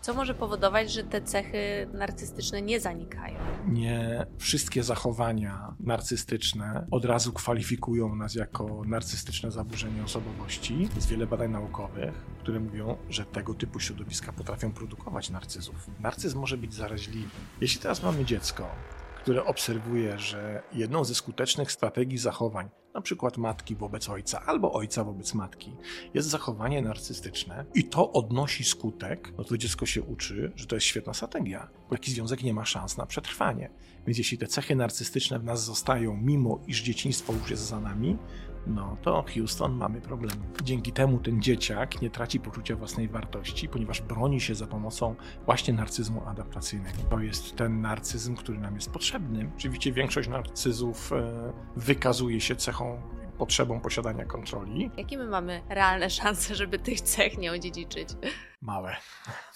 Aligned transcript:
Co 0.00 0.14
może 0.14 0.34
powodować, 0.34 0.92
że 0.92 1.04
te 1.04 1.22
cechy 1.22 1.88
narcystyczne 1.92 2.62
nie 2.62 2.80
zanikają? 2.80 3.38
Nie 3.68 4.26
wszystkie 4.38 4.82
zachowania 4.82 5.74
narcystyczne 5.80 6.86
od 6.90 7.04
razu 7.04 7.32
kwalifikują 7.32 8.16
nas 8.16 8.34
jako 8.34 8.82
narcystyczne 8.86 9.50
zaburzenie 9.50 10.04
osobowości. 10.04 10.88
Jest 10.96 11.08
wiele 11.08 11.26
badań 11.26 11.50
naukowych, 11.50 12.14
które 12.38 12.60
mówią, 12.60 12.96
że 13.08 13.24
tego 13.24 13.54
typu 13.54 13.80
środowiska 13.80 14.32
potrafią 14.32 14.72
produkować 14.72 15.30
narcyzów. 15.30 15.90
Narcyzm 16.00 16.38
może 16.38 16.56
być 16.56 16.74
zaraźliwy. 16.74 17.28
Jeśli 17.60 17.80
teraz 17.80 18.02
mamy 18.02 18.24
dziecko, 18.24 18.68
które 19.22 19.44
obserwuje, 19.44 20.18
że 20.18 20.62
jedną 20.72 21.04
ze 21.04 21.14
skutecznych 21.14 21.72
strategii 21.72 22.18
zachowań, 22.18 22.68
przykład 23.02 23.36
matki 23.36 23.76
wobec 23.76 24.08
ojca 24.08 24.42
albo 24.46 24.72
ojca 24.72 25.04
wobec 25.04 25.34
matki, 25.34 25.76
jest 26.14 26.28
zachowanie 26.28 26.82
narcystyczne 26.82 27.64
i 27.74 27.84
to 27.84 28.12
odnosi 28.12 28.64
skutek, 28.64 29.32
no 29.38 29.44
to 29.44 29.58
dziecko 29.58 29.86
się 29.86 30.02
uczy, 30.02 30.52
że 30.56 30.66
to 30.66 30.76
jest 30.76 30.86
świetna 30.86 31.14
strategia, 31.14 31.68
bo 31.90 31.96
taki 31.96 32.10
związek 32.10 32.42
nie 32.42 32.54
ma 32.54 32.64
szans 32.64 32.96
na 32.96 33.06
przetrwanie. 33.06 33.70
Więc 34.06 34.18
jeśli 34.18 34.38
te 34.38 34.46
cechy 34.46 34.76
narcystyczne 34.76 35.38
w 35.38 35.44
nas 35.44 35.64
zostają, 35.64 36.16
mimo 36.16 36.60
iż 36.66 36.82
dzieciństwo 36.82 37.32
już 37.32 37.50
jest 37.50 37.62
za 37.62 37.80
nami, 37.80 38.16
no 38.66 38.96
to 39.02 39.24
Houston 39.34 39.72
mamy 39.72 40.00
problem. 40.00 40.32
Dzięki 40.62 40.92
temu 40.92 41.18
ten 41.18 41.42
dzieciak 41.42 42.02
nie 42.02 42.10
traci 42.10 42.40
poczucia 42.40 42.76
własnej 42.76 43.08
wartości, 43.08 43.68
ponieważ 43.68 44.00
broni 44.00 44.40
się 44.40 44.54
za 44.54 44.66
pomocą 44.66 45.14
właśnie 45.46 45.74
narcyzmu 45.74 46.22
adaptacyjnego. 46.26 46.98
To 47.10 47.18
jest 47.18 47.56
ten 47.56 47.80
narcyzm, 47.80 48.36
który 48.36 48.58
nam 48.58 48.74
jest 48.74 48.90
potrzebny. 48.90 49.50
Oczywiście 49.56 49.92
większość 49.92 50.28
narcyzów 50.28 51.12
e, 51.12 51.52
wykazuje 51.76 52.40
się 52.40 52.56
cechą 52.56 53.02
potrzebą 53.38 53.80
posiadania 53.80 54.24
kontroli. 54.24 54.90
Jakie 54.96 55.18
my 55.18 55.26
mamy 55.26 55.62
realne 55.68 56.10
szanse, 56.10 56.54
żeby 56.54 56.78
tych 56.78 57.00
cech 57.00 57.38
nie 57.38 57.52
odziedziczyć? 57.52 58.08
Małe. 58.60 58.96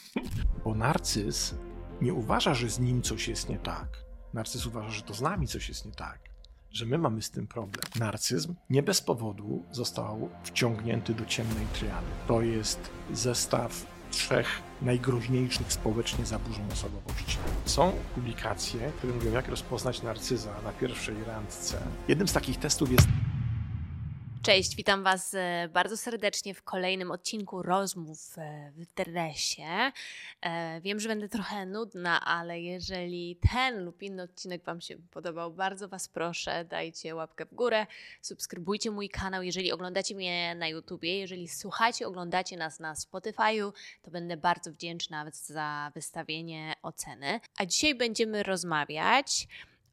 Bo 0.65 0.75
narcyz 0.75 1.55
nie 2.01 2.15
uważa, 2.15 2.55
że 2.55 2.69
z 2.69 2.81
nim 2.81 3.03
coś 3.03 3.29
jest 3.29 3.49
nie 3.49 3.59
tak. 3.59 4.05
Narcyz 4.33 4.67
uważa, 4.67 4.91
że 4.91 5.03
to 5.03 5.15
z 5.15 5.21
nami 5.21 5.47
coś 5.47 5.69
jest 5.69 5.87
nie 5.87 5.93
tak 5.93 6.34
że 6.75 6.87
my 6.87 6.99
mamy 6.99 7.23
z 7.23 7.31
tym 7.31 7.47
problem. 7.47 7.85
Narcyzm 7.99 8.55
nie 8.71 8.83
bez 8.83 9.01
powodu 9.01 9.63
został 9.71 10.29
wciągnięty 10.45 11.15
do 11.15 11.25
ciemnej 11.25 11.67
triady. 11.73 12.07
To 12.29 12.43
jest 12.43 12.91
zestaw 13.13 13.87
trzech 14.11 14.63
najgroźniejszych 14.83 15.73
społecznie 15.73 16.27
zaburzeń 16.27 16.65
osobowości. 16.73 17.39
Są 17.65 17.93
publikacje, 18.15 18.93
które 18.99 19.13
mówią, 19.13 19.33
jak 19.33 19.49
rozpoznać 19.49 20.03
narcyza 20.03 20.55
na 20.65 20.73
pierwszej 20.73 21.25
randce. 21.25 21.79
Jednym 22.09 22.29
z 22.29 22.33
takich 22.33 22.59
testów 22.59 22.93
jest 22.93 23.09
Cześć, 24.45 24.77
witam 24.77 25.03
Was 25.03 25.35
e, 25.35 25.69
bardzo 25.73 25.97
serdecznie 25.97 26.55
w 26.55 26.63
kolejnym 26.63 27.11
odcinku 27.11 27.63
rozmów 27.63 28.39
e, 28.39 28.73
w 28.77 28.87
dresie. 28.95 29.93
E, 30.41 30.81
wiem, 30.81 31.01
że 31.01 31.09
będę 31.09 31.29
trochę 31.29 31.67
nudna, 31.67 32.25
ale 32.25 32.61
jeżeli 32.61 33.37
ten 33.53 33.85
lub 33.85 34.03
inny 34.03 34.23
odcinek 34.23 34.65
Wam 34.65 34.81
się 34.81 34.97
podobał, 35.11 35.53
bardzo 35.53 35.89
Was 35.89 36.09
proszę, 36.09 36.65
dajcie 36.65 37.15
łapkę 37.15 37.47
w 37.47 37.55
górę, 37.55 37.87
subskrybujcie 38.23 38.91
mój 38.91 39.09
kanał, 39.09 39.43
jeżeli 39.43 39.73
oglądacie 39.73 40.15
mnie 40.15 40.55
na 40.55 40.69
YouTubie, 40.69 41.19
jeżeli 41.19 41.49
słuchacie, 41.49 42.07
oglądacie 42.07 42.57
nas 42.57 42.81
na 42.81 42.95
Spotify'u, 42.95 43.73
to 44.03 44.11
będę 44.11 44.37
bardzo 44.37 44.73
wdzięczna 44.73 45.27
za 45.33 45.93
wystawienie 45.95 46.75
oceny. 46.83 47.41
A 47.59 47.67
dzisiaj 47.67 47.95
będziemy 47.95 48.43
rozmawiać 48.43 49.49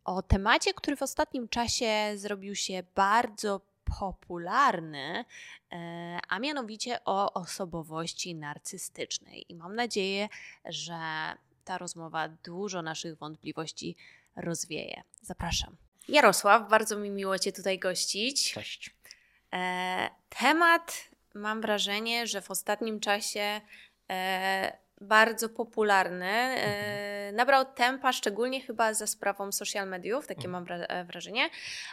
o 0.05 0.21
temacie, 0.21 0.73
który 0.73 0.97
w 0.97 1.01
ostatnim 1.01 1.47
czasie 1.47 2.11
zrobił 2.15 2.55
się 2.55 2.83
bardzo 2.95 3.70
popularny, 3.99 5.25
e, 5.71 6.19
a 6.29 6.39
mianowicie 6.39 6.99
o 7.05 7.33
osobowości 7.33 8.35
narcystycznej. 8.35 9.45
I 9.49 9.55
mam 9.55 9.75
nadzieję, 9.75 10.29
że 10.65 10.99
ta 11.65 11.77
rozmowa 11.77 12.29
dużo 12.29 12.81
naszych 12.81 13.17
wątpliwości 13.17 13.95
rozwieje. 14.35 15.03
Zapraszam. 15.21 15.75
Jarosław, 16.07 16.69
bardzo 16.69 16.97
mi 16.97 17.09
miło 17.09 17.39
Cię 17.39 17.51
tutaj 17.51 17.79
gościć. 17.79 18.53
Cześć. 18.53 18.95
E, 19.53 20.09
temat, 20.29 21.09
mam 21.33 21.61
wrażenie, 21.61 22.27
że 22.27 22.41
w 22.41 22.51
ostatnim 22.51 22.99
czasie 22.99 23.61
e, 24.09 24.77
bardzo 25.01 25.49
popularny. 25.49 26.31
Mhm. 26.31 27.35
Nabrał 27.35 27.65
tempa, 27.65 28.13
szczególnie 28.13 28.61
chyba 28.61 28.93
za 28.93 29.07
sprawą 29.07 29.51
social 29.51 29.87
mediów, 29.87 30.27
takie 30.27 30.47
mhm. 30.47 30.51
mam 30.51 30.81
e, 30.81 31.05
wrażenie, 31.05 31.49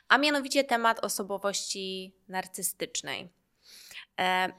a 0.08 0.18
mianowicie 0.18 0.64
temat 0.64 1.04
osobowości 1.04 2.14
narcystycznej. 2.28 3.28
E, 4.20 4.52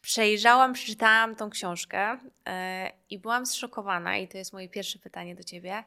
przejrzałam, 0.00 0.72
przeczytałam 0.72 1.36
tą 1.36 1.50
książkę 1.50 2.18
e, 2.46 2.92
i 3.10 3.18
byłam 3.18 3.46
zszokowana, 3.46 4.16
i 4.16 4.28
to 4.28 4.38
jest 4.38 4.52
moje 4.52 4.68
pierwsze 4.68 4.98
pytanie 4.98 5.34
do 5.34 5.42
ciebie, 5.42 5.84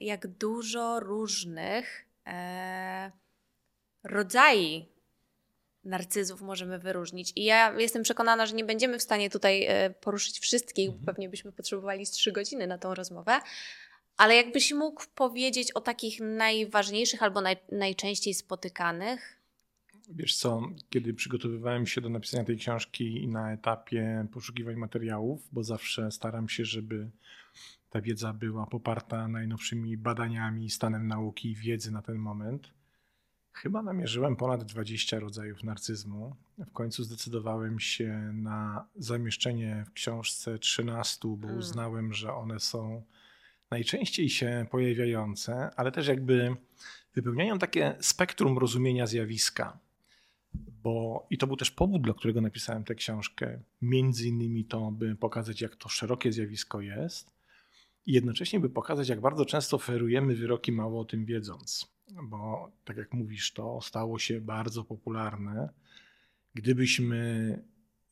jak 0.00 0.26
dużo 0.26 1.00
różnych 1.00 2.06
rodzajów 4.04 4.99
narcyzów 5.90 6.42
możemy 6.42 6.78
wyróżnić. 6.78 7.32
I 7.36 7.44
ja 7.44 7.80
jestem 7.80 8.02
przekonana, 8.02 8.46
że 8.46 8.54
nie 8.54 8.64
będziemy 8.64 8.98
w 8.98 9.02
stanie 9.02 9.30
tutaj 9.30 9.64
e, 9.68 9.90
poruszyć 9.90 10.38
wszystkich, 10.38 10.88
mhm. 10.88 11.06
pewnie 11.06 11.28
byśmy 11.28 11.52
potrzebowali 11.52 12.06
z 12.06 12.10
trzy 12.10 12.32
godziny 12.32 12.66
na 12.66 12.78
tą 12.78 12.94
rozmowę. 12.94 13.40
Ale 14.16 14.36
jakbyś 14.36 14.72
mógł 14.72 15.04
powiedzieć 15.14 15.72
o 15.72 15.80
takich 15.80 16.20
najważniejszych 16.20 17.22
albo 17.22 17.40
naj, 17.40 17.56
najczęściej 17.72 18.34
spotykanych? 18.34 19.36
Wiesz 20.08 20.36
co, 20.36 20.62
kiedy 20.90 21.14
przygotowywałem 21.14 21.86
się 21.86 22.00
do 22.00 22.08
napisania 22.08 22.44
tej 22.44 22.56
książki 22.56 23.28
na 23.28 23.52
etapie 23.52 24.26
poszukiwań 24.32 24.76
materiałów, 24.76 25.48
bo 25.52 25.64
zawsze 25.64 26.10
staram 26.10 26.48
się, 26.48 26.64
żeby 26.64 27.10
ta 27.90 28.00
wiedza 28.00 28.32
była 28.32 28.66
poparta 28.66 29.28
najnowszymi 29.28 29.96
badaniami, 29.96 30.70
stanem 30.70 31.06
nauki 31.06 31.50
i 31.50 31.56
wiedzy 31.56 31.90
na 31.92 32.02
ten 32.02 32.16
moment, 32.16 32.70
Chyba 33.52 33.82
namierzyłem 33.82 34.36
ponad 34.36 34.64
20 34.64 35.20
rodzajów 35.20 35.64
narcyzmu. 35.64 36.36
W 36.58 36.72
końcu 36.72 37.04
zdecydowałem 37.04 37.80
się 37.80 38.30
na 38.32 38.86
zamieszczenie 38.96 39.84
w 39.86 39.92
książce 39.92 40.58
13, 40.58 41.18
bo 41.22 41.36
hmm. 41.36 41.58
uznałem, 41.58 42.12
że 42.12 42.34
one 42.34 42.60
są 42.60 43.02
najczęściej 43.70 44.28
się 44.28 44.66
pojawiające, 44.70 45.70
ale 45.76 45.92
też 45.92 46.08
jakby 46.08 46.56
wypełniają 47.14 47.58
takie 47.58 47.96
spektrum 48.00 48.58
rozumienia 48.58 49.06
zjawiska. 49.06 49.78
Bo, 50.82 51.26
I 51.30 51.38
to 51.38 51.46
był 51.46 51.56
też 51.56 51.70
powód, 51.70 52.02
dla 52.02 52.14
którego 52.14 52.40
napisałem 52.40 52.84
tę 52.84 52.94
książkę. 52.94 53.60
Między 53.82 54.28
innymi 54.28 54.64
to, 54.64 54.90
by 54.90 55.16
pokazać, 55.16 55.60
jak 55.60 55.76
to 55.76 55.88
szerokie 55.88 56.32
zjawisko 56.32 56.80
jest, 56.80 57.30
i 58.06 58.12
jednocześnie, 58.12 58.60
by 58.60 58.70
pokazać, 58.70 59.08
jak 59.08 59.20
bardzo 59.20 59.44
często 59.44 59.76
oferujemy 59.76 60.34
wyroki, 60.34 60.72
mało 60.72 61.00
o 61.00 61.04
tym 61.04 61.24
wiedząc 61.24 61.90
bo 62.22 62.72
tak 62.84 62.96
jak 62.96 63.12
mówisz, 63.12 63.52
to 63.52 63.80
stało 63.82 64.18
się 64.18 64.40
bardzo 64.40 64.84
popularne. 64.84 65.68
Gdybyśmy 66.54 67.62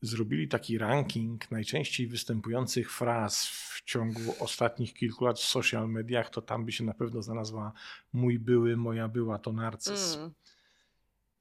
zrobili 0.03 0.49
taki 0.49 0.79
ranking 0.79 1.51
najczęściej 1.51 2.07
występujących 2.07 2.93
fraz 2.93 3.47
w 3.47 3.83
ciągu 3.85 4.35
ostatnich 4.41 4.95
kilku 4.95 5.25
lat 5.25 5.39
w 5.39 5.45
social 5.45 5.89
mediach, 5.89 6.31
to 6.31 6.43
tam 6.43 6.65
by 6.65 6.73
się 6.73 6.85
na 6.85 6.95
pewno 6.95 7.23
znalazła 7.23 7.73
mój 8.13 8.39
były, 8.39 8.77
moja 8.77 9.09
była 9.09 9.39
to 9.39 9.53
narcyz. 9.53 10.17
Mm. 10.17 10.31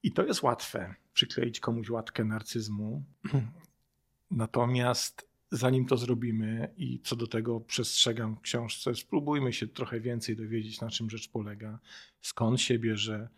I 0.02 0.12
to 0.12 0.24
jest 0.24 0.42
łatwe, 0.42 0.94
przykleić 1.12 1.60
komuś 1.60 1.90
łatkę 1.90 2.24
narcyzmu. 2.24 3.04
Natomiast 4.30 5.28
zanim 5.50 5.86
to 5.86 5.96
zrobimy 5.96 6.74
i 6.76 7.00
co 7.00 7.16
do 7.16 7.26
tego 7.26 7.60
przestrzegam 7.60 8.36
w 8.36 8.40
książce, 8.40 8.94
spróbujmy 8.94 9.52
się 9.52 9.66
trochę 9.66 10.00
więcej 10.00 10.36
dowiedzieć, 10.36 10.80
na 10.80 10.90
czym 10.90 11.10
rzecz 11.10 11.28
polega, 11.28 11.78
skąd 12.20 12.60
się 12.60 12.78
bierze 12.78 13.28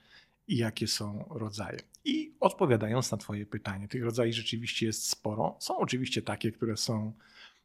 i 0.49 0.57
jakie 0.57 0.87
są 0.87 1.25
rodzaje. 1.31 1.79
I 2.05 2.35
odpowiadając 2.41 3.11
na 3.11 3.19
Twoje 3.19 3.47
pytanie, 3.47 3.89
tych 3.89 4.05
rodzajów 4.05 4.35
rzeczywiście 4.35 4.87
jest 4.87 5.11
sporo. 5.11 5.57
Są 5.61 5.79
oczywiście 5.79 6.23
takie, 6.23 6.53
które 6.53 6.77
są 6.77 7.13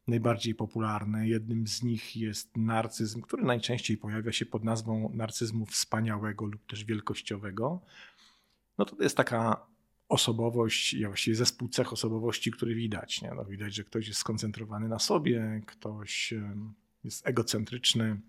najbardziej 0.07 0.55
popularne. 0.55 1.27
Jednym 1.27 1.67
z 1.67 1.83
nich 1.83 2.17
jest 2.17 2.57
narcyzm, 2.57 3.21
który 3.21 3.43
najczęściej 3.43 3.97
pojawia 3.97 4.31
się 4.31 4.45
pod 4.45 4.63
nazwą 4.63 5.11
narcyzmu 5.13 5.65
wspaniałego 5.65 6.45
lub 6.45 6.65
też 6.65 6.85
wielkościowego. 6.85 7.81
No 8.77 8.85
to 8.85 9.03
jest 9.03 9.17
taka 9.17 9.65
osobowość, 10.09 11.05
właściwie 11.05 11.35
zespół 11.35 11.69
cech 11.69 11.93
osobowości, 11.93 12.51
który 12.51 12.75
widać. 12.75 13.21
Nie? 13.21 13.31
No 13.35 13.45
widać, 13.45 13.75
że 13.75 13.83
ktoś 13.83 14.07
jest 14.07 14.19
skoncentrowany 14.19 14.87
na 14.87 14.99
sobie, 14.99 15.61
ktoś 15.65 16.33
jest 17.03 17.27
egocentryczny, 17.27 18.21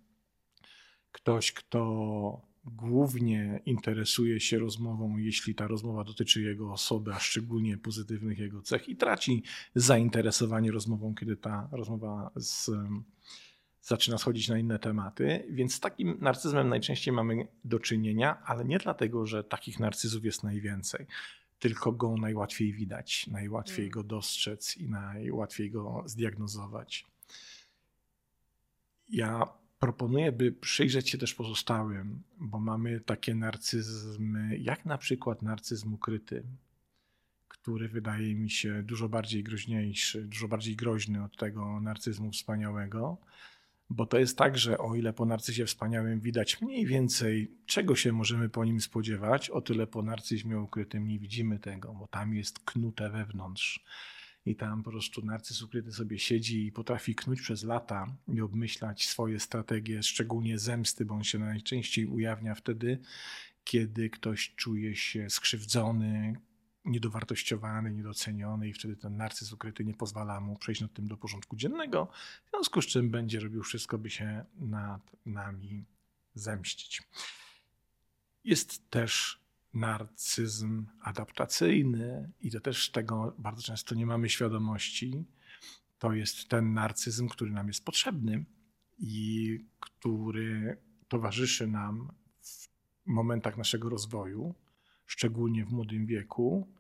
ktoś, 1.12 1.52
kto 1.52 2.46
głównie 2.64 3.61
interesuje 3.67 4.40
się 4.40 4.58
rozmową, 4.58 5.17
jeśli 5.17 5.55
ta 5.55 5.67
rozmowa 5.67 6.05
dotyczy 6.05 6.43
jego 6.43 6.73
osoby, 6.73 7.14
a 7.14 7.19
szczególnie 7.19 7.78
pozytywnych 7.78 8.38
jego 8.38 8.62
cech, 8.62 8.88
i 8.88 8.96
traci 8.96 9.43
zainteresowanie 9.75 10.73
rozmową, 10.73 11.14
kiedy 11.14 11.37
ta 11.37 11.69
rozmowa 11.73 12.31
z, 12.37 12.70
zaczyna 13.82 14.19
schodzić 14.19 14.49
na 14.49 14.58
inne 14.58 14.78
tematy. 14.78 15.46
Więc 15.50 15.75
z 15.75 15.81
takim 15.81 16.19
narcyzmem 16.20 16.69
najczęściej 16.69 17.14
mamy 17.14 17.49
do 17.64 17.81
czynienia, 17.81 18.43
ale 18.44 18.64
nie 18.64 18.78
dlatego, 18.78 19.26
że 19.26 19.44
takich 19.44 19.81
narcyzów 19.81 20.25
jest 20.25 20.43
najwięcej 20.43 21.06
tylko 21.58 21.93
go 21.93 22.17
najłatwiej 22.17 22.73
widać, 22.73 23.26
najłatwiej 23.26 23.85
mm. 23.85 23.91
go 23.91 24.03
dostrzec 24.03 24.76
i 24.76 24.88
najłatwiej 24.88 25.70
go 25.70 26.03
zdiagnozować. 26.06 27.06
Ja 29.08 29.49
proponuję, 29.79 30.32
by 30.32 30.53
przyjrzeć 30.53 31.11
się 31.11 31.19
też 31.19 31.35
pozostałym, 31.35 32.23
bo 32.38 32.61
mamy 32.61 33.00
takie 33.00 33.35
narcyzmy, 33.35 34.58
jak 34.58 34.85
na 34.85 34.99
przykład 34.99 35.43
narcyzm 35.43 35.94
ukryty, 35.94 36.43
który 37.49 37.88
wydaje 37.88 38.35
mi 38.35 38.50
się 38.50 38.82
dużo 38.82 39.09
bardziej 39.09 39.43
groźniejszy, 39.43 40.23
dużo 40.23 40.49
bardziej 40.49 40.76
groźny 40.76 41.25
od 41.25 41.37
tego 41.37 41.81
narcyzmu 41.81 42.32
wspaniałego. 42.32 43.17
Bo 43.91 44.06
to 44.06 44.19
jest 44.19 44.38
tak, 44.38 44.59
że 44.59 44.79
o 44.79 44.94
ile 44.94 45.12
po 45.12 45.25
narcyzie 45.25 45.67
wspaniałym 45.67 46.21
widać 46.21 46.61
mniej 46.61 46.87
więcej, 46.87 47.50
czego 47.67 47.97
się 47.97 48.12
możemy 48.12 48.49
po 48.49 48.65
nim 48.65 48.81
spodziewać, 48.81 49.50
o 49.50 49.61
tyle 49.61 49.87
po 49.87 50.03
narcyzmie 50.03 50.61
ukrytym 50.61 51.09
nie 51.09 51.19
widzimy 51.19 51.59
tego, 51.59 51.94
bo 51.94 52.06
tam 52.06 52.35
jest 52.35 52.59
knute 52.59 53.11
wewnątrz. 53.11 53.85
I 54.47 54.56
tam 54.56 54.83
po 54.83 54.91
prostu 54.91 55.25
narcyz 55.25 55.62
ukryty 55.62 55.93
sobie 55.93 56.19
siedzi 56.19 56.67
i 56.67 56.73
potrafi 56.73 57.15
knuć 57.15 57.41
przez 57.41 57.65
lata 57.65 58.17
i 58.29 58.41
obmyślać 58.41 59.06
swoje 59.06 59.41
strategie, 59.41 60.03
szczególnie 60.03 60.59
zemsty, 60.59 61.05
bo 61.05 61.15
on 61.15 61.25
się 61.25 61.38
najczęściej 61.38 62.06
ujawnia 62.06 62.55
wtedy, 62.55 62.99
kiedy 63.65 64.11
ktoś 64.11 64.55
czuje 64.56 64.97
się 64.97 65.31
skrzywdzony, 65.31 66.37
niedowartościowany, 66.87 67.93
niedoceniony 67.93 68.69
i 68.69 68.73
wtedy 68.73 68.97
ten 68.97 69.17
narcyz 69.17 69.53
ukryty 69.53 69.85
nie 69.85 69.94
pozwala 69.94 70.41
mu 70.41 70.56
przejść 70.56 70.81
nad 70.81 70.93
tym 70.93 71.09
do 71.09 71.17
porządku 71.17 71.56
dziennego, 71.56 72.09
w 72.47 72.50
związku 72.50 72.83
z 72.83 72.87
czym 72.87 73.11
będzie 73.11 73.41
robił 73.41 73.62
wszystko, 73.62 73.99
by 73.99 74.11
się 74.11 74.44
nad 74.59 75.17
nami 75.27 75.85
zemścić. 76.35 77.03
Jest 78.44 78.91
też 78.91 79.41
narcyzm 79.75 80.87
adaptacyjny 81.00 82.33
i 82.41 82.50
to 82.50 82.61
też 82.61 82.91
tego 82.91 83.35
bardzo 83.38 83.62
często 83.62 83.94
nie 83.94 84.06
mamy 84.06 84.29
świadomości. 84.29 85.25
To 85.99 86.12
jest 86.12 86.49
ten 86.49 86.75
narcyzm, 86.75 87.29
który 87.29 87.50
nam 87.50 87.69
jest 87.69 87.85
potrzebny 87.85 88.44
i 88.99 89.59
który 89.81 90.77
towarzyszy 91.09 91.67
nam 91.67 92.12
w 92.41 92.69
momentach 93.06 93.56
naszego 93.56 93.88
rozwoju, 93.88 94.55
szczególnie 95.06 95.65
w 95.65 95.73
młodym 95.73 96.06
wieku, 96.06 96.75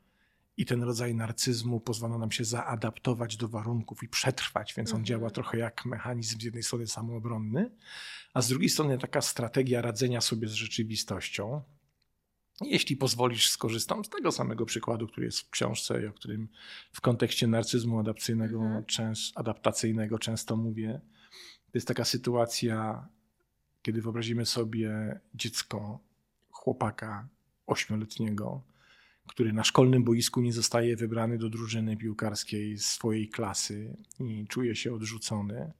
i 0.56 0.66
ten 0.66 0.82
rodzaj 0.82 1.14
narcyzmu 1.14 1.80
pozwala 1.80 2.18
nam 2.18 2.32
się 2.32 2.44
zaadaptować 2.44 3.36
do 3.36 3.48
warunków 3.48 4.02
i 4.02 4.08
przetrwać, 4.08 4.74
więc 4.76 4.90
on 4.90 5.00
mhm. 5.00 5.04
działa 5.04 5.30
trochę 5.30 5.58
jak 5.58 5.84
mechanizm 5.84 6.40
z 6.40 6.42
jednej 6.42 6.62
strony 6.62 6.86
samoobronny, 6.86 7.70
a 8.34 8.42
z 8.42 8.48
drugiej 8.48 8.68
strony 8.68 8.98
taka 8.98 9.20
strategia 9.20 9.82
radzenia 9.82 10.20
sobie 10.20 10.48
z 10.48 10.52
rzeczywistością. 10.52 11.62
Jeśli 12.60 12.96
pozwolisz, 12.96 13.50
skorzystam 13.50 14.04
z 14.04 14.08
tego 14.08 14.32
samego 14.32 14.66
przykładu, 14.66 15.06
który 15.06 15.26
jest 15.26 15.40
w 15.40 15.50
książce 15.50 16.02
i 16.02 16.06
o 16.06 16.12
którym 16.12 16.48
w 16.92 17.00
kontekście 17.00 17.46
narcyzmu 17.46 17.98
adaptacyjnego, 17.98 18.58
mhm. 18.58 18.84
częst, 18.84 19.38
adaptacyjnego 19.38 20.18
często 20.18 20.56
mówię. 20.56 21.00
To 21.72 21.78
jest 21.78 21.88
taka 21.88 22.04
sytuacja, 22.04 23.08
kiedy 23.82 24.02
wyobrazimy 24.02 24.46
sobie 24.46 25.20
dziecko, 25.34 26.00
chłopaka 26.50 27.28
ośmioletniego, 27.66 28.62
który 29.26 29.52
na 29.52 29.64
szkolnym 29.64 30.04
boisku 30.04 30.40
nie 30.40 30.52
zostaje 30.52 30.96
wybrany 30.96 31.38
do 31.38 31.48
drużyny 31.48 31.96
piłkarskiej 31.96 32.78
swojej 32.78 33.28
klasy 33.28 33.96
i 34.20 34.46
czuje 34.48 34.76
się 34.76 34.94
odrzucony, 34.94 35.72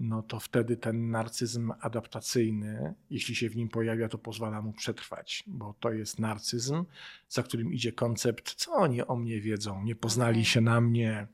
no 0.00 0.22
to 0.22 0.40
wtedy 0.40 0.76
ten 0.76 1.10
narcyzm 1.10 1.72
adaptacyjny, 1.80 2.94
jeśli 3.10 3.34
się 3.34 3.50
w 3.50 3.56
nim 3.56 3.68
pojawia, 3.68 4.08
to 4.08 4.18
pozwala 4.18 4.62
mu 4.62 4.72
przetrwać, 4.72 5.44
bo 5.46 5.74
to 5.80 5.92
jest 5.92 6.18
narcyzm, 6.18 6.84
za 7.28 7.42
którym 7.42 7.72
idzie 7.72 7.92
koncept, 7.92 8.54
co 8.54 8.72
oni 8.72 9.02
o 9.02 9.16
mnie 9.16 9.40
wiedzą, 9.40 9.84
nie 9.84 9.94
poznali 9.94 10.44
się 10.44 10.60
na 10.60 10.80
mnie, 10.80 11.26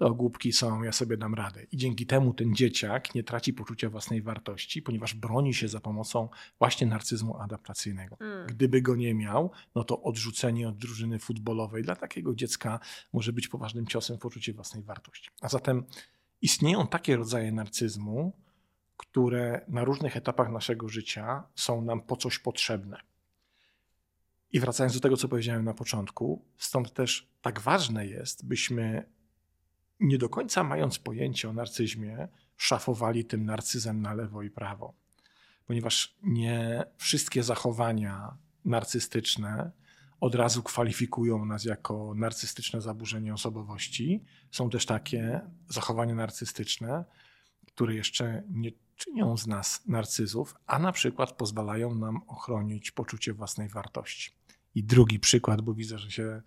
to 0.00 0.14
głupki 0.14 0.52
są, 0.52 0.82
ja 0.82 0.92
sobie 0.92 1.16
dam 1.16 1.34
radę. 1.34 1.62
I 1.72 1.76
dzięki 1.76 2.06
temu 2.06 2.34
ten 2.34 2.54
dzieciak 2.54 3.14
nie 3.14 3.24
traci 3.24 3.52
poczucia 3.52 3.90
własnej 3.90 4.22
wartości, 4.22 4.82
ponieważ 4.82 5.14
broni 5.14 5.54
się 5.54 5.68
za 5.68 5.80
pomocą 5.80 6.28
właśnie 6.58 6.86
narcyzmu 6.86 7.36
adaptacyjnego. 7.36 8.16
Mm. 8.20 8.46
Gdyby 8.46 8.82
go 8.82 8.96
nie 8.96 9.14
miał, 9.14 9.50
no 9.74 9.84
to 9.84 10.02
odrzucenie 10.02 10.68
od 10.68 10.76
drużyny 10.76 11.18
futbolowej 11.18 11.82
dla 11.82 11.96
takiego 11.96 12.34
dziecka 12.34 12.80
może 13.12 13.32
być 13.32 13.48
poważnym 13.48 13.86
ciosem 13.86 14.16
w 14.16 14.20
poczucie 14.20 14.52
własnej 14.52 14.82
wartości. 14.82 15.30
A 15.40 15.48
zatem 15.48 15.84
istnieją 16.42 16.86
takie 16.86 17.16
rodzaje 17.16 17.52
narcyzmu, 17.52 18.32
które 18.96 19.64
na 19.68 19.84
różnych 19.84 20.16
etapach 20.16 20.50
naszego 20.50 20.88
życia 20.88 21.42
są 21.54 21.82
nam 21.82 22.00
po 22.00 22.16
coś 22.16 22.38
potrzebne. 22.38 23.00
I 24.52 24.60
wracając 24.60 24.94
do 24.94 25.00
tego, 25.00 25.16
co 25.16 25.28
powiedziałem 25.28 25.64
na 25.64 25.74
początku, 25.74 26.44
stąd 26.58 26.92
też 26.92 27.28
tak 27.42 27.60
ważne 27.60 28.06
jest, 28.06 28.46
byśmy 28.46 29.19
nie 30.00 30.18
do 30.18 30.28
końca 30.28 30.64
mając 30.64 30.98
pojęcie 30.98 31.48
o 31.48 31.52
narcyzmie, 31.52 32.28
szafowali 32.56 33.24
tym 33.24 33.44
narcyzem 33.44 34.02
na 34.02 34.14
lewo 34.14 34.42
i 34.42 34.50
prawo. 34.50 34.94
Ponieważ 35.66 36.16
nie 36.22 36.84
wszystkie 36.96 37.42
zachowania 37.42 38.36
narcystyczne 38.64 39.70
od 40.20 40.34
razu 40.34 40.62
kwalifikują 40.62 41.44
nas 41.44 41.64
jako 41.64 42.12
narcystyczne 42.16 42.80
zaburzenie 42.80 43.34
osobowości. 43.34 44.24
Są 44.50 44.70
też 44.70 44.86
takie 44.86 45.40
zachowania 45.68 46.14
narcystyczne, 46.14 47.04
które 47.66 47.94
jeszcze 47.94 48.42
nie 48.50 48.70
czynią 48.96 49.36
z 49.36 49.46
nas 49.46 49.86
narcyzów, 49.86 50.54
a 50.66 50.78
na 50.78 50.92
przykład 50.92 51.32
pozwalają 51.32 51.94
nam 51.94 52.20
ochronić 52.26 52.90
poczucie 52.90 53.32
własnej 53.32 53.68
wartości. 53.68 54.30
I 54.74 54.84
drugi 54.84 55.20
przykład, 55.20 55.60
bo 55.60 55.74
widzę, 55.74 55.98
że 55.98 56.10
się 56.10 56.42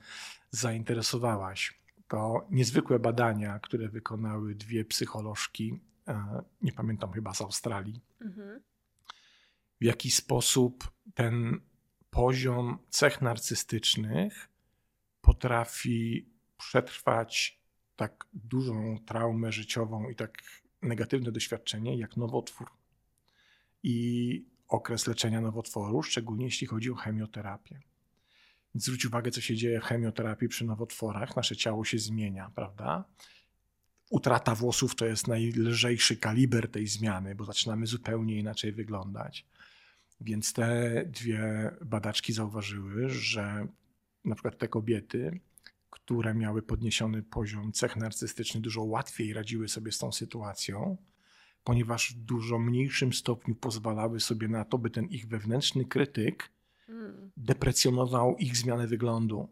zainteresowałaś 0.52 1.83
to 2.14 2.48
niezwykłe 2.52 3.00
badania, 3.00 3.60
które 3.60 3.90
wykonały 3.90 4.56
dwie 4.56 4.86
psycholożki, 4.86 5.80
e, 6.08 6.42
nie 6.62 6.72
pamiętam 6.72 7.12
chyba 7.12 7.34
z 7.34 7.42
Australii, 7.42 8.02
mhm. 8.22 8.62
w 9.82 9.84
jaki 9.84 10.12
sposób 10.12 10.92
ten 11.14 11.62
poziom 12.10 12.78
cech 12.90 13.22
narcystycznych 13.22 14.50
potrafi 15.22 16.30
przetrwać 16.58 17.62
tak 17.96 18.28
dużą 18.34 19.00
traumę 19.06 19.52
życiową 19.52 20.10
i 20.10 20.16
tak 20.16 20.44
negatywne 20.82 21.32
doświadczenie 21.32 21.98
jak 21.98 22.18
nowotwór. 22.18 22.70
I 23.84 24.46
okres 24.68 25.08
leczenia 25.08 25.42
nowotworu, 25.42 26.04
szczególnie 26.04 26.46
jeśli 26.46 26.68
chodzi 26.68 26.92
o 26.92 26.96
chemioterapię. 26.96 27.82
Zwróć 28.76 29.06
uwagę, 29.06 29.32
co 29.32 29.42
się 29.42 29.56
dzieje 29.56 29.82
w 29.82 29.84
chemioterapii 29.84 30.48
przy 30.48 30.66
nowotworach. 30.66 31.36
Nasze 31.36 31.56
ciało 31.56 31.86
się 31.86 32.00
zmienia, 32.00 32.52
prawda? 32.56 33.06
Utrata 34.10 34.56
włosów 34.56 34.96
to 34.96 35.06
jest 35.06 35.28
najlżejszy 35.28 36.18
kaliber 36.18 36.72
tej 36.72 36.88
zmiany, 36.88 37.36
bo 37.36 37.46
zaczynamy 37.46 37.88
zupełnie 37.88 38.40
inaczej 38.40 38.72
wyglądać. 38.72 39.46
Więc 40.22 40.54
te 40.54 40.92
dwie 41.06 41.72
badaczki 41.86 42.34
zauważyły, 42.34 43.10
że 43.10 43.68
na 44.26 44.36
przykład 44.36 44.58
te 44.58 44.68
kobiety, 44.68 45.40
które 45.90 46.34
miały 46.34 46.62
podniesiony 46.62 47.24
poziom 47.24 47.72
cech 47.72 47.96
narcystycznych, 47.96 48.64
dużo 48.64 48.84
łatwiej 48.84 49.34
radziły 49.34 49.68
sobie 49.68 49.92
z 49.92 49.98
tą 49.98 50.12
sytuacją, 50.12 50.98
ponieważ 51.64 52.14
w 52.14 52.20
dużo 52.20 52.60
mniejszym 52.60 53.14
stopniu 53.14 53.56
pozwalały 53.56 54.20
sobie 54.20 54.48
na 54.48 54.66
to, 54.66 54.78
by 54.78 54.90
ten 54.90 55.06
ich 55.06 55.28
wewnętrzny 55.28 55.86
krytyk 55.86 56.50
deprecjonował 57.38 58.38
ich 58.38 58.58
zmianę 58.58 58.88
wyglądu, 58.88 59.50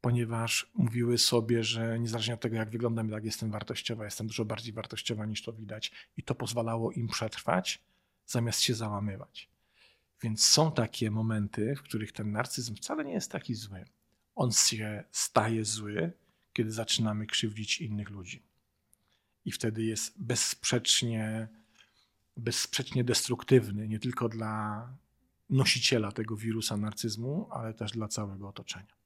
ponieważ 0.00 0.70
mówiły 0.74 1.18
sobie, 1.18 1.64
że 1.64 1.98
niezależnie 1.98 2.34
od 2.34 2.40
tego, 2.40 2.56
jak 2.56 2.70
wyglądam, 2.70 3.08
jak 3.08 3.24
jestem 3.24 3.50
wartościowa, 3.50 4.04
jestem 4.04 4.26
dużo 4.26 4.44
bardziej 4.44 4.72
wartościowa 4.72 5.26
niż 5.26 5.42
to 5.42 5.52
widać, 5.52 5.92
i 6.16 6.22
to 6.22 6.34
pozwalało 6.34 6.92
im 6.92 7.08
przetrwać, 7.08 7.82
zamiast 8.26 8.60
się 8.60 8.74
załamywać. 8.74 9.50
Więc 10.22 10.44
są 10.44 10.72
takie 10.72 11.10
momenty, 11.10 11.74
w 11.76 11.82
których 11.82 12.12
ten 12.12 12.32
narcyzm 12.32 12.74
wcale 12.74 13.04
nie 13.04 13.12
jest 13.12 13.30
taki 13.30 13.54
zły. 13.54 13.84
On 14.34 14.52
się 14.52 15.04
staje 15.10 15.64
zły, 15.64 16.12
kiedy 16.52 16.70
zaczynamy 16.70 17.26
krzywdzić 17.26 17.80
innych 17.80 18.10
ludzi. 18.10 18.42
I 19.44 19.52
wtedy 19.52 19.84
jest 19.84 20.22
bezsprzecznie, 20.22 21.48
bezsprzecznie 22.36 23.04
destruktywny, 23.04 23.88
nie 23.88 23.98
tylko 23.98 24.28
dla 24.28 24.88
nosiciela 25.50 26.12
tego 26.12 26.36
wirusa 26.36 26.76
narcyzmu, 26.76 27.48
ale 27.50 27.74
też 27.74 27.92
dla 27.92 28.08
całego 28.08 28.48
otoczenia. 28.48 28.98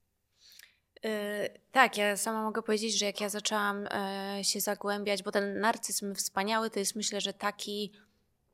Yy, 1.02 1.10
tak, 1.72 1.96
ja 1.96 2.16
sama 2.16 2.42
mogę 2.42 2.62
powiedzieć, 2.62 2.98
że 2.98 3.06
jak 3.06 3.20
ja 3.20 3.28
zaczęłam 3.28 3.88
yy, 4.36 4.44
się 4.44 4.60
zagłębiać, 4.60 5.22
bo 5.22 5.32
ten 5.32 5.60
narcyzm 5.60 6.14
wspaniały 6.14 6.70
to 6.70 6.78
jest 6.78 6.96
myślę, 6.96 7.20
że 7.20 7.32
taki, 7.32 7.92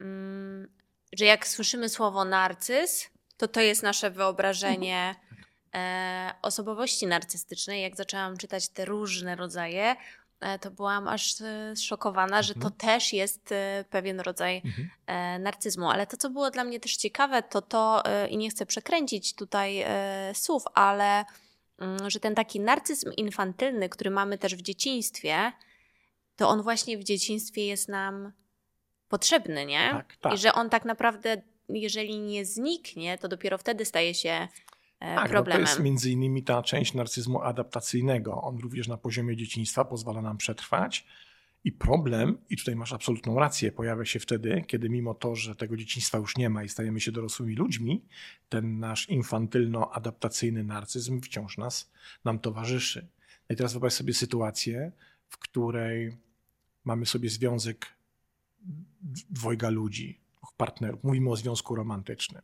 yy, 0.01 0.69
że 1.13 1.25
jak 1.25 1.49
słyszymy 1.49 1.89
słowo 1.89 2.25
narcyz, 2.25 3.11
to 3.37 3.49
to 3.49 3.61
jest 3.61 3.83
nasze 3.83 4.11
wyobrażenie 4.11 5.15
mhm. 5.31 6.35
osobowości 6.43 7.07
narcystycznej. 7.07 7.83
Jak 7.83 7.97
zaczęłam 7.97 8.37
czytać 8.37 8.69
te 8.69 8.85
różne 8.85 9.37
rodzaje, 9.37 9.97
E, 9.97 10.18
to 10.61 10.71
byłam 10.71 11.09
aż 11.09 11.41
e, 11.41 11.77
zszokowana, 11.77 12.43
że 12.43 12.55
to 12.55 12.69
mhm. 12.69 12.75
też 12.75 13.13
jest 13.13 13.53
e, 13.53 13.85
pewien 13.91 14.21
rodzaj 14.21 14.63
mhm. 14.65 15.43
narcyzmu. 15.43 15.91
Ale 15.91 16.07
to, 16.07 16.17
co 16.17 16.31
było 16.31 16.51
dla 16.51 16.65
mnie 16.65 16.81
też 16.81 16.97
ciekawe, 16.97 17.43
to 17.43 17.63
to, 17.63 18.03
i 18.31 18.37
nie 18.37 18.51
chcę 18.51 18.67
przekręcić 18.67 19.35
tutaj 19.35 19.85
słów, 20.35 20.63
ale 20.75 21.25
mm, 21.79 22.11
że 22.11 22.21
ten 22.21 22.35
taki 22.35 22.61
narcyzm 22.61 23.13
infantylny, 23.17 23.89
który 23.89 24.11
mamy 24.11 24.39
też 24.39 24.55
w 24.57 24.63
dzieciństwie, 24.63 25.53
to 26.37 26.49
on 26.49 26.63
właśnie 26.63 26.99
w 26.99 27.05
dzieciństwie 27.05 27.67
jest 27.67 27.89
nam 27.89 28.33
potrzebny, 29.09 29.67
nie? 29.67 29.89
Tak, 29.91 30.17
tak. 30.17 30.35
I 30.35 30.39
że 30.39 30.53
on 30.53 30.71
tak 30.71 30.85
naprawdę, 30.85 31.43
jeżeli 31.69 32.19
nie 32.19 32.45
zniknie, 32.45 33.19
to 33.19 33.29
dopiero 33.29 33.59
wtedy 33.59 33.85
staje 33.85 34.15
się 34.15 34.31
e, 34.31 34.49
Tak, 34.99 35.23
no 35.25 35.29
problemem. 35.29 35.65
to 35.65 35.71
jest 35.71 35.83
między 35.83 36.11
innymi 36.11 36.43
ta 36.43 36.63
część 36.63 36.95
narcyzmu 36.95 37.43
adaptacyjnego. 37.43 38.43
On 38.43 38.59
również 38.59 38.89
na 38.89 38.97
poziomie 38.97 39.37
dzieciństwa 39.37 39.85
pozwala 39.85 40.23
nam 40.23 40.37
przetrwać. 40.37 41.07
I 41.65 41.73
problem, 41.73 42.39
i 42.51 42.57
tutaj 42.57 42.77
masz 42.77 42.93
absolutną 42.93 43.39
rację, 43.39 43.73
pojawia 43.73 44.05
się 44.05 44.21
wtedy, 44.21 44.65
kiedy 44.67 44.89
mimo 44.89 45.15
to, 45.15 45.35
że 45.35 45.57
tego 45.57 45.77
dzieciństwa 45.77 46.19
już 46.19 46.37
nie 46.37 46.51
ma 46.51 46.65
i 46.65 46.69
stajemy 46.69 47.01
się 47.01 47.13
dorosłymi 47.13 47.55
ludźmi, 47.55 48.05
ten 48.49 48.79
nasz 48.79 49.09
infantylno-adaptacyjny 49.09 50.65
narcyzm 50.65 51.21
wciąż 51.21 51.59
nas, 51.59 51.91
nam 52.25 52.39
towarzyszy. 52.39 53.09
No 53.49 53.55
I 53.55 53.57
teraz 53.57 53.73
wyobraź 53.73 53.93
sobie 53.93 54.15
sytuację, 54.15 54.93
w 55.29 55.39
której 55.39 56.17
mamy 56.85 57.07
sobie 57.07 57.31
związek 57.31 57.87
dwojga 59.31 59.71
ludzi, 59.71 60.21
partnerów. 60.59 61.05
Mówimy 61.05 61.31
o 61.31 61.37
związku 61.37 61.75
romantycznym. 61.75 62.43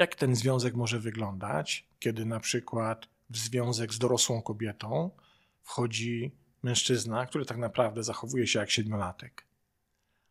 Jak 0.00 0.14
ten 0.14 0.36
związek 0.36 0.74
może 0.74 1.00
wyglądać, 1.00 1.88
kiedy 1.98 2.24
na 2.26 2.40
przykład 2.40 3.08
w 3.30 3.36
związek 3.36 3.94
z 3.94 3.98
dorosłą 3.98 4.42
kobietą 4.42 5.10
wchodzi 5.62 6.34
mężczyzna, 6.62 7.26
który 7.26 7.44
tak 7.44 7.58
naprawdę 7.58 8.04
zachowuje 8.04 8.46
się 8.46 8.58
jak 8.58 8.70
siedmiolatek. 8.70 9.46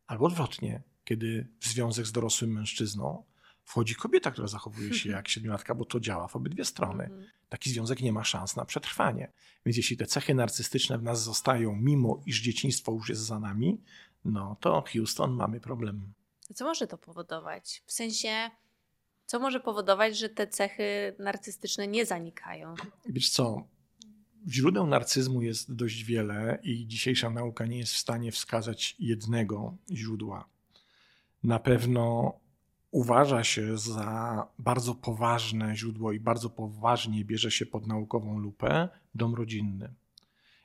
Albo 0.07 0.25
odwrotnie, 0.25 0.81
kiedy 1.03 1.47
w 1.59 1.67
związek 1.67 2.05
z 2.05 2.11
dorosłym 2.11 2.51
mężczyzną 2.51 3.23
wchodzi 3.63 3.95
kobieta, 3.95 4.31
która 4.31 4.47
zachowuje 4.47 4.93
się 4.93 5.09
jak 5.09 5.27
siedmiolatka, 5.33 5.75
bo 5.75 5.85
to 5.85 5.99
działa 5.99 6.27
w 6.27 6.35
obydwie 6.35 6.65
strony. 6.65 7.03
Mhm. 7.03 7.25
Taki 7.49 7.69
związek 7.69 8.01
nie 8.01 8.13
ma 8.13 8.23
szans 8.23 8.55
na 8.55 8.65
przetrwanie. 8.65 9.31
Więc 9.65 9.77
jeśli 9.77 9.97
te 9.97 10.05
cechy 10.05 10.33
narcystyczne 10.33 10.97
w 10.97 11.03
nas 11.03 11.23
zostają, 11.23 11.75
mimo 11.75 12.21
iż 12.25 12.41
dzieciństwo 12.41 12.91
już 12.91 13.09
jest 13.09 13.21
za 13.21 13.39
nami, 13.39 13.81
no 14.25 14.57
to 14.59 14.83
Houston 14.93 15.33
mamy 15.33 15.59
problem. 15.59 16.13
Co 16.55 16.65
może 16.65 16.87
to 16.87 16.97
powodować? 16.97 17.83
W 17.85 17.91
sensie, 17.91 18.49
co 19.29 19.39
może 19.39 19.59
powodować, 19.59 20.17
że 20.17 20.29
te 20.29 20.47
cechy 20.47 21.15
narcystyczne 21.19 21.87
nie 21.87 22.05
zanikają? 22.05 22.75
Wiesz 23.05 23.29
co, 23.29 23.67
źródeł 24.47 24.87
narcyzmu 24.87 25.41
jest 25.41 25.75
dość 25.75 26.03
wiele 26.03 26.59
i 26.63 26.87
dzisiejsza 26.87 27.29
nauka 27.29 27.65
nie 27.65 27.77
jest 27.77 27.93
w 27.93 27.97
stanie 27.97 28.31
wskazać 28.31 28.95
jednego 28.99 29.77
źródła. 29.91 30.49
Na 31.43 31.59
pewno 31.59 32.33
uważa 32.91 33.43
się 33.43 33.77
za 33.77 34.47
bardzo 34.59 34.95
poważne 34.95 35.75
źródło 35.75 36.11
i 36.11 36.19
bardzo 36.19 36.49
poważnie 36.49 37.25
bierze 37.25 37.51
się 37.51 37.65
pod 37.65 37.87
naukową 37.87 38.39
lupę 38.39 38.89
dom 39.15 39.35
rodzinny. 39.35 39.93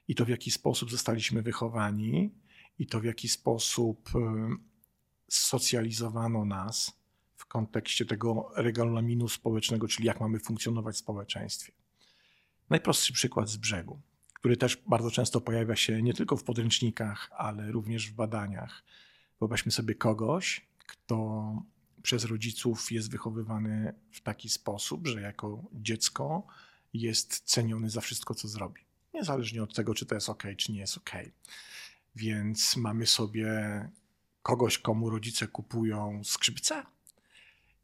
I 0.09 0.14
to 0.14 0.25
w 0.25 0.28
jaki 0.28 0.50
sposób 0.50 0.90
zostaliśmy 0.90 1.42
wychowani, 1.42 2.35
i 2.78 2.87
to 2.87 3.00
w 3.00 3.04
jaki 3.04 3.28
sposób 3.28 4.11
socjalizowano 5.28 6.44
nas 6.44 7.03
kontekście 7.54 8.04
tego 8.04 8.50
regulaminu 8.56 9.28
społecznego, 9.28 9.88
czyli 9.88 10.06
jak 10.06 10.20
mamy 10.20 10.38
funkcjonować 10.38 10.96
w 10.96 10.99
społeczeństwie. 10.99 11.73
Najprostszy 12.70 13.12
przykład 13.12 13.49
z 13.49 13.56
brzegu, 13.56 14.00
który 14.34 14.56
też 14.56 14.76
bardzo 14.87 15.11
często 15.11 15.40
pojawia 15.40 15.76
się 15.76 16.02
nie 16.02 16.14
tylko 16.14 16.37
w 16.37 16.44
podręcznikach, 16.44 17.30
ale 17.37 17.73
również 17.73 18.11
w 18.11 18.14
badaniach. 18.14 18.84
Wyobraźmy 19.40 19.73
sobie 19.73 19.94
kogoś, 19.94 20.66
kto 20.87 21.16
przez 22.02 22.25
rodziców 22.25 22.92
jest 22.92 23.11
wychowywany 23.11 23.94
w 24.12 24.20
taki 24.20 24.49
sposób, 24.49 25.06
że 25.06 25.20
jako 25.20 25.62
dziecko 25.73 26.46
jest 26.92 27.40
ceniony 27.44 27.90
za 27.90 28.00
wszystko, 28.00 28.34
co 28.34 28.49
zrobi. 28.49 28.80
Niezależnie 29.12 29.62
od 29.62 29.75
tego, 29.75 29.94
czy 29.94 30.06
to 30.06 30.14
jest 30.14 30.28
ok, 30.28 30.42
czy 30.56 30.73
nie 30.73 30.78
jest 30.78 30.96
ok. 30.96 31.11
Więc 32.16 32.76
mamy 32.76 33.06
sobie 33.06 33.49
kogoś, 34.42 34.78
komu 34.78 35.11
rodzice 35.11 35.46
kupują 35.49 36.25
skrzypce, 36.25 36.93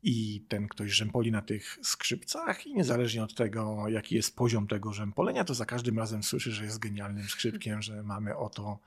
i 0.03 0.47
ten 0.49 0.69
ktoś 0.69 0.91
rzępoli 0.91 1.33
na 1.33 1.43
tych 1.43 1.79
skrzypcach 1.83 2.67
i 2.67 2.75
niezależnie 2.75 3.23
od 3.23 3.35
tego, 3.35 3.89
jaki 3.89 4.15
jest 4.15 4.37
poziom 4.37 4.67
tego 4.67 4.93
rzępolenia, 4.93 5.45
to 5.45 5.55
za 5.55 5.67
każdym 5.67 5.99
razem 5.99 6.23
słyszy, 6.23 6.53
że 6.53 6.65
jest 6.65 6.79
genialnym 6.79 7.29
skrzypkiem, 7.29 7.83
że 7.83 8.03
mamy 8.03 8.37
oto 8.37 8.79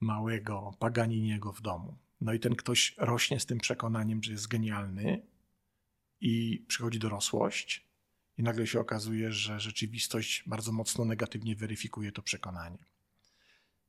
małego 0.00 0.74
Paganiniego 0.78 1.52
w 1.52 1.60
domu. 1.60 1.98
No 2.20 2.32
i 2.32 2.40
ten 2.40 2.56
ktoś 2.56 2.94
rośnie 2.98 3.40
z 3.40 3.46
tym 3.46 3.58
przekonaniem, 3.58 4.22
że 4.22 4.32
jest 4.32 4.48
genialny 4.48 5.26
i 6.20 6.64
przychodzi 6.68 6.98
dorosłość 6.98 7.86
i 8.38 8.42
nagle 8.42 8.66
się 8.66 8.80
okazuje, 8.80 9.32
że 9.32 9.60
rzeczywistość 9.60 10.44
bardzo 10.46 10.72
mocno 10.72 11.04
negatywnie 11.04 11.56
weryfikuje 11.56 12.12
to 12.12 12.22
przekonanie. 12.22 12.78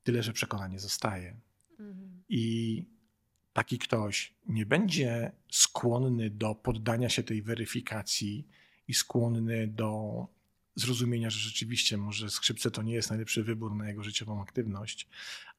Tyle, 0.03 0.24
że 0.24 0.33
przekonanie 0.33 0.79
zostaje. 0.79 1.39
Mhm. 1.79 2.24
I 2.29 2.86
taki 3.58 3.80
ktoś 3.80 4.34
nie 4.48 4.66
będzie 4.66 5.32
skłonny 5.52 6.30
do 6.30 6.56
poddania 6.56 7.10
się 7.10 7.24
tej 7.24 7.42
weryfikacji 7.42 8.48
i 8.88 8.94
skłonny 8.94 9.68
do 9.68 10.28
zrozumienia, 10.76 11.30
że 11.30 11.40
rzeczywiście 11.40 11.98
może 11.98 12.30
skrzypce 12.30 12.72
to 12.72 12.82
nie 12.82 12.94
jest 12.94 13.10
najlepszy 13.10 13.44
wybór 13.44 13.76
na 13.76 13.88
jego 13.88 14.04
życiową 14.04 14.42
aktywność, 14.42 15.08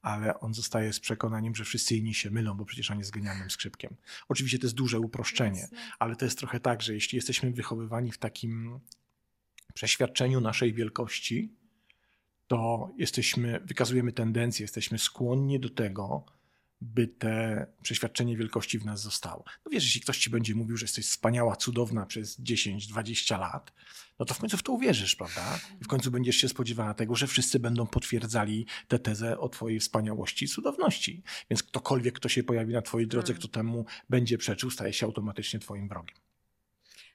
ale 0.03 0.41
on 0.41 0.55
zostaje 0.55 0.93
z 0.93 1.01
przekonaniem, 1.01 1.55
że 1.55 1.65
wszyscy 1.65 1.97
inni 1.97 2.15
się 2.15 2.31
mylą, 2.31 2.55
bo 2.55 2.65
przecież 2.65 2.91
on 2.91 2.99
jest 2.99 3.11
genialnym 3.11 3.51
skrzypkiem. 3.51 3.97
Oczywiście 4.29 4.59
to 4.59 4.67
jest 4.67 4.77
duże 4.77 5.01
uproszczenie, 5.01 5.69
ale 5.99 6.17
to 6.17 6.25
jest 6.25 6.39
trochę 6.39 6.61
tak, 6.61 6.83
że 6.83 6.95
jeśli 6.95 7.17
jesteśmy 7.17 7.53
wychowywani 7.53 8.13
w 8.13 8.19
takim 8.19 8.81
przeświadczeniu 9.75 10.41
naszej 10.41 10.75
wielkości, 10.75 11.53
to 12.47 12.91
jesteśmy, 12.99 13.61
wykazujemy 13.65 14.13
tendencję, 14.13 14.65
jesteśmy 14.65 14.99
skłonni 14.99 15.61
do 15.61 15.71
tego, 15.71 16.38
by 16.81 17.07
te 17.09 17.67
przeświadczenie 17.83 18.37
wielkości 18.37 18.79
w 18.79 18.85
nas 18.85 19.01
zostało. 19.01 19.45
No 19.65 19.71
wiesz, 19.71 19.85
jeśli 19.85 20.01
ktoś 20.01 20.19
ci 20.19 20.31
będzie 20.31 20.55
mówił, 20.55 20.77
że 20.77 20.85
jesteś 20.85 21.07
wspaniała, 21.07 21.57
cudowna 21.57 22.07
przez 22.07 22.41
10-20 22.41 23.39
lat, 23.41 23.73
no 24.19 24.25
to 24.27 24.35
w 24.35 24.39
końcu 24.39 24.57
w 24.57 24.63
to 24.63 24.73
uwierzysz, 24.73 25.17
prawda? 25.17 25.59
I 25.81 25.85
w 25.85 25.89
końcu 25.89 26.11
będziesz 26.11 26.37
się 26.37 26.49
spodziewała 26.49 26.95
tego, 26.95 27.15
że 27.17 27.27
wszyscy 27.27 27.59
będą 27.59 27.87
potwierdzali 27.87 28.67
tę 28.89 28.99
tezę 28.99 29.39
o 29.39 29.49
twojej 29.49 29.81
wspaniałości 29.81 30.45
i 30.45 30.49
cudowności. 30.49 31.23
Więc 31.51 31.63
ktokolwiek, 31.63 32.15
kto 32.15 32.29
się 32.29 32.43
pojawi 32.43 32.73
na 32.73 32.83
twojej 32.83 33.09
drodze, 33.09 33.33
Mm. 33.33 33.39
kto 33.39 33.49
temu 33.49 33.85
będzie 34.11 34.39
przeczył, 34.39 34.71
staje 34.71 34.93
się 34.93 35.07
automatycznie 35.07 35.61
twoim 35.61 35.89
wrogiem. 35.89 36.17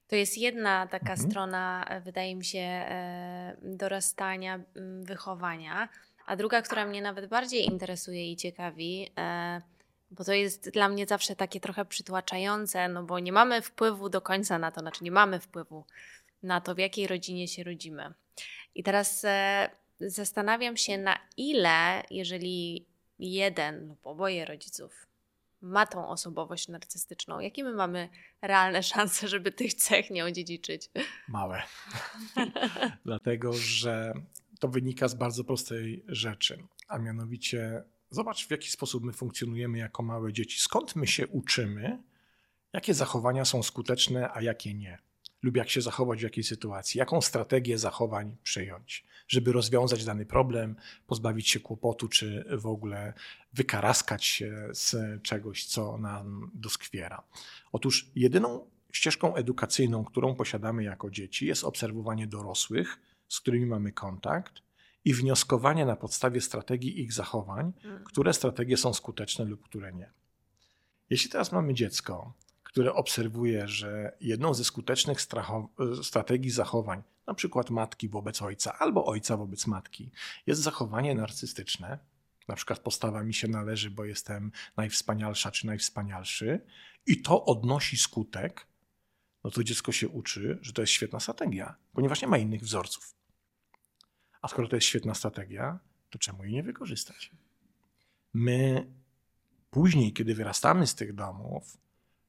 To 0.07 0.15
jest 0.15 0.37
jedna 0.37 0.87
taka 0.87 1.11
Mhm. 1.11 1.29
strona, 1.29 1.85
e, 1.89 2.01
wydaje 2.01 2.35
mi 2.35 2.45
się, 2.45 2.59
e, 2.59 3.57
dorastania, 3.61 4.59
wychowania. 5.03 5.89
A 6.25 6.35
druga, 6.35 6.61
która 6.61 6.85
mnie 6.85 7.01
nawet 7.01 7.29
bardziej 7.29 7.65
interesuje 7.65 8.31
i 8.31 8.35
ciekawi, 8.35 9.09
e, 9.17 9.61
bo 10.11 10.23
to 10.23 10.33
jest 10.33 10.69
dla 10.69 10.89
mnie 10.89 11.05
zawsze 11.05 11.35
takie 11.35 11.59
trochę 11.59 11.85
przytłaczające, 11.85 12.87
no 12.87 13.03
bo 13.03 13.19
nie 13.19 13.31
mamy 13.31 13.61
wpływu 13.61 14.09
do 14.09 14.21
końca 14.21 14.59
na 14.59 14.71
to, 14.71 14.81
znaczy 14.81 15.03
nie 15.03 15.11
mamy 15.11 15.39
wpływu 15.39 15.85
na 16.43 16.61
to, 16.61 16.75
w 16.75 16.77
jakiej 16.77 17.07
rodzinie 17.07 17.47
się 17.47 17.63
rodzimy. 17.63 18.13
I 18.75 18.83
teraz 18.83 19.25
e, 19.25 19.69
zastanawiam 19.99 20.77
się, 20.77 20.97
na 20.97 21.19
ile, 21.37 22.03
jeżeli 22.11 22.85
jeden 23.19 23.87
lub 23.87 24.07
oboje 24.07 24.45
rodziców 24.45 25.07
ma 25.61 25.85
tą 25.85 26.07
osobowość 26.09 26.67
narcystyczną, 26.67 27.39
jakie 27.39 27.63
my 27.63 27.73
mamy 27.73 28.09
realne 28.41 28.83
szanse, 28.93 29.27
żeby 29.27 29.51
tych 29.51 29.73
cech 29.73 30.09
nie 30.09 30.25
odziedziczyć? 30.25 30.89
Małe. 31.27 31.63
Dlatego, 33.05 33.53
że 33.53 34.13
to 34.63 34.67
wynika 34.67 35.07
z 35.07 35.13
bardzo 35.13 35.43
prostej 35.43 36.03
rzeczy, 36.07 36.63
a 36.87 36.97
mianowicie 36.97 37.83
zobacz, 38.09 38.47
w 38.47 38.51
jaki 38.51 38.69
sposób 38.69 39.03
my 39.03 39.13
funkcjonujemy 39.13 39.77
jako 39.77 40.03
małe 40.03 40.33
dzieci. 40.33 40.59
Skąd 40.59 40.95
my 40.95 41.07
się 41.07 41.27
uczymy, 41.27 42.03
jakie 42.73 42.93
zachowania 42.93 43.45
są 43.45 43.63
skuteczne, 43.63 44.33
a 44.33 44.41
jakie 44.41 44.73
nie. 44.73 44.97
Lub 45.41 45.57
jak 45.57 45.69
się 45.69 45.81
zachować 45.81 46.19
w 46.19 46.23
jakiej 46.23 46.43
sytuacji, 46.43 46.99
jaką 46.99 47.21
strategię 47.21 47.77
zachowań 47.77 48.35
przyjąć, 48.43 49.05
żeby 49.27 49.51
rozwiązać 49.51 50.05
dany 50.05 50.25
problem, 50.25 50.75
pozbawić 51.07 51.49
się 51.49 51.59
kłopotu, 51.59 52.07
czy 52.07 52.45
w 52.57 52.65
ogóle 52.65 53.13
wykaraskać 53.53 54.25
się 54.25 54.69
z 54.71 55.21
czegoś, 55.23 55.65
co 55.65 55.97
nam 55.97 56.51
doskwiera. 56.53 57.23
Otóż 57.71 58.11
jedyną 58.15 58.65
ścieżką 58.91 59.35
edukacyjną, 59.35 60.03
którą 60.03 60.35
posiadamy 60.35 60.83
jako 60.83 61.09
dzieci, 61.11 61.45
jest 61.45 61.63
obserwowanie 61.63 62.27
dorosłych, 62.27 62.99
z 63.33 63.39
którymi 63.39 63.65
mamy 63.65 63.91
kontakt 63.91 64.53
i 65.05 65.13
wnioskowanie 65.13 65.85
na 65.85 65.95
podstawie 65.95 66.41
strategii 66.41 67.01
ich 67.01 67.13
zachowań, 67.13 67.73
Mm. 67.83 68.03
które 68.03 68.33
strategie 68.33 68.77
są 68.77 68.93
skuteczne 68.93 69.45
lub 69.45 69.63
które 69.63 69.93
nie. 69.93 70.11
Jeśli 71.09 71.29
teraz 71.29 71.51
mamy 71.51 71.73
dziecko, 71.73 72.33
które 72.63 72.93
obserwuje, 72.93 73.67
że 73.67 74.17
jedną 74.21 74.53
ze 74.53 74.63
skutecznych 74.63 75.21
strategii 76.03 76.51
zachowań, 76.51 77.03
na 77.27 77.33
przykład 77.33 77.69
matki 77.69 78.09
wobec 78.09 78.41
ojca 78.41 78.79
albo 78.79 79.05
ojca 79.05 79.37
wobec 79.37 79.67
matki, 79.67 80.11
jest 80.47 80.61
zachowanie 80.61 81.15
narcystyczne, 81.15 81.99
na 82.47 82.55
przykład 82.55 82.79
postawa 82.79 83.23
mi 83.23 83.33
się 83.33 83.47
należy, 83.47 83.89
bo 83.91 84.05
jestem 84.05 84.51
najwspanialsza 84.77 85.51
czy 85.51 85.65
najwspanialszy, 85.65 86.61
i 87.05 87.21
to 87.21 87.45
odnosi 87.45 87.97
skutek, 87.97 88.67
no 89.43 89.51
to 89.51 89.63
dziecko 89.63 89.91
się 89.91 90.07
uczy, 90.09 90.59
że 90.61 90.73
to 90.73 90.81
jest 90.81 90.93
świetna 90.93 91.19
strategia, 91.19 91.75
ponieważ 91.93 92.21
nie 92.21 92.27
ma 92.27 92.37
innych 92.37 92.61
wzorców. 92.61 93.15
A 94.43 94.47
skoro 94.47 94.67
to 94.67 94.75
jest 94.75 94.87
świetna 94.87 95.13
strategia, 95.13 95.79
to 96.09 96.19
czemu 96.19 96.43
jej 96.43 96.53
nie 96.53 96.63
wykorzystać? 96.63 97.31
My 98.33 98.87
Później, 99.73 100.13
kiedy 100.13 100.35
wyrastamy 100.35 100.87
z 100.87 100.95
tych 100.95 101.13
domów, 101.13 101.77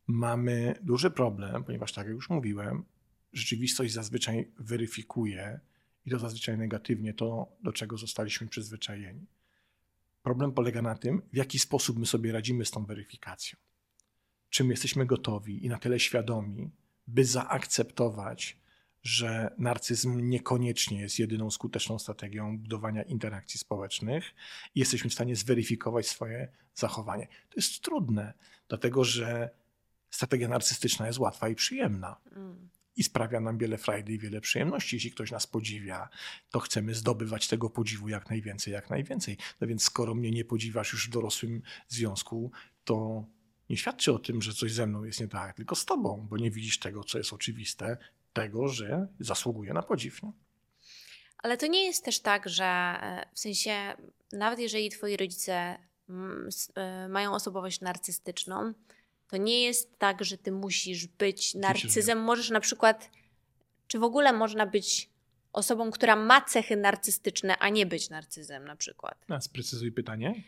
mamy 0.06 0.78
duży 0.83 1.11
problem, 1.11 1.64
ponieważ, 1.64 1.92
tak 1.92 2.06
jak 2.06 2.14
już 2.14 2.30
mówiłem, 2.30 2.85
rzeczywistość 3.33 3.92
zazwyczaj 3.92 4.52
weryfikuje 4.59 5.61
i 6.06 6.11
to 6.11 6.18
zazwyczaj 6.18 6.59
negatywnie 6.59 7.14
to, 7.14 7.56
do 7.62 7.73
czego 7.73 7.97
zostaliśmy 7.97 8.47
przyzwyczajeni. 8.47 9.26
Problem 10.23 10.52
polega 10.52 10.83
na 10.83 10.94
tym, 10.94 11.23
w 11.33 11.37
jaki 11.37 11.59
sposób 11.59 11.99
my 11.99 12.06
sobie 12.06 12.33
radzimy 12.33 12.64
z 12.64 12.71
tą 12.71 12.85
weryfikacją. 12.85 13.59
Czy 14.50 14.64
my 14.64 14.71
jesteśmy 14.71 15.06
gotowi 15.06 15.66
i 15.66 15.68
na 15.68 15.78
tyle 15.78 16.00
świadomi, 16.00 16.71
by 17.06 17.25
zaakceptować, 17.25 18.59
że 19.05 19.55
narcyzm 19.59 20.29
niekoniecznie 20.29 21.01
jest 21.01 21.19
jedyną 21.19 21.51
skuteczną 21.51 21.99
strategią 21.99 22.59
budowania 22.59 23.03
interakcji 23.03 23.61
społecznych 23.61 24.35
i 24.75 24.81
jesteśmy 24.81 25.11
w 25.11 25.15
stanie 25.15 25.37
zweryfikować 25.37 26.09
swoje 26.09 26.49
zachowanie. 26.75 27.27
To 27.27 27.55
jest 27.57 27.83
trudne, 27.83 28.35
dlatego 28.69 29.05
że 29.05 29.51
strategia 30.11 30.49
narcystyczna 30.49 31.07
jest 31.07 31.19
łatwa 31.19 31.49
i 31.49 31.55
przyjemna. 31.55 32.17
Mm. 32.37 32.69
I 32.97 33.03
sprawia 33.03 33.41
nam 33.41 33.59
wiele 33.59 33.79
frajdy 33.79 34.13
i 34.13 34.19
wiele 34.19 34.41
przyjemności. 34.41 34.97
Jeśli 34.97 35.11
ktoś 35.11 35.31
nas 35.31 35.47
podziwia, 35.47 36.09
to 36.51 36.61
chcemy 36.61 36.95
zdobywać 36.95 37.49
tego 37.49 37.71
podziwu 37.71 38.09
jak 38.09 38.31
najwięcej, 38.31 38.73
jak 38.73 38.91
najwięcej. 38.91 39.37
No 39.61 39.67
więc 39.67 39.83
skoro 39.83 40.15
mnie 40.15 40.31
nie 40.31 40.45
podziwiasz 40.45 40.93
już 40.93 41.09
w 41.09 41.11
dorosłym 41.11 41.63
związku, 41.89 42.53
to 42.85 43.25
nie 43.71 43.77
świadczy 43.77 44.13
o 44.13 44.19
tym, 44.19 44.43
że 44.43 44.53
coś 44.53 44.73
ze 44.73 44.87
mną 44.87 45.05
jest 45.05 45.21
nie 45.21 45.29
tak, 45.29 45.57
tylko 45.57 45.75
z 45.75 45.85
tobą, 45.85 46.27
bo 46.31 46.37
nie 46.37 46.51
widzisz 46.51 46.79
tego, 46.79 47.05
co 47.05 47.19
jest 47.19 47.33
oczywiste, 47.33 47.97
tego, 48.35 48.69
że 48.69 49.09
zasługuje 49.21 49.73
na 49.73 49.83
podziw. 49.83 50.23
Nie? 50.23 50.33
Ale 51.38 51.57
to 51.57 51.67
nie 51.67 51.87
jest 51.87 52.05
też 52.05 52.21
tak, 52.21 52.49
że 52.49 52.64
e, 52.64 53.26
w 53.35 53.38
sensie, 53.41 53.73
nawet 54.33 54.59
jeżeli 54.59 54.91
twoi 54.91 55.17
rodzice 55.17 55.79
mm, 56.09 56.49
e, 56.75 57.09
mają 57.09 57.33
osobowość 57.33 57.81
narcystyczną, 57.81 58.73
to 59.29 59.37
nie 59.37 59.62
jest 59.62 59.99
tak, 59.99 60.25
że 60.25 60.38
ty 60.38 60.53
musisz 60.53 61.07
być 61.07 61.55
narcyzem. 61.55 62.19
Możesz 62.19 62.50
na 62.50 62.61
przykład, 62.61 63.11
czy 63.87 63.99
w 63.99 64.05
ogóle 64.05 64.33
można 64.33 64.67
być 64.67 65.11
osobą, 65.53 65.91
która 65.91 66.17
ma 66.17 66.41
cechy 66.41 66.76
narcystyczne, 66.76 67.59
a 67.59 67.69
nie 67.69 67.87
być 67.87 68.11
narcyzem 68.11 68.64
na 68.64 68.76
przykład. 68.76 69.25
A 69.29 69.41
sprecyzuj 69.41 69.93
pytanie. 69.93 70.45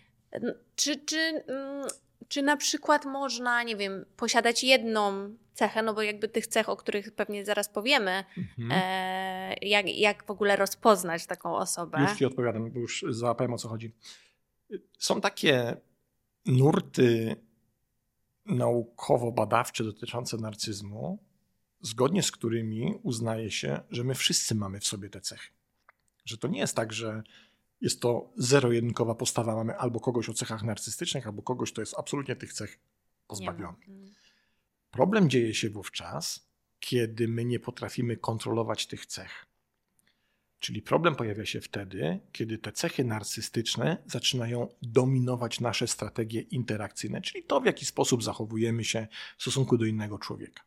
Czy, 0.76 0.96
czy, 0.96 1.16
mm, 1.18 1.88
czy 2.28 2.42
na 2.42 2.56
przykład 2.56 3.04
można, 3.04 3.62
nie 3.62 3.76
wiem, 3.76 4.04
posiadać 4.16 4.64
jedną 4.64 5.34
cechę, 5.54 5.82
no 5.82 5.94
bo 5.94 6.02
jakby 6.02 6.28
tych 6.28 6.46
cech, 6.46 6.68
o 6.68 6.76
których 6.76 7.14
pewnie 7.14 7.44
zaraz 7.44 7.68
powiemy, 7.68 8.24
mhm. 8.38 8.70
e, 8.72 9.54
jak, 9.62 9.88
jak 9.88 10.26
w 10.26 10.30
ogóle 10.30 10.56
rozpoznać 10.56 11.26
taką 11.26 11.56
osobę? 11.56 12.00
Już 12.00 12.18
ci 12.18 12.24
odpowiadam, 12.24 12.70
bo 12.70 12.80
już 12.80 13.04
załapałem 13.08 13.52
o 13.52 13.58
co 13.58 13.68
chodzi. 13.68 13.92
Są 14.98 15.20
takie 15.20 15.76
nurty 16.46 17.36
naukowo-badawcze 18.46 19.84
dotyczące 19.84 20.36
narcyzmu, 20.36 21.18
zgodnie 21.80 22.22
z 22.22 22.30
którymi 22.30 22.94
uznaje 23.02 23.50
się, 23.50 23.80
że 23.90 24.04
my 24.04 24.14
wszyscy 24.14 24.54
mamy 24.54 24.80
w 24.80 24.86
sobie 24.86 25.10
te 25.10 25.20
cechy. 25.20 25.48
Że 26.24 26.38
to 26.38 26.48
nie 26.48 26.58
jest 26.58 26.76
tak, 26.76 26.92
że 26.92 27.22
jest 27.80 28.00
to 28.00 28.32
zero-jedynkowa 28.36 29.14
postawa. 29.14 29.54
Mamy 29.54 29.76
albo 29.76 30.00
kogoś 30.00 30.28
o 30.28 30.34
cechach 30.34 30.62
narcystycznych, 30.62 31.26
albo 31.26 31.42
kogoś, 31.42 31.72
kto 31.72 31.82
jest 31.82 31.94
absolutnie 31.98 32.36
tych 32.36 32.52
cech 32.52 32.78
pozbawiony. 33.26 33.78
Mm. 33.88 34.14
Problem 34.90 35.30
dzieje 35.30 35.54
się 35.54 35.70
wówczas, 35.70 36.48
kiedy 36.80 37.28
my 37.28 37.44
nie 37.44 37.60
potrafimy 37.60 38.16
kontrolować 38.16 38.86
tych 38.86 39.06
cech. 39.06 39.46
Czyli 40.58 40.82
problem 40.82 41.16
pojawia 41.16 41.46
się 41.46 41.60
wtedy, 41.60 42.20
kiedy 42.32 42.58
te 42.58 42.72
cechy 42.72 43.04
narcystyczne 43.04 44.02
zaczynają 44.06 44.68
dominować 44.82 45.60
nasze 45.60 45.86
strategie 45.86 46.40
interakcyjne, 46.40 47.20
czyli 47.20 47.44
to, 47.44 47.60
w 47.60 47.66
jaki 47.66 47.86
sposób 47.86 48.22
zachowujemy 48.22 48.84
się 48.84 49.06
w 49.38 49.42
stosunku 49.42 49.78
do 49.78 49.84
innego 49.84 50.18
człowieka. 50.18 50.62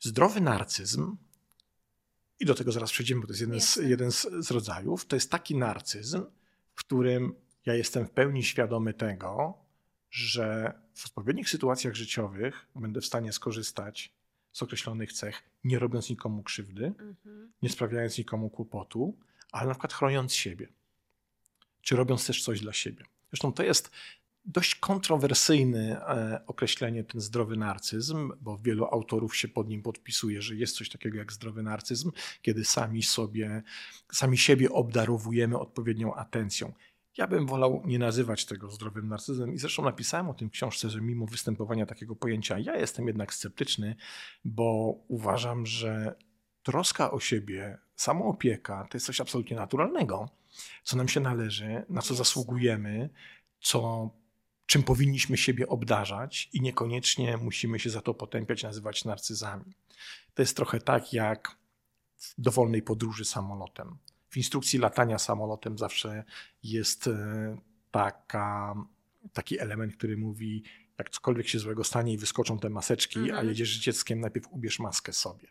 Zdrowy 0.00 0.40
narcyzm 0.40 1.16
i 2.40 2.46
do 2.46 2.54
tego 2.54 2.72
zaraz 2.72 2.90
przejdziemy, 2.90 3.20
bo 3.20 3.26
to 3.26 3.32
jest 3.32 3.40
jeden, 3.40 3.60
z, 3.60 3.76
jeden 3.76 4.12
z, 4.12 4.26
z 4.40 4.50
rodzajów, 4.50 5.06
to 5.06 5.16
jest 5.16 5.30
taki 5.30 5.56
narcyzm, 5.56 6.24
w 6.74 6.78
którym 6.78 7.34
ja 7.66 7.74
jestem 7.74 8.06
w 8.06 8.10
pełni 8.10 8.44
świadomy 8.44 8.94
tego, 8.94 9.54
że 10.10 10.72
w 10.94 11.06
odpowiednich 11.06 11.50
sytuacjach 11.50 11.94
życiowych 11.94 12.66
będę 12.74 13.00
w 13.00 13.06
stanie 13.06 13.32
skorzystać 13.32 14.12
z 14.52 14.62
określonych 14.62 15.12
cech, 15.12 15.42
nie 15.64 15.78
robiąc 15.78 16.10
nikomu 16.10 16.42
krzywdy, 16.42 16.86
mhm. 16.86 17.52
nie 17.62 17.68
sprawiając 17.68 18.18
nikomu 18.18 18.50
kłopotu, 18.50 19.18
ale 19.52 19.68
na 19.68 19.74
przykład 19.74 19.92
chroniąc 19.92 20.32
siebie, 20.34 20.68
czy 21.82 21.96
robiąc 21.96 22.26
też 22.26 22.42
coś 22.42 22.60
dla 22.60 22.72
siebie. 22.72 23.04
Zresztą 23.30 23.52
to 23.52 23.62
jest 23.62 23.90
dość 24.46 24.74
kontrowersyjny 24.74 25.96
e, 26.00 26.40
określenie 26.46 27.04
ten 27.04 27.20
zdrowy 27.20 27.56
narcyzm, 27.56 28.32
bo 28.40 28.58
wielu 28.58 28.84
autorów 28.84 29.36
się 29.36 29.48
pod 29.48 29.68
nim 29.68 29.82
podpisuje, 29.82 30.42
że 30.42 30.54
jest 30.54 30.76
coś 30.76 30.88
takiego 30.90 31.18
jak 31.18 31.32
zdrowy 31.32 31.62
narcyzm, 31.62 32.12
kiedy 32.42 32.64
sami 32.64 33.02
sobie, 33.02 33.62
sami 34.12 34.38
siebie 34.38 34.70
obdarowujemy 34.70 35.58
odpowiednią 35.58 36.14
atencją. 36.14 36.72
Ja 37.18 37.26
bym 37.26 37.46
wolał 37.46 37.82
nie 37.84 37.98
nazywać 37.98 38.44
tego 38.44 38.70
zdrowym 38.70 39.08
narcyzmem 39.08 39.54
i 39.54 39.58
zresztą 39.58 39.82
napisałem 39.82 40.28
o 40.28 40.34
tym 40.34 40.48
w 40.48 40.52
książce, 40.52 40.90
że 40.90 41.00
mimo 41.00 41.26
występowania 41.26 41.86
takiego 41.86 42.16
pojęcia, 42.16 42.58
ja 42.58 42.76
jestem 42.76 43.06
jednak 43.06 43.34
sceptyczny, 43.34 43.96
bo 44.44 44.94
uważam, 45.08 45.66
że 45.66 46.14
troska 46.62 47.10
o 47.10 47.20
siebie, 47.20 47.78
samoopieka 47.96 48.86
to 48.90 48.96
jest 48.96 49.06
coś 49.06 49.20
absolutnie 49.20 49.56
naturalnego, 49.56 50.28
co 50.82 50.96
nam 50.96 51.08
się 51.08 51.20
należy, 51.20 51.84
na 51.88 52.02
co 52.02 52.14
zasługujemy, 52.14 53.10
co 53.60 54.10
czym 54.66 54.82
powinniśmy 54.82 55.36
siebie 55.36 55.68
obdarzać 55.68 56.48
i 56.52 56.60
niekoniecznie 56.60 57.36
musimy 57.36 57.78
się 57.78 57.90
za 57.90 58.00
to 58.00 58.14
potępiać, 58.14 58.62
nazywać 58.62 59.04
narcyzami. 59.04 59.74
To 60.34 60.42
jest 60.42 60.56
trochę 60.56 60.80
tak 60.80 61.12
jak 61.12 61.56
w 62.16 62.34
dowolnej 62.38 62.82
podróży 62.82 63.24
samolotem. 63.24 63.98
W 64.30 64.36
instrukcji 64.36 64.78
latania 64.78 65.18
samolotem 65.18 65.78
zawsze 65.78 66.24
jest 66.62 67.06
e, 67.06 67.56
taka, 67.90 68.74
taki 69.32 69.58
element, 69.60 69.96
który 69.96 70.16
mówi, 70.16 70.62
jak 70.98 71.10
cokolwiek 71.10 71.48
się 71.48 71.58
złego 71.58 71.84
stanie 71.84 72.12
i 72.12 72.18
wyskoczą 72.18 72.58
te 72.58 72.70
maseczki, 72.70 73.18
mhm. 73.18 73.38
a 73.38 73.42
jedziesz 73.42 73.78
z 73.78 73.80
dzieckiem, 73.80 74.20
najpierw 74.20 74.46
ubierz 74.50 74.78
maskę 74.78 75.12
sobie. 75.12 75.48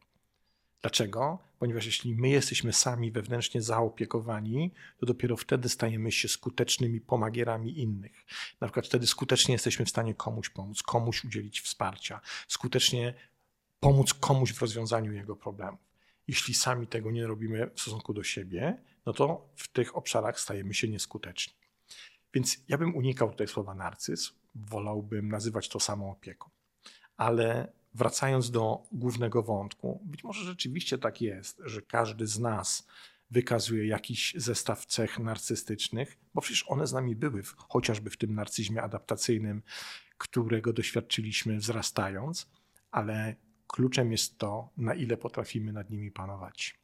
Dlaczego? 0.86 1.40
Ponieważ 1.60 1.86
jeśli 1.86 2.16
my 2.16 2.30
jesteśmy 2.30 2.74
sami 2.74 3.12
wewnętrznie 3.12 3.62
zaopiekowani, 3.62 4.74
to 4.98 5.06
dopiero 5.06 5.38
wtedy 5.38 5.70
stajemy 5.70 6.12
się 6.12 6.28
skutecznymi 6.28 7.02
pomagierami 7.02 7.80
innych. 7.80 8.26
Na 8.62 8.68
przykład 8.68 8.86
wtedy 8.86 9.08
skutecznie 9.08 9.54
jesteśmy 9.54 9.86
w 9.86 9.90
stanie 9.90 10.16
komuś 10.16 10.50
pomóc, 10.50 10.84
komuś 10.84 11.24
udzielić 11.24 11.62
wsparcia, 11.62 12.22
skutecznie 12.48 13.14
pomóc 13.80 14.14
komuś 14.14 14.54
w 14.54 14.62
rozwiązaniu 14.62 15.14
jego 15.14 15.36
problemów. 15.36 15.80
Jeśli 16.28 16.54
sami 16.54 16.88
tego 16.88 17.12
nie 17.12 17.28
robimy 17.28 17.70
w 17.76 17.82
stosunku 17.82 18.14
do 18.14 18.24
siebie, 18.24 18.78
no 19.06 19.14
to 19.14 19.50
w 19.56 19.68
tych 19.68 19.98
obszarach 19.98 20.40
stajemy 20.40 20.74
się 20.74 20.88
nieskuteczni. 20.88 21.54
Więc 22.34 22.58
ja 22.68 22.78
bym 22.78 22.96
unikał 22.96 23.32
tutaj 23.32 23.48
słowa 23.48 23.76
narcyz, 23.76 24.34
wolałbym 24.56 25.30
nazywać 25.30 25.70
to 25.70 25.80
samą 25.80 26.12
opieką. 26.12 26.50
Ale 27.18 27.74
wracając 27.96 28.52
do 28.52 28.84
głównego 28.92 29.44
wątku, 29.44 30.02
być 30.06 30.24
może 30.24 30.44
rzeczywiście 30.44 30.98
tak 30.98 31.22
jest, 31.22 31.62
że 31.66 31.82
każdy 31.82 32.28
z 32.28 32.40
nas 32.40 32.88
wykazuje 33.32 33.88
jakiś 33.88 34.34
zestaw 34.38 34.86
cech 34.86 35.20
narcystycznych, 35.20 36.18
bo 36.34 36.42
przecież 36.42 36.66
one 36.68 36.88
z 36.88 36.94
nami 36.94 37.16
były, 37.16 37.44
chociażby 37.58 38.10
w 38.10 38.18
tym 38.18 38.36
narcyzmie 38.36 38.82
adaptacyjnym, 38.82 39.64
którego 40.18 40.74
doświadczyliśmy 40.74 41.58
wzrastając, 41.58 42.50
ale 42.92 43.36
kluczem 43.68 44.12
jest 44.12 44.38
to, 44.38 44.70
na 44.78 44.94
ile 44.94 45.18
potrafimy 45.18 45.74
nad 45.74 45.90
nimi 45.90 46.12
panować 46.12 46.80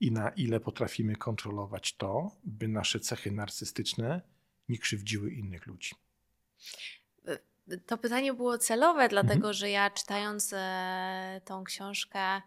i 0.00 0.12
na 0.12 0.28
ile 0.28 0.60
potrafimy 0.60 1.16
kontrolować 1.16 1.96
to, 1.96 2.36
by 2.44 2.68
nasze 2.68 3.00
cechy 3.00 3.32
narcystyczne 3.32 4.22
nie 4.68 4.78
krzywdziły 4.78 5.32
innych 5.32 5.66
ludzi 5.66 5.94
to 7.86 7.98
pytanie 7.98 8.34
było 8.34 8.58
celowe, 8.58 9.08
dlatego 9.08 9.34
mhm. 9.34 9.54
że 9.54 9.70
ja 9.70 9.90
czytając 9.90 10.52
e, 10.52 11.40
tą 11.44 11.64
książkę, 11.64 12.42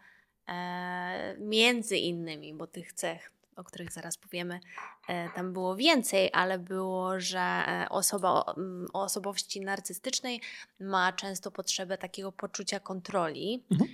e, 0.47 1.35
między 1.39 1.97
innymi, 1.97 2.53
bo 2.53 2.67
tych 2.67 2.93
cech, 2.93 3.31
o 3.55 3.63
których 3.63 3.91
zaraz 3.91 4.17
powiemy, 4.17 4.59
e, 5.07 5.29
tam 5.29 5.53
było 5.53 5.75
więcej, 5.75 6.29
ale 6.33 6.59
było, 6.59 7.19
że 7.19 7.39
e, 7.39 7.87
osoba 7.89 8.29
o, 8.29 8.55
o, 8.93 9.03
osobowości 9.03 9.61
narcystycznej 9.61 10.41
ma 10.79 11.13
często 11.13 11.51
potrzebę 11.51 11.97
takiego 11.97 12.31
poczucia 12.31 12.79
kontroli. 12.79 13.63
Mhm. 13.71 13.89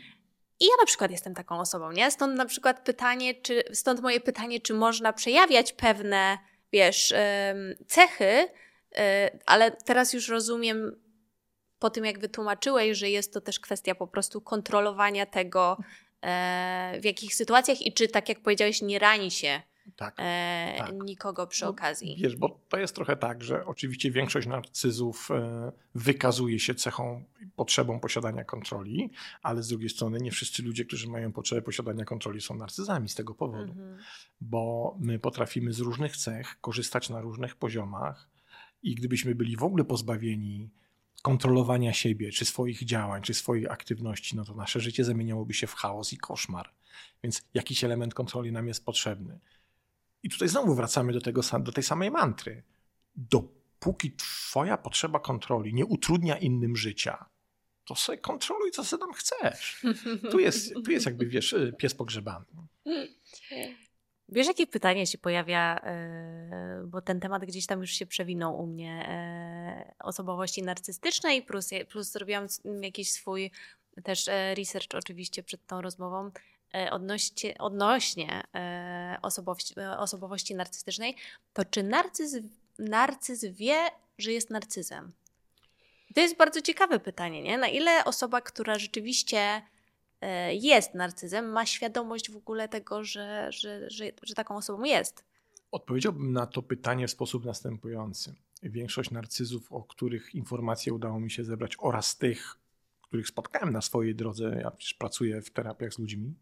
I 0.60 0.65
ja 0.65 0.74
na 0.80 0.86
przykład 0.86 1.12
jestem 1.12 1.36
taką 1.36 1.60
osobą, 1.60 1.92
nie? 1.92 2.12
Stąd 2.12 2.38
na 2.38 2.46
przykład 2.46 2.80
pytanie, 2.80 3.36
czy, 3.36 3.63
stąd 3.74 4.02
moje 4.02 4.20
pytanie, 4.20 4.60
czy 4.62 4.74
można 4.74 5.13
przejawiać 5.13 5.74
pewne, 5.74 6.38
wiesz, 6.74 7.13
cechy, 7.88 8.50
e, 8.96 9.32
ale 9.46 9.72
teraz 9.72 10.13
już 10.13 10.28
rozumiem, 10.28 10.96
po 11.80 11.89
tym 11.89 12.06
jak 12.06 12.20
wytłumaczyłeś, 12.20 12.98
że 12.98 13.10
jest 13.10 13.34
to 13.34 13.42
też 13.42 13.60
kwestia 13.60 13.96
po 13.96 14.08
prostu 14.08 14.42
kontrolowania 14.42 15.26
tego, 15.26 15.78
e, 16.22 17.00
w 17.02 17.06
jakich 17.06 17.36
sytuacjach 17.36 17.82
i 17.82 17.94
czy, 17.94 18.08
tak 18.08 18.30
jak 18.30 18.39
powiedziałeś, 18.39 18.82
nie 18.82 19.00
rani 19.00 19.32
się 19.32 19.62
tak, 19.96 20.15
e, 20.18 20.76
tak. 20.78 20.92
nikogo 21.04 21.48
przy 21.48 21.63
no, 21.63 21.70
okazji. 21.70 22.18
Wiesz, 22.24 22.36
bo 22.36 22.60
to 22.70 22.78
jest 22.78 22.96
trochę 22.96 23.18
tak, 23.18 23.44
że 23.44 23.65
oczywiście 23.65 24.12
większość 24.12 24.48
narcyzów 24.48 25.30
e, 25.32 25.72
wykazuje 25.96 26.60
się 26.60 26.76
cechą, 26.76 27.24
potrzebą 27.56 28.00
posiadania 28.00 28.44
kontroli, 28.44 29.12
ale 29.44 29.63
z 29.63 29.68
drugiej 29.68 29.89
strony 29.89 30.20
nie 30.20 30.32
wszyscy 30.32 30.63
ludzie, 30.63 30.86
którzy 30.86 31.10
mają 31.10 31.32
potrzebę 31.32 31.62
posiadania 31.62 32.06
kontroli 32.06 32.42
są 32.42 32.56
narcyzami 32.56 33.10
z 33.10 33.15
tego 33.15 33.34
powodu, 33.34 33.72
mhm. 33.72 33.98
bo 34.42 34.96
my 35.00 35.20
potrafimy 35.20 35.74
z 35.74 35.80
różnych 35.80 36.18
cech 36.18 36.62
korzystać 36.62 37.10
na 37.10 37.22
różnych 37.22 37.56
poziomach 37.56 38.30
i 38.84 38.96
gdybyśmy 38.96 39.36
byli 39.36 39.58
w 39.58 39.63
ogóle 39.63 39.86
pozbawieni 39.86 40.70
kontrolowania 41.22 41.94
siebie, 41.94 42.32
czy 42.32 42.46
swoich 42.46 42.86
działań, 42.86 43.22
czy 43.22 43.34
swojej 43.34 43.68
aktywności, 43.68 44.36
no 44.36 44.46
to 44.46 44.56
nasze 44.56 44.80
życie 44.80 45.04
zamieniałoby 45.06 45.54
się 45.54 45.68
w 45.68 45.74
chaos 45.74 46.14
i 46.14 46.18
koszmar. 46.18 46.74
Więc 47.24 47.42
jakiś 47.54 47.84
element 47.84 48.14
kontroli 48.14 48.52
nam 48.52 48.68
jest 48.68 48.86
potrzebny. 48.86 49.40
I 50.24 50.30
tutaj 50.30 50.48
znowu 50.48 50.76
wracamy 50.76 51.14
do, 51.14 51.22
tego, 51.22 51.42
do 51.60 51.72
tej 51.72 51.84
samej 51.84 52.12
mantry. 52.12 52.64
Dopóki 53.16 54.12
twoja 54.12 54.78
potrzeba 54.78 55.20
kontroli 55.20 55.74
nie 55.74 55.86
utrudnia 55.86 56.38
innym 56.38 56.76
życia, 56.76 57.26
to 57.86 57.96
sobie 57.96 58.18
kontroluj, 58.18 58.72
co 58.72 58.84
sobie 58.84 59.02
tam 59.02 59.14
chcesz. 59.14 59.86
Tu 60.32 60.40
jest, 60.40 60.74
tu 60.86 60.92
jest 60.92 61.06
jakby, 61.06 61.26
wiesz, 61.26 61.56
pies 61.78 61.96
pogrzebany. 61.96 62.46
Wiesz, 64.32 64.48
jakie 64.48 64.68
pytanie 64.68 65.08
się 65.08 65.18
pojawia, 65.18 65.80
e, 65.84 66.82
bo 66.86 67.02
ten 67.02 67.20
temat 67.20 67.46
gdzieś 67.46 67.65
tam 67.65 67.82
już 67.82 67.92
się 67.92 68.06
przewinął 68.06 68.60
u 68.60 68.68
mnie, 68.68 69.06
e, 69.10 69.94
osobowości 70.00 70.63
narcystycznej, 70.63 71.42
plus, 71.42 71.70
plus 71.89 72.12
zrobiłam 72.12 72.48
jakiś 72.82 73.12
swój 73.12 73.52
też 74.04 74.28
e, 74.28 74.56
research 74.56 74.96
oczywiście 74.96 75.44
przed 75.44 75.68
tą 75.68 75.82
rozmową 75.82 76.32
odnośnie, 76.92 77.58
odnośnie 77.58 78.44
osobowości, 79.22 79.76
osobowości 79.98 80.56
narcystycznej, 80.56 81.15
to 81.54 81.65
czy 81.65 81.84
narcyz, 81.84 82.36
narcyz 82.80 83.46
wie, 83.46 83.78
że 84.18 84.32
jest 84.32 84.50
narcyzem? 84.50 85.12
To 86.15 86.22
jest 86.22 86.38
bardzo 86.38 86.62
ciekawe 86.62 87.00
pytanie, 87.00 87.42
nie? 87.42 87.58
Na 87.58 87.68
ile 87.68 88.06
osoba, 88.06 88.42
która 88.42 88.80
rzeczywiście 88.80 89.62
jest 90.52 90.94
narcyzem, 90.94 91.50
ma 91.52 91.66
świadomość 91.66 92.32
w 92.32 92.36
ogóle 92.36 92.70
tego, 92.70 93.04
że, 93.04 93.52
że, 93.52 93.90
że, 93.90 94.12
że 94.24 94.36
taką 94.36 94.56
osobą 94.56 94.84
jest? 94.84 95.26
Odpowiedziałbym 95.72 96.34
na 96.34 96.46
to 96.46 96.62
pytanie 96.62 97.08
w 97.08 97.12
sposób 97.12 97.46
następujący. 97.46 98.36
Większość 98.64 99.12
narcyzów, 99.12 99.72
o 99.72 99.84
których 99.84 100.36
informacje 100.36 100.94
udało 100.94 101.20
mi 101.20 101.32
się 101.32 101.44
zebrać, 101.44 101.76
oraz 101.80 102.18
tych, 102.18 102.56
których 103.02 103.28
spotkałem 103.28 103.74
na 103.74 103.82
swojej 103.82 104.16
drodze, 104.16 104.60
ja 104.64 104.72
przecież 104.72 104.94
pracuję 104.94 105.42
w 105.42 105.52
terapiach 105.52 105.94
z 105.94 106.00
ludźmi, 106.00 106.36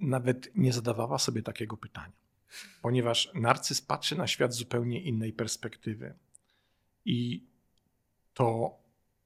nawet 0.00 0.56
nie 0.56 0.72
zadawała 0.72 1.18
sobie 1.18 1.42
takiego 1.42 1.76
pytania. 1.76 2.12
Ponieważ 2.82 3.30
narcyz 3.34 3.82
patrzy 3.82 4.16
na 4.16 4.26
świat 4.26 4.54
z 4.54 4.56
zupełnie 4.56 5.02
innej 5.02 5.32
perspektywy. 5.32 6.14
I 7.04 7.46
to 8.34 8.78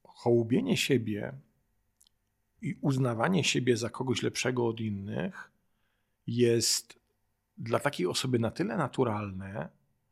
hołubienie 0.03 0.77
siebie 0.77 1.33
i 2.65 2.77
uznawanie 2.81 3.43
siebie 3.43 3.77
za 3.77 3.89
kogoś 3.89 4.23
lepszego 4.23 4.67
od 4.67 4.79
innych 4.79 5.51
jest 6.27 6.99
dla 7.57 7.79
takiej 7.79 8.07
osoby 8.07 8.39
na 8.39 8.51
tyle 8.51 8.77
naturalne, 8.77 9.69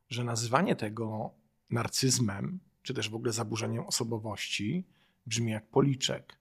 że 0.09 0.23
nazywanie 0.23 0.75
tego 0.75 1.31
narcyzmem, 1.69 2.59
czy 2.81 2.93
też 2.93 3.09
w 3.09 3.15
ogóle 3.15 3.31
zaburzeniem 3.31 3.83
osobowości, 3.83 4.87
brzmi 5.25 5.51
jak 5.51 5.69
policzek. 5.69 6.37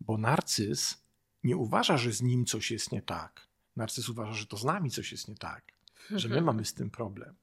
Bo 0.00 0.18
narcyz 0.18 1.04
nie 1.44 1.56
uważa, 1.56 1.96
że 1.96 2.12
z 2.12 2.22
nim 2.22 2.44
coś 2.44 2.70
jest 2.70 2.92
nie 2.92 3.02
tak. 3.02 3.48
Narcyz 3.76 4.08
uważa, 4.08 4.32
że 4.32 4.46
to 4.46 4.56
z 4.56 4.64
nami 4.64 4.90
coś 4.90 5.12
jest 5.12 5.28
nie 5.28 5.36
tak, 5.36 5.72
że 6.10 6.28
my 6.28 6.40
mamy 6.40 6.64
z 6.64 6.74
tym 6.74 6.90
problem. 6.90 7.34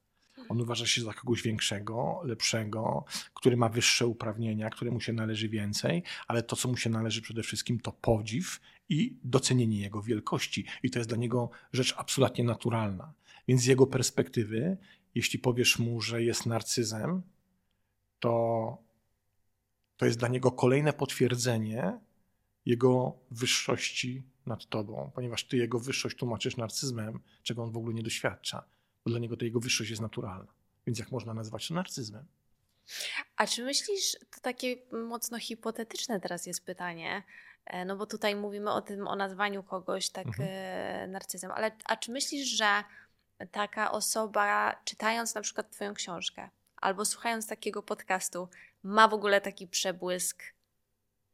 On 0.48 0.60
uważa 0.60 0.86
się 0.86 1.02
za 1.02 1.12
kogoś 1.12 1.42
większego, 1.42 2.20
lepszego, 2.24 3.04
który 3.34 3.56
ma 3.56 3.68
wyższe 3.68 4.06
uprawnienia, 4.06 4.70
któremu 4.70 5.00
się 5.00 5.12
należy 5.12 5.48
więcej, 5.48 6.02
ale 6.28 6.42
to, 6.42 6.56
co 6.56 6.68
mu 6.68 6.76
się 6.76 6.90
należy 6.90 7.22
przede 7.22 7.42
wszystkim, 7.42 7.80
to 7.80 7.92
podziw 7.92 8.60
i 8.88 9.16
docenienie 9.24 9.80
jego 9.80 10.02
wielkości. 10.02 10.64
I 10.82 10.90
to 10.90 10.98
jest 10.98 11.10
dla 11.10 11.18
niego 11.18 11.50
rzecz 11.72 11.94
absolutnie 11.98 12.44
naturalna. 12.44 13.12
Więc 13.48 13.62
z 13.62 13.66
jego 13.66 13.86
perspektywy, 13.86 14.76
jeśli 15.14 15.38
powiesz 15.38 15.78
mu, 15.78 16.00
że 16.00 16.22
jest 16.22 16.46
narcyzem, 16.46 17.22
to, 18.20 18.78
to 19.96 20.06
jest 20.06 20.18
dla 20.18 20.28
niego 20.28 20.52
kolejne 20.52 20.92
potwierdzenie 20.92 21.98
jego 22.66 23.16
wyższości 23.30 24.22
nad 24.46 24.66
tobą, 24.66 25.10
ponieważ 25.14 25.44
ty 25.44 25.56
jego 25.56 25.78
wyższość 25.78 26.16
tłumaczysz 26.16 26.56
narcyzmem, 26.56 27.20
czego 27.42 27.62
on 27.62 27.72
w 27.72 27.76
ogóle 27.76 27.94
nie 27.94 28.02
doświadcza 28.02 28.64
bo 29.04 29.10
dla 29.10 29.20
niego 29.20 29.36
ta 29.36 29.44
jego 29.44 29.60
wyższość 29.60 29.90
jest 29.90 30.02
naturalna. 30.02 30.52
Więc 30.86 30.98
jak 30.98 31.10
można 31.10 31.34
nazwać 31.34 31.68
to 31.68 31.74
narcyzmem? 31.74 32.26
A 33.36 33.46
czy 33.46 33.64
myślisz, 33.64 34.16
to 34.30 34.40
takie 34.40 34.76
mocno 34.92 35.38
hipotetyczne 35.38 36.20
teraz 36.20 36.46
jest 36.46 36.64
pytanie, 36.64 37.22
e, 37.66 37.84
no 37.84 37.96
bo 37.96 38.06
tutaj 38.06 38.36
mówimy 38.36 38.70
o 38.70 38.82
tym, 38.82 39.08
o 39.08 39.16
nazwaniu 39.16 39.62
kogoś 39.62 40.10
tak 40.10 40.26
mhm. 40.26 40.48
E, 40.52 41.06
narcyzem, 41.06 41.50
ale 41.50 41.70
a 41.84 41.96
czy 41.96 42.12
myślisz, 42.12 42.48
że 42.48 42.84
taka 43.50 43.92
osoba, 43.92 44.76
czytając 44.84 45.34
na 45.34 45.40
przykład 45.40 45.70
Twoją 45.70 45.94
książkę 45.94 46.50
albo 46.76 47.04
słuchając 47.04 47.46
takiego 47.46 47.82
podcastu, 47.82 48.48
ma 48.82 49.08
w 49.08 49.14
ogóle 49.14 49.40
taki 49.40 49.68
przebłysk 49.68 50.42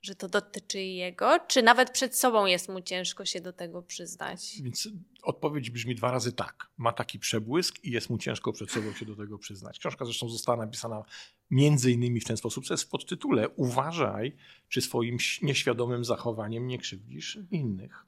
że 0.02 0.14
to 0.14 0.28
dotyczy 0.28 0.80
jego, 0.80 1.38
czy 1.48 1.62
nawet 1.62 1.90
przed 1.90 2.16
sobą 2.16 2.46
jest 2.46 2.68
mu 2.68 2.80
ciężko 2.80 3.24
się 3.24 3.40
do 3.40 3.52
tego 3.52 3.82
przyznać? 3.82 4.58
Więc 4.62 4.88
odpowiedź 5.22 5.70
brzmi 5.70 5.94
dwa 5.94 6.10
razy 6.10 6.32
tak. 6.32 6.70
Ma 6.76 6.92
taki 6.92 7.18
przebłysk 7.18 7.84
i 7.84 7.90
jest 7.90 8.10
mu 8.10 8.18
ciężko 8.18 8.52
przed 8.52 8.70
sobą 8.70 8.92
się 8.92 9.06
do 9.06 9.16
tego 9.16 9.38
przyznać. 9.38 9.78
Książka 9.78 10.04
zresztą 10.04 10.28
została 10.28 10.58
napisana 10.58 11.04
między 11.50 11.92
innymi 11.92 12.20
w 12.20 12.24
ten 12.24 12.36
sposób, 12.36 12.66
co 12.66 12.74
jest 12.74 12.84
w 12.84 12.88
podtytule 12.88 13.48
Uważaj, 13.48 14.36
czy 14.68 14.80
swoim 14.80 15.16
nieświadomym 15.42 16.04
zachowaniem 16.04 16.66
nie 16.66 16.78
krzywdzisz 16.78 17.38
innych. 17.50 18.04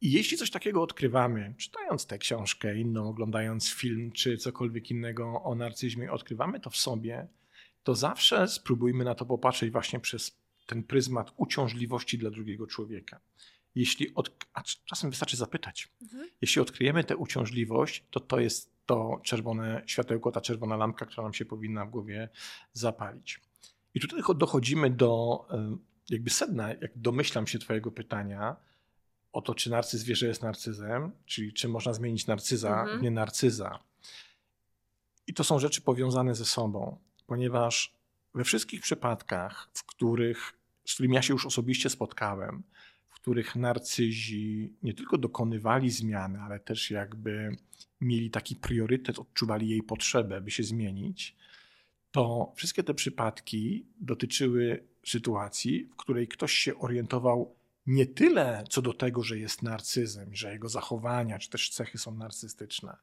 I 0.00 0.12
jeśli 0.12 0.36
coś 0.36 0.50
takiego 0.50 0.82
odkrywamy, 0.82 1.54
czytając 1.58 2.06
tę 2.06 2.18
książkę, 2.18 2.78
inną, 2.78 3.08
oglądając 3.08 3.70
film, 3.70 4.12
czy 4.12 4.36
cokolwiek 4.36 4.90
innego 4.90 5.42
o 5.42 5.54
narcyzmie, 5.54 6.12
odkrywamy 6.12 6.60
to 6.60 6.70
w 6.70 6.76
sobie, 6.76 7.28
to 7.82 7.94
zawsze 7.94 8.48
spróbujmy 8.48 9.04
na 9.04 9.14
to 9.14 9.26
popatrzeć 9.26 9.70
właśnie 9.70 10.00
przez 10.00 10.38
ten 10.68 10.82
pryzmat 10.82 11.32
uciążliwości 11.36 12.18
dla 12.18 12.30
drugiego 12.30 12.66
człowieka. 12.66 13.20
Jeśli 13.74 14.14
od, 14.14 14.46
a 14.54 14.62
czasem 14.84 15.10
wystarczy 15.10 15.36
zapytać. 15.36 15.88
Mhm. 16.02 16.28
Jeśli 16.40 16.62
odkryjemy 16.62 17.04
tę 17.04 17.16
uciążliwość, 17.16 18.04
to 18.10 18.20
to 18.20 18.40
jest 18.40 18.78
to 18.86 19.20
czerwone 19.24 19.82
światełko, 19.86 20.32
ta 20.32 20.40
czerwona 20.40 20.76
lampka, 20.76 21.06
która 21.06 21.22
nam 21.22 21.34
się 21.34 21.44
powinna 21.44 21.86
w 21.86 21.90
głowie 21.90 22.28
zapalić. 22.72 23.40
I 23.94 24.00
tutaj 24.00 24.20
dochodzimy 24.36 24.90
do 24.90 25.40
jakby 26.10 26.30
sedna, 26.30 26.68
jak 26.68 26.98
domyślam 26.98 27.46
się 27.46 27.58
Twojego 27.58 27.90
pytania 27.90 28.56
o 29.32 29.42
to, 29.42 29.54
czy 29.54 29.70
narcyz 29.70 30.04
wie, 30.04 30.16
że 30.16 30.26
jest 30.26 30.42
narcyzem, 30.42 31.12
czyli 31.26 31.52
czy 31.52 31.68
można 31.68 31.92
zmienić 31.92 32.26
narcyza 32.26 32.80
mhm. 32.80 32.98
w 32.98 33.02
nie 33.02 33.10
narcyza. 33.10 33.78
I 35.26 35.34
to 35.34 35.44
są 35.44 35.58
rzeczy 35.58 35.80
powiązane 35.80 36.34
ze 36.34 36.44
sobą, 36.44 36.98
ponieważ 37.26 37.94
we 38.34 38.44
wszystkich 38.44 38.80
przypadkach, 38.80 39.68
w 39.72 39.84
których 39.84 40.57
z 40.88 40.94
którymi 40.94 41.14
ja 41.14 41.22
się 41.22 41.32
już 41.32 41.46
osobiście 41.46 41.90
spotkałem, 41.90 42.62
w 43.08 43.14
których 43.14 43.56
narcyzi 43.56 44.72
nie 44.82 44.94
tylko 44.94 45.18
dokonywali 45.18 45.90
zmiany, 45.90 46.40
ale 46.40 46.60
też 46.60 46.90
jakby 46.90 47.56
mieli 48.00 48.30
taki 48.30 48.56
priorytet, 48.56 49.18
odczuwali 49.18 49.68
jej 49.68 49.82
potrzebę, 49.82 50.40
by 50.40 50.50
się 50.50 50.62
zmienić, 50.62 51.36
to 52.10 52.52
wszystkie 52.56 52.82
te 52.82 52.94
przypadki 52.94 53.86
dotyczyły 54.00 54.84
sytuacji, 55.06 55.84
w 55.84 55.96
której 55.96 56.28
ktoś 56.28 56.52
się 56.52 56.78
orientował 56.78 57.54
nie 57.86 58.06
tyle 58.06 58.64
co 58.70 58.82
do 58.82 58.92
tego, 58.92 59.22
że 59.22 59.38
jest 59.38 59.62
narcyzem, 59.62 60.34
że 60.34 60.52
jego 60.52 60.68
zachowania 60.68 61.38
czy 61.38 61.50
też 61.50 61.70
cechy 61.70 61.98
są 61.98 62.14
narcystyczne, 62.14 62.96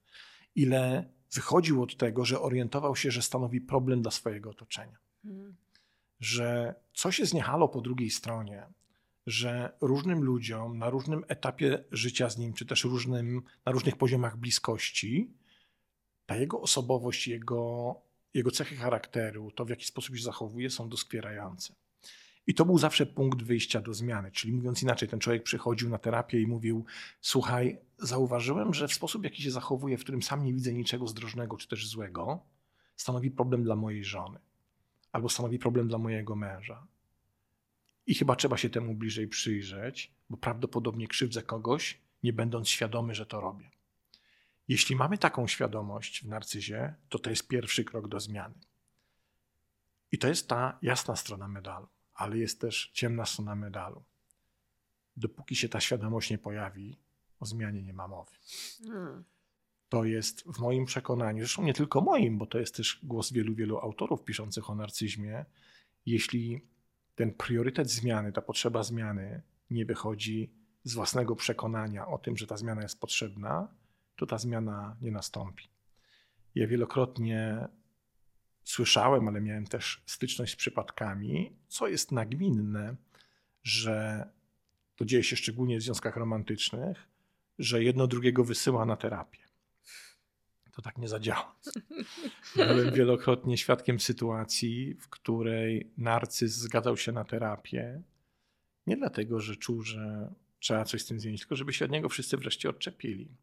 ile 0.56 1.10
wychodził 1.34 1.84
od 1.84 1.98
tego, 1.98 2.26
że 2.26 2.42
orientował 2.42 2.96
się, 2.96 3.12
że 3.12 3.22
stanowi 3.22 3.62
problem 3.62 4.02
dla 4.02 4.12
swojego 4.12 4.50
otoczenia. 4.50 4.98
Hmm 5.24 5.65
że 6.20 6.76
coś 6.94 7.20
jest 7.20 7.34
niehalo 7.34 7.68
po 7.68 7.82
drugiej 7.82 8.10
stronie, 8.10 8.68
że 9.28 9.78
różnym 9.82 10.24
ludziom 10.24 10.78
na 10.78 10.90
różnym 10.90 11.24
etapie 11.28 11.84
życia 11.92 12.30
z 12.30 12.38
nim, 12.38 12.54
czy 12.54 12.66
też 12.66 12.84
różnym, 12.84 13.42
na 13.66 13.72
różnych 13.72 13.96
poziomach 13.96 14.38
bliskości, 14.38 15.34
ta 16.26 16.36
jego 16.36 16.62
osobowość, 16.62 17.28
jego, 17.28 17.96
jego 18.34 18.52
cechy 18.52 18.76
charakteru, 18.76 19.52
to 19.52 19.66
w 19.66 19.70
jaki 19.70 19.86
sposób 19.86 20.16
się 20.16 20.24
zachowuje, 20.24 20.70
są 20.70 20.90
doskwierające. 20.90 21.76
I 22.48 22.54
to 22.54 22.66
był 22.66 22.78
zawsze 22.78 23.06
punkt 23.06 23.44
wyjścia 23.44 23.82
do 23.82 23.94
zmiany. 23.94 24.32
Czyli 24.32 24.54
mówiąc 24.54 24.84
inaczej, 24.84 25.10
ten 25.10 25.20
człowiek 25.20 25.44
przychodził 25.44 25.90
na 25.90 25.98
terapię 25.98 26.42
i 26.42 26.48
mówił: 26.48 26.86
Słuchaj, 27.22 27.78
zauważyłem, 27.98 28.74
że 28.74 28.88
w 28.88 28.94
sposób, 28.94 29.24
jaki 29.24 29.44
się 29.44 29.52
zachowuje, 29.52 29.98
w 29.98 30.02
którym 30.02 30.24
sam 30.24 30.44
nie 30.44 30.54
widzę 30.54 30.74
niczego 30.74 31.08
zdrożnego 31.08 31.58
czy 31.58 31.68
też 31.68 31.88
złego, 31.88 32.44
stanowi 32.96 33.32
problem 33.32 33.64
dla 33.64 33.76
mojej 33.76 34.04
żony 34.04 34.40
albo 35.16 35.30
stanowi 35.30 35.60
problem 35.60 35.88
dla 35.88 35.98
mojego 35.98 36.36
męża. 36.36 36.88
I 38.08 38.16
chyba 38.16 38.36
trzeba 38.36 38.58
się 38.58 38.70
temu 38.70 38.96
bliżej 38.96 39.28
przyjrzeć, 39.28 40.12
bo 40.30 40.38
prawdopodobnie 40.38 41.08
krzywdzę 41.08 41.44
kogoś, 41.44 42.02
nie 42.24 42.34
będąc 42.34 42.70
świadomy, 42.70 43.16
że 43.16 43.26
to 43.26 43.42
robię. 43.42 43.72
Jeśli 44.68 44.96
mamy 44.96 45.18
taką 45.18 45.48
świadomość 45.48 46.24
w 46.24 46.28
narcyzie, 46.28 46.96
to 47.10 47.20
to 47.20 47.30
jest 47.30 47.48
pierwszy 47.48 47.84
krok 47.84 48.08
do 48.08 48.20
zmiany. 48.20 48.56
I 50.12 50.18
to 50.18 50.28
jest 50.28 50.48
ta 50.48 50.78
jasna 50.82 51.16
strona 51.16 51.48
medalu, 51.48 51.88
ale 52.14 52.38
jest 52.38 52.62
też 52.62 52.92
ciemna 52.94 53.26
strona 53.26 53.56
medalu. 53.56 54.04
Dopóki 55.18 55.56
się 55.56 55.70
ta 55.70 55.80
świadomość 55.80 56.30
nie 56.30 56.38
pojawi, 56.38 56.98
o 57.40 57.46
zmianie 57.46 57.82
nie 57.82 57.94
ma 57.94 58.08
mowy. 58.08 58.32
Hmm. 58.88 59.24
To 59.96 60.04
jest 60.04 60.44
w 60.44 60.60
moim 60.60 60.86
przekonaniu, 60.86 61.40
zresztą 61.40 61.64
nie 61.64 61.74
tylko 61.74 62.02
moim, 62.02 62.38
bo 62.38 62.46
to 62.46 62.60
jest 62.60 62.76
też 62.76 63.00
głos 63.04 63.32
wielu, 63.32 63.56
wielu 63.56 63.78
autorów 63.78 64.24
piszących 64.24 64.70
o 64.70 64.76
narcyzmie. 64.76 65.46
Jeśli 66.06 66.62
ten 67.16 67.34
priorytet 67.34 67.90
zmiany, 67.90 68.32
ta 68.32 68.42
potrzeba 68.42 68.84
zmiany 68.84 69.42
nie 69.70 69.86
wychodzi 69.86 70.52
z 70.84 70.94
własnego 70.94 71.36
przekonania 71.36 72.08
o 72.08 72.18
tym, 72.18 72.38
że 72.38 72.48
ta 72.48 72.58
zmiana 72.58 72.82
jest 72.82 73.00
potrzebna, 73.00 73.68
to 74.16 74.26
ta 74.26 74.38
zmiana 74.38 74.98
nie 75.02 75.12
nastąpi. 75.12 75.70
Ja 76.56 76.68
wielokrotnie 76.68 77.68
słyszałem, 78.64 79.28
ale 79.28 79.42
miałem 79.42 79.68
też 79.68 80.04
styczność 80.06 80.54
z 80.54 80.56
przypadkami, 80.56 81.56
co 81.68 81.88
jest 81.88 82.12
nagminne, 82.12 82.96
że 83.64 84.28
to 84.96 85.06
dzieje 85.06 85.24
się 85.24 85.36
szczególnie 85.36 85.80
w 85.80 85.84
związkach 85.84 86.16
romantycznych, 86.16 87.08
że 87.60 87.84
jedno 87.84 88.08
drugiego 88.08 88.44
wysyła 88.44 88.86
na 88.86 88.96
terapię. 88.96 89.45
To 90.76 90.82
tak 90.82 90.98
nie 90.98 91.08
zadziała. 91.08 91.56
Byłem 92.56 92.92
wielokrotnie 92.92 93.58
świadkiem 93.58 94.00
sytuacji, 94.00 94.94
w 94.94 95.10
której 95.10 95.92
narcyz 95.98 96.54
zgadzał 96.54 96.98
się 96.98 97.12
na 97.12 97.24
terapię 97.24 98.02
nie 98.88 98.98
dlatego, 98.98 99.40
że 99.40 99.56
czuł, 99.56 99.82
że 99.82 100.34
trzeba 100.60 100.86
coś 100.86 101.02
z 101.02 101.06
tym 101.06 101.20
zmienić, 101.20 101.42
tylko 101.42 101.56
żeby 101.56 101.74
się 101.74 101.86
od 101.86 101.92
niego 101.92 102.10
wszyscy 102.10 102.38
wreszcie 102.38 102.70
odczepili. 102.70 103.38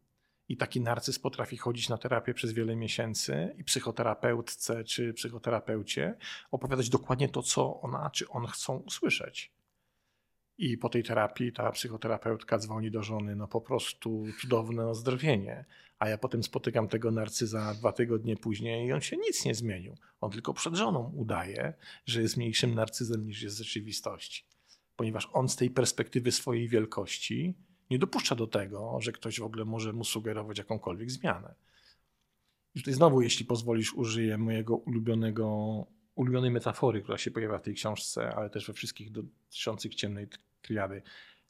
I 0.49 0.57
taki 0.57 0.81
narcyz 0.81 1.19
potrafi 1.19 1.57
chodzić 1.57 1.89
na 1.89 1.97
terapię 1.97 2.33
przez 2.33 2.51
wiele 2.51 2.75
miesięcy 2.75 3.55
i 3.57 3.63
psychoterapeutce 3.63 4.83
czy 4.83 5.13
psychoterapeucie 5.13 6.15
opowiadać 6.51 6.89
dokładnie 6.89 7.29
to, 7.29 7.43
co 7.43 7.81
ona 7.81 8.09
czy 8.09 8.29
on 8.29 8.47
chcą 8.47 8.77
usłyszeć. 8.77 9.51
I 10.57 10.77
po 10.77 10.89
tej 10.89 11.03
terapii 11.03 11.53
ta 11.53 11.71
psychoterapeutka 11.71 12.57
dzwoni 12.57 12.91
do 12.91 13.03
żony, 13.03 13.35
no 13.35 13.47
po 13.47 13.61
prostu 13.61 14.25
cudowne 14.41 14.87
ozdrowienie. 14.87 15.65
A 15.99 16.09
ja 16.09 16.17
potem 16.17 16.43
spotykam 16.43 16.87
tego 16.87 17.11
narcyza 17.11 17.73
dwa 17.73 17.91
tygodnie 17.91 18.37
później 18.37 18.87
i 18.87 18.93
on 18.93 19.01
się 19.01 19.17
nic 19.17 19.45
nie 19.45 19.55
zmienił. 19.55 19.95
On 20.21 20.31
tylko 20.31 20.53
przed 20.53 20.75
żoną 20.75 21.11
udaje, 21.15 21.73
że 22.05 22.21
jest 22.21 22.37
mniejszym 22.37 22.75
narcyzem 22.75 23.25
niż 23.25 23.41
jest 23.41 23.55
w 23.55 23.63
rzeczywistości. 23.63 24.45
Ponieważ 24.95 25.29
on 25.33 25.49
z 25.49 25.55
tej 25.55 25.69
perspektywy 25.69 26.31
swojej 26.31 26.67
wielkości 26.67 27.55
nie 27.89 27.99
dopuszcza 27.99 28.35
do 28.35 28.47
tego, 28.47 28.97
że 29.01 29.11
ktoś 29.11 29.39
w 29.39 29.43
ogóle 29.43 29.65
może 29.65 29.93
mu 29.93 30.03
sugerować 30.03 30.57
jakąkolwiek 30.57 31.11
zmianę. 31.11 31.55
I 32.75 32.79
tutaj 32.79 32.93
znowu, 32.93 33.21
jeśli 33.21 33.45
pozwolisz, 33.45 33.93
użyję 33.93 34.37
mojego 34.37 34.75
ulubionego, 34.75 35.85
ulubionej 36.15 36.51
metafory, 36.51 37.01
która 37.01 37.17
się 37.17 37.31
pojawia 37.31 37.57
w 37.57 37.61
tej 37.61 37.73
książce, 37.73 38.35
ale 38.35 38.49
też 38.49 38.67
we 38.67 38.73
wszystkich 38.73 39.11
dotyczących 39.11 39.95
ciemnej 39.95 40.27
triady. 40.61 41.01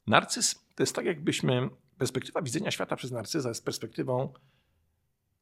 Narcyz 0.07 0.65
to 0.75 0.83
jest 0.83 0.95
tak, 0.95 1.05
jakbyśmy, 1.05 1.69
perspektywa 1.97 2.41
widzenia 2.41 2.71
świata 2.71 2.95
przez 2.95 3.11
narcyza 3.11 3.49
jest 3.49 3.65
perspektywą 3.65 4.33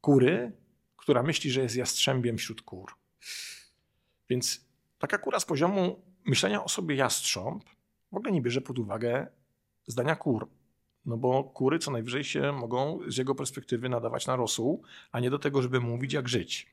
kury, 0.00 0.52
która 0.96 1.22
myśli, 1.22 1.50
że 1.50 1.62
jest 1.62 1.76
jastrzębiem 1.76 2.38
wśród 2.38 2.62
kur. 2.62 2.92
Więc 4.28 4.66
taka 4.98 5.18
kura 5.18 5.40
z 5.40 5.44
poziomu 5.44 6.02
myślenia 6.24 6.64
o 6.64 6.68
sobie 6.68 6.96
jastrząb 6.96 7.64
w 8.12 8.16
ogóle 8.16 8.32
nie 8.32 8.42
bierze 8.42 8.60
pod 8.60 8.78
uwagę 8.78 9.26
zdania 9.86 10.16
kur. 10.16 10.48
No 11.04 11.16
bo 11.16 11.44
kury 11.44 11.78
co 11.78 11.90
najwyżej 11.90 12.24
się 12.24 12.52
mogą 12.52 13.00
z 13.08 13.16
jego 13.16 13.34
perspektywy 13.34 13.88
nadawać 13.88 14.26
na 14.26 14.36
rosół, 14.36 14.82
a 15.12 15.20
nie 15.20 15.30
do 15.30 15.38
tego, 15.38 15.62
żeby 15.62 15.80
mówić 15.80 16.12
jak 16.12 16.28
żyć. 16.28 16.70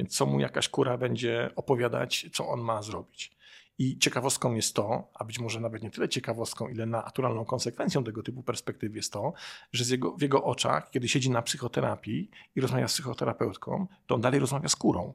Więc 0.00 0.16
co 0.16 0.26
mu 0.26 0.40
jakaś 0.40 0.68
kura 0.68 0.98
będzie 0.98 1.50
opowiadać, 1.56 2.26
co 2.32 2.48
on 2.48 2.60
ma 2.60 2.82
zrobić. 2.82 3.36
I 3.78 3.98
ciekawostką 3.98 4.54
jest 4.54 4.74
to, 4.74 5.10
a 5.14 5.24
być 5.24 5.38
może 5.38 5.60
nawet 5.60 5.82
nie 5.82 5.90
tyle 5.90 6.08
ciekawostką, 6.08 6.68
ile 6.68 6.86
naturalną 6.86 7.44
konsekwencją 7.44 8.04
tego 8.04 8.22
typu 8.22 8.42
perspektyw 8.42 8.96
jest 8.96 9.12
to, 9.12 9.32
że 9.72 9.94
jego, 9.94 10.16
w 10.16 10.22
jego 10.22 10.44
oczach, 10.44 10.90
kiedy 10.90 11.08
siedzi 11.08 11.30
na 11.30 11.42
psychoterapii 11.42 12.30
i 12.56 12.60
rozmawia 12.60 12.88
z 12.88 12.92
psychoterapeutką, 12.92 13.86
to 14.06 14.14
on 14.14 14.20
dalej 14.20 14.40
rozmawia 14.40 14.68
z 14.68 14.76
kurą, 14.76 15.14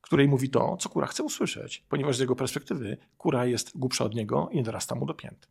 której 0.00 0.28
mówi 0.28 0.50
to, 0.50 0.76
co 0.76 0.88
kura 0.88 1.06
chce 1.06 1.22
usłyszeć, 1.22 1.84
ponieważ 1.88 2.16
z 2.16 2.20
jego 2.20 2.36
perspektywy 2.36 2.96
kura 3.18 3.46
jest 3.46 3.78
głupsza 3.78 4.04
od 4.04 4.14
niego 4.14 4.48
i 4.52 4.56
nie 4.56 4.62
dorasta 4.62 4.94
mu 4.94 5.06
do 5.06 5.14
pięt. 5.14 5.48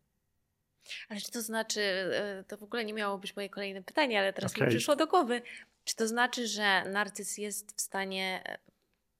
Ale 1.09 1.21
czy 1.21 1.31
to 1.31 1.41
znaczy, 1.41 1.81
e, 1.81 2.43
to 2.47 2.57
w 2.57 2.63
ogóle 2.63 2.85
nie 2.85 2.93
miało 2.93 3.17
być 3.17 3.35
moje 3.35 3.49
kolejne 3.49 3.83
pytanie, 3.83 4.19
ale 4.19 4.33
teraz 4.33 4.53
okay. 4.53 4.67
mi 4.67 4.73
przyszło 4.73 4.95
do 4.95 5.07
głowy. 5.07 5.41
Czy 5.83 5.95
to 5.95 6.07
znaczy, 6.07 6.47
że 6.47 6.85
narcyz 6.85 7.37
jest 7.37 7.77
w 7.77 7.81
stanie 7.81 8.41
e, 8.45 8.57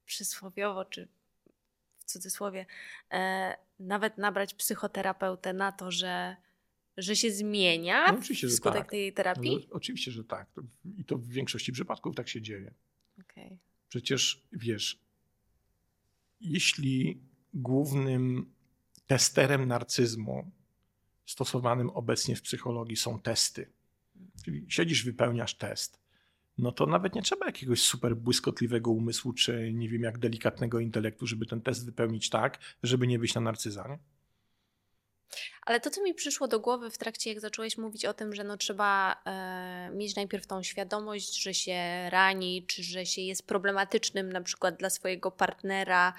przysłowiowo, 0.05 0.85
czy 0.85 1.07
w 1.99 2.05
cudzysłowie, 2.05 2.65
e, 3.11 3.55
nawet 3.79 4.17
nabrać 4.17 4.53
psychoterapeutę 4.53 5.53
na 5.53 5.71
to, 5.71 5.91
że, 5.91 6.35
że 6.97 7.15
się 7.15 7.31
zmienia 7.31 8.11
no, 8.11 8.19
oczywiście, 8.19 8.47
wskutek 8.47 8.81
tak. 8.81 8.89
tej 8.89 9.13
terapii? 9.13 9.67
No, 9.69 9.75
oczywiście, 9.75 10.11
że 10.11 10.23
tak. 10.23 10.47
I 10.97 11.05
to 11.05 11.17
w 11.17 11.27
większości 11.27 11.71
przypadków 11.71 12.15
tak 12.15 12.29
się 12.29 12.41
dzieje. 12.41 12.73
Okay. 13.21 13.57
Przecież 13.89 14.41
wiesz, 14.51 14.99
jeśli 16.41 17.21
głównym 17.53 18.53
testerem 19.07 19.67
narcyzmu 19.67 20.51
stosowanym 21.25 21.89
obecnie 21.89 22.35
w 22.35 22.41
psychologii 22.41 22.95
są 22.95 23.19
testy, 23.19 23.71
czyli 24.45 24.65
siedzisz, 24.69 25.05
wypełniasz 25.05 25.55
test, 25.55 26.05
no 26.57 26.71
to 26.71 26.85
nawet 26.85 27.15
nie 27.15 27.21
trzeba 27.21 27.45
jakiegoś 27.45 27.81
super 27.81 28.15
błyskotliwego 28.15 28.91
umysłu, 28.91 29.33
czy 29.33 29.73
nie 29.73 29.89
wiem 29.89 30.01
jak 30.01 30.17
delikatnego 30.17 30.79
intelektu, 30.79 31.27
żeby 31.27 31.45
ten 31.45 31.61
test 31.61 31.85
wypełnić 31.85 32.29
tak, 32.29 32.59
żeby 32.83 33.07
nie 33.07 33.19
być 33.19 33.35
na 33.35 33.41
narcyza. 33.41 33.87
Nie? 33.87 33.99
Ale 35.61 35.79
to, 35.79 35.89
co 35.89 36.03
mi 36.03 36.13
przyszło 36.13 36.47
do 36.47 36.59
głowy 36.59 36.89
w 36.89 36.97
trakcie, 36.97 37.29
jak 37.29 37.39
zacząłeś 37.39 37.77
mówić 37.77 38.05
o 38.05 38.13
tym, 38.13 38.35
że 38.35 38.43
no 38.43 38.57
trzeba 38.57 39.21
e, 39.25 39.89
mieć 39.93 40.15
najpierw 40.15 40.47
tą 40.47 40.63
świadomość, 40.63 41.43
że 41.43 41.53
się 41.53 42.09
rani, 42.09 42.65
czy 42.67 42.83
że 42.83 43.05
się 43.05 43.21
jest 43.21 43.47
problematycznym 43.47 44.31
na 44.31 44.41
przykład 44.41 44.77
dla 44.77 44.89
swojego 44.89 45.31
partnera, 45.31 46.13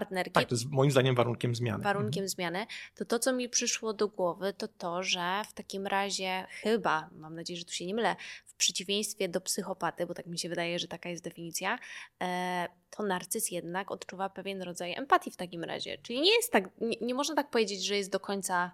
partnerki. 0.00 0.32
Tak, 0.32 0.48
to 0.48 0.54
jest 0.54 0.70
moim 0.70 0.90
zdaniem 0.90 1.14
warunkiem 1.14 1.54
zmiany. 1.54 1.84
Warunkiem 1.84 2.22
mhm. 2.22 2.28
zmiany. 2.28 2.66
To 2.94 3.04
to, 3.04 3.18
co 3.18 3.32
mi 3.32 3.48
przyszło 3.48 3.92
do 3.92 4.08
głowy, 4.08 4.52
to 4.52 4.68
to, 4.68 5.02
że 5.02 5.42
w 5.48 5.52
takim 5.52 5.86
razie 5.86 6.46
chyba, 6.50 7.08
mam 7.12 7.34
nadzieję, 7.34 7.58
że 7.58 7.64
tu 7.64 7.72
się 7.72 7.86
nie 7.86 7.94
mylę, 7.94 8.16
w 8.46 8.54
przeciwieństwie 8.54 9.28
do 9.28 9.40
psychopaty, 9.40 10.06
bo 10.06 10.14
tak 10.14 10.26
mi 10.26 10.38
się 10.38 10.48
wydaje, 10.48 10.78
że 10.78 10.88
taka 10.88 11.08
jest 11.08 11.24
definicja, 11.24 11.78
e, 12.22 12.68
to 12.90 13.02
narcyz 13.02 13.50
jednak 13.50 13.90
odczuwa 13.90 14.28
pewien 14.30 14.62
rodzaj 14.62 14.94
empatii 14.94 15.30
w 15.30 15.36
takim 15.36 15.64
razie. 15.64 15.98
Czyli 15.98 16.20
nie 16.20 16.34
jest 16.36 16.52
tak, 16.52 16.64
nie, 16.80 16.96
nie 17.00 17.14
można 17.14 17.34
tak 17.34 17.50
powiedzieć, 17.50 17.84
że 17.84 17.96
jest 17.96 18.10
do 18.10 18.20
końca 18.20 18.70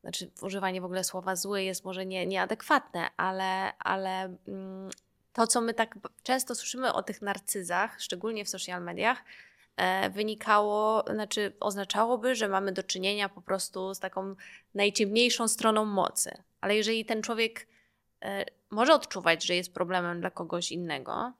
znaczy 0.00 0.30
używanie 0.40 0.80
w 0.80 0.84
ogóle 0.84 1.04
słowa 1.04 1.36
zły 1.36 1.62
jest 1.62 1.84
może 1.84 2.06
nie, 2.06 2.26
nieadekwatne, 2.26 3.08
ale, 3.16 3.78
ale 3.78 4.36
mm, 4.48 4.90
to, 5.32 5.46
co 5.46 5.60
my 5.60 5.74
tak 5.74 5.98
często 6.22 6.54
słyszymy 6.54 6.92
o 6.92 7.02
tych 7.02 7.22
narcyzach, 7.22 8.00
szczególnie 8.00 8.44
w 8.44 8.48
social 8.48 8.82
mediach, 8.82 9.24
wynikało, 10.10 11.04
znaczy 11.10 11.52
oznaczałoby, 11.60 12.34
że 12.34 12.48
mamy 12.48 12.72
do 12.72 12.82
czynienia 12.82 13.28
po 13.28 13.42
prostu 13.42 13.94
z 13.94 14.00
taką 14.00 14.34
najciemniejszą 14.74 15.48
stroną 15.48 15.84
mocy. 15.84 16.42
Ale 16.60 16.76
jeżeli 16.76 17.04
ten 17.04 17.22
człowiek 17.22 17.68
e, 18.22 18.44
może 18.70 18.94
odczuwać, 18.94 19.44
że 19.44 19.54
jest 19.54 19.74
problemem 19.74 20.20
dla 20.20 20.30
kogoś 20.30 20.72
innego, 20.72 21.32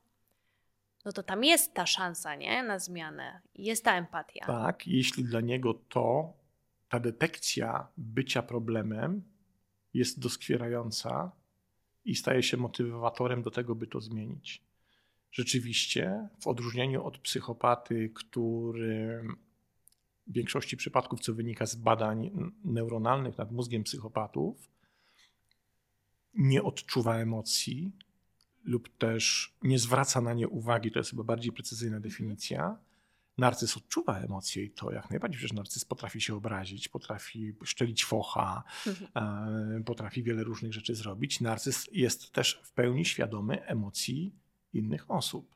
no 1.04 1.12
to 1.12 1.22
tam 1.22 1.44
jest 1.44 1.74
ta 1.74 1.86
szansa, 1.86 2.34
nie? 2.34 2.62
Na 2.62 2.78
zmianę. 2.78 3.40
Jest 3.54 3.84
ta 3.84 3.96
empatia. 3.96 4.46
Tak, 4.46 4.86
jeśli 4.86 5.24
dla 5.24 5.40
niego 5.40 5.74
to, 5.88 6.32
ta 6.88 7.00
detekcja 7.00 7.88
bycia 7.96 8.42
problemem 8.42 9.22
jest 9.94 10.20
doskwierająca 10.20 11.32
i 12.04 12.14
staje 12.14 12.42
się 12.42 12.56
motywatorem 12.56 13.42
do 13.42 13.50
tego, 13.50 13.74
by 13.74 13.86
to 13.86 14.00
zmienić 14.00 14.62
rzeczywiście, 15.32 16.28
w 16.40 16.46
odróżnieniu 16.46 17.04
od 17.04 17.18
psychopaty, 17.18 18.10
który 18.14 19.24
w 20.26 20.32
większości 20.32 20.76
przypadków, 20.76 21.20
co 21.20 21.34
wynika 21.34 21.66
z 21.66 21.76
badań 21.76 22.30
neuronalnych 22.64 23.38
nad 23.38 23.52
mózgiem 23.52 23.84
psychopatów, 23.84 24.70
nie 26.34 26.62
odczuwa 26.62 27.16
emocji 27.16 27.92
lub 28.64 28.96
też 28.98 29.54
nie 29.62 29.78
zwraca 29.78 30.20
na 30.20 30.34
nie 30.34 30.48
uwagi, 30.48 30.90
to 30.90 30.98
jest 30.98 31.10
chyba 31.10 31.24
bardziej 31.24 31.52
precyzyjna 31.52 32.00
definicja. 32.00 32.78
Narcyz 33.38 33.76
odczuwa 33.76 34.18
emocje 34.18 34.64
i 34.64 34.70
to 34.70 34.92
jak 34.92 35.10
najbardziej, 35.10 35.38
przecież 35.38 35.56
narcyz 35.56 35.84
potrafi 35.84 36.20
się 36.20 36.34
obrazić, 36.34 36.88
potrafi 36.88 37.54
szczelić 37.64 38.04
focha, 38.04 38.62
mhm. 38.86 39.84
potrafi 39.84 40.22
wiele 40.22 40.44
różnych 40.44 40.72
rzeczy 40.72 40.94
zrobić. 40.94 41.40
Narcyz 41.40 41.88
jest 41.92 42.32
też 42.32 42.60
w 42.64 42.72
pełni 42.72 43.04
świadomy 43.04 43.64
emocji 43.66 44.41
innych 44.74 45.10
osób. 45.10 45.54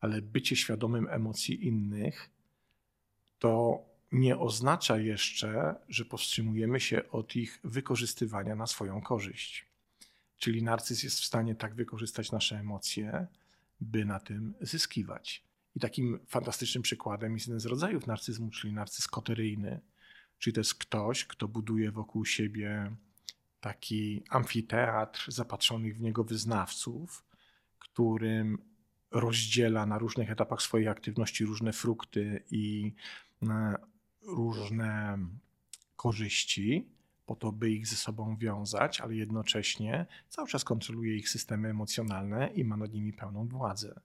Ale 0.00 0.22
bycie 0.22 0.56
świadomym 0.56 1.08
emocji 1.10 1.66
innych 1.66 2.30
to 3.38 3.84
nie 4.12 4.38
oznacza 4.38 4.98
jeszcze, 4.98 5.74
że 5.88 6.04
powstrzymujemy 6.04 6.80
się 6.80 7.10
od 7.10 7.36
ich 7.36 7.60
wykorzystywania 7.64 8.54
na 8.54 8.66
swoją 8.66 9.00
korzyść. 9.00 9.66
Czyli 10.38 10.62
narcyz 10.62 11.02
jest 11.02 11.20
w 11.20 11.24
stanie 11.24 11.54
tak 11.54 11.74
wykorzystać 11.74 12.32
nasze 12.32 12.58
emocje, 12.58 13.26
by 13.80 14.04
na 14.04 14.20
tym 14.20 14.54
zyskiwać. 14.60 15.44
I 15.76 15.80
takim 15.80 16.20
fantastycznym 16.26 16.82
przykładem 16.82 17.34
jest 17.34 17.46
jeden 17.46 17.60
z 17.60 17.66
rodzajów 17.66 18.06
narcyzmu, 18.06 18.50
czyli 18.50 18.72
narcyz 18.72 19.08
koteryjny. 19.08 19.80
Czyli 20.38 20.54
to 20.54 20.60
jest 20.60 20.74
ktoś, 20.74 21.24
kto 21.24 21.48
buduje 21.48 21.92
wokół 21.92 22.24
siebie 22.24 22.96
taki 23.60 24.22
amfiteatr 24.30 25.32
zapatrzonych 25.32 25.96
w 25.96 26.00
niego 26.00 26.24
wyznawców, 26.24 27.24
którym 27.92 28.58
rozdziela 29.10 29.86
na 29.86 29.98
różnych 29.98 30.30
etapach 30.30 30.62
swojej 30.62 30.88
aktywności 30.88 31.44
różne 31.44 31.72
frukty 31.72 32.44
i 32.50 32.94
e, 33.42 33.74
różne 34.22 35.18
korzyści, 35.96 36.88
po 37.26 37.36
to, 37.36 37.52
by 37.52 37.70
ich 37.70 37.86
ze 37.86 37.96
sobą 37.96 38.36
wiązać, 38.36 39.00
ale 39.00 39.14
jednocześnie 39.14 40.06
cały 40.28 40.48
czas 40.48 40.64
kontroluje 40.64 41.16
ich 41.16 41.28
systemy 41.28 41.68
emocjonalne 41.68 42.50
i 42.54 42.64
ma 42.64 42.76
nad 42.76 42.92
nimi 42.92 43.12
pełną 43.12 43.48
władzę. 43.48 44.00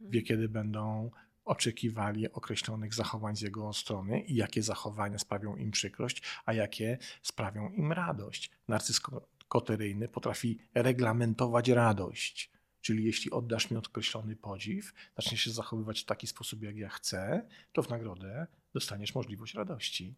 Wie, 0.00 0.22
kiedy 0.22 0.48
będą 0.48 1.10
oczekiwali 1.44 2.32
określonych 2.32 2.94
zachowań 2.94 3.36
z 3.36 3.40
jego 3.40 3.72
strony 3.72 4.20
i 4.20 4.34
jakie 4.34 4.62
zachowania 4.62 5.18
sprawią 5.18 5.56
im 5.56 5.70
przykrość, 5.70 6.22
a 6.44 6.52
jakie 6.52 6.98
sprawią 7.22 7.68
im 7.68 7.92
radość. 7.92 8.50
Narcyz 8.68 9.00
koteryjny 9.48 10.08
potrafi 10.08 10.58
reglamentować 10.74 11.68
radość. 11.68 12.55
Czyli 12.86 13.04
jeśli 13.04 13.30
oddasz 13.30 13.70
mi 13.70 13.76
określony 13.76 14.36
podziw, 14.36 14.92
zaczniesz 15.16 15.40
się 15.40 15.50
zachowywać 15.50 16.00
w 16.00 16.04
taki 16.04 16.26
sposób, 16.26 16.62
jak 16.62 16.76
ja 16.76 16.88
chcę, 16.88 17.48
to 17.72 17.82
w 17.82 17.88
nagrodę 17.88 18.46
dostaniesz 18.74 19.14
możliwość 19.14 19.54
radości. 19.54 20.14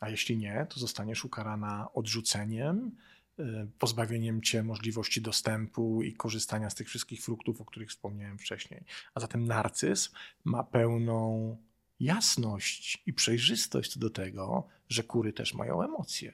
A 0.00 0.10
jeśli 0.10 0.36
nie, 0.36 0.66
to 0.70 0.80
zostaniesz 0.80 1.24
ukarana 1.24 1.92
odrzuceniem, 1.92 2.96
y, 3.38 3.44
pozbawieniem 3.78 4.42
cię 4.42 4.62
możliwości 4.62 5.22
dostępu 5.22 6.02
i 6.02 6.12
korzystania 6.12 6.70
z 6.70 6.74
tych 6.74 6.88
wszystkich 6.88 7.22
fruktów, 7.22 7.60
o 7.60 7.64
których 7.64 7.90
wspomniałem 7.90 8.38
wcześniej. 8.38 8.84
A 9.14 9.20
zatem 9.20 9.44
narcyz 9.44 10.12
ma 10.44 10.64
pełną 10.64 11.56
jasność 12.00 13.02
i 13.06 13.12
przejrzystość 13.12 13.98
do 13.98 14.10
tego, 14.10 14.68
że 14.88 15.02
kury 15.02 15.32
też 15.32 15.54
mają 15.54 15.82
emocje, 15.82 16.32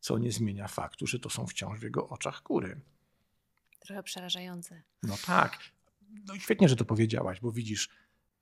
co 0.00 0.18
nie 0.18 0.32
zmienia 0.32 0.68
faktu, 0.68 1.06
że 1.06 1.18
to 1.18 1.30
są 1.30 1.46
wciąż 1.46 1.80
w 1.80 1.82
jego 1.82 2.08
oczach 2.08 2.42
kury. 2.42 2.80
Trochę 3.80 4.02
przerażające. 4.02 4.82
No 5.02 5.16
tak. 5.26 5.58
No 6.26 6.34
i 6.34 6.40
świetnie, 6.40 6.68
że 6.68 6.76
to 6.76 6.84
powiedziałaś, 6.84 7.40
bo 7.40 7.52
widzisz, 7.52 7.88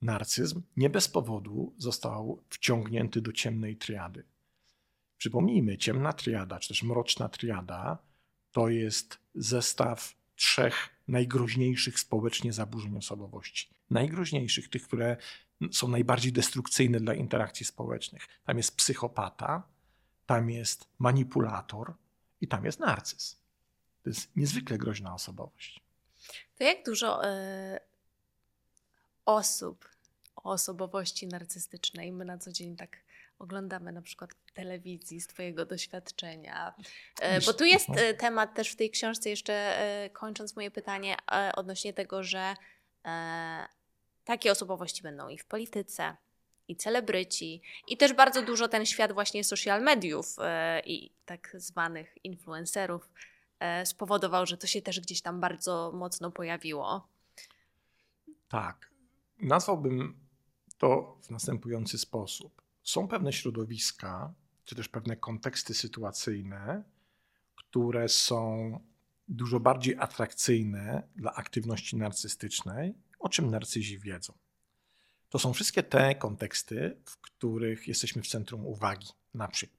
narcyzm 0.03 0.63
nie 0.77 0.91
bez 0.91 1.09
powodu 1.09 1.75
został 1.79 2.43
wciągnięty 2.51 3.21
do 3.21 3.33
ciemnej 3.33 3.77
triady. 3.77 4.25
Przypomnijmy, 5.19 5.79
ciemna 5.79 6.13
triada, 6.13 6.59
czy 6.59 6.69
też 6.69 6.83
mroczna 6.83 7.29
triada, 7.29 7.99
to 8.53 8.69
jest 8.69 9.19
zestaw 9.35 10.15
trzech 10.37 10.89
najgroźniejszych 11.09 12.01
społecznie 12.01 12.53
zaburzeń 12.53 12.97
osobowości. 12.97 13.69
Najgroźniejszych, 13.91 14.69
tych, 14.69 14.83
które 14.83 15.17
są 15.73 15.89
najbardziej 15.89 16.33
destrukcyjne 16.33 17.01
dla 17.01 17.15
interakcji 17.15 17.67
społecznych. 17.67 18.29
Tam 18.45 18.57
jest 18.57 18.77
psychopata, 18.77 19.63
tam 20.27 20.51
jest 20.51 20.89
manipulator 20.99 21.95
i 22.41 22.49
tam 22.49 22.65
jest 22.65 22.81
narcyz. 22.81 23.38
To 24.09 24.13
jest 24.13 24.37
niezwykle 24.37 24.79
groźna 24.79 25.15
osobowość. 25.15 25.81
To 26.59 26.65
jak 26.65 26.85
dużo 26.85 27.25
y, 27.25 27.79
osób 29.25 29.89
o 30.37 30.51
osobowości 30.51 31.27
narcystycznej 31.27 32.13
my 32.13 32.25
na 32.25 32.39
co 32.39 32.53
dzień 32.53 32.77
tak 32.77 32.97
oglądamy 33.39 33.93
na 33.93 34.03
przykład 34.03 34.31
telewizji 34.55 35.21
z 35.21 35.27
Twojego 35.27 35.67
doświadczenia? 35.67 36.75
E, 37.21 37.41
bo 37.41 37.53
tu 37.53 37.65
jest 37.65 37.89
e, 37.89 38.15
temat 38.15 38.55
też 38.55 38.71
w 38.71 38.77
tej 38.77 38.91
książce, 38.91 39.31
jeszcze 39.31 39.79
kończąc 40.13 40.57
moje 40.57 40.71
pytanie, 40.71 41.17
odnośnie 41.55 41.93
tego, 41.93 42.23
że 42.23 42.55
takie 44.25 44.53
osobowości 44.53 45.03
będą 45.03 45.29
i 45.29 45.39
w 45.39 45.45
polityce, 45.45 46.17
i 46.69 46.77
celebryci, 46.77 47.63
i 47.89 47.97
też 47.97 48.13
bardzo 48.13 48.43
dużo 48.43 48.69
ten 48.69 48.87
świat 48.87 49.13
właśnie 49.13 49.45
social 49.45 49.83
mediów 49.83 50.37
i 50.85 51.11
tak 51.27 51.51
zwanych 51.55 52.25
influencerów 52.25 53.09
spowodował, 53.85 54.47
że 54.47 54.57
to 54.57 54.67
się 54.67 54.83
też 54.83 55.01
gdzieś 55.01 55.23
tam 55.23 55.41
bardzo 55.41 55.93
mocno 55.95 56.31
pojawiło. 56.31 57.09
Tak. 58.49 58.91
Nazwałbym 59.43 60.21
to 60.79 61.19
w 61.23 61.31
następujący 61.31 61.99
sposób 61.99 62.63
są 62.83 63.09
pewne 63.09 63.33
środowiska, 63.33 64.35
czy 64.65 64.75
też 64.75 64.89
pewne 64.89 65.17
konteksty 65.17 65.75
sytuacyjne, 65.75 66.85
które 67.55 68.09
są 68.09 68.81
dużo 69.29 69.61
bardziej 69.61 69.97
atrakcyjne 69.99 71.09
dla 71.17 71.35
aktywności 71.35 71.97
narcystycznej, 71.97 72.95
o 73.19 73.29
czym 73.29 73.51
narcyzi 73.51 73.99
wiedzą. 73.99 74.33
To 75.29 75.39
są 75.39 75.53
wszystkie 75.53 75.83
te 75.83 76.15
konteksty, 76.15 76.97
w 77.05 77.17
których 77.21 77.89
jesteśmy 77.89 78.23
w 78.23 78.27
centrum 78.27 78.67
uwagi. 78.67 79.09
Na 79.35 79.49
przykład 79.49 79.78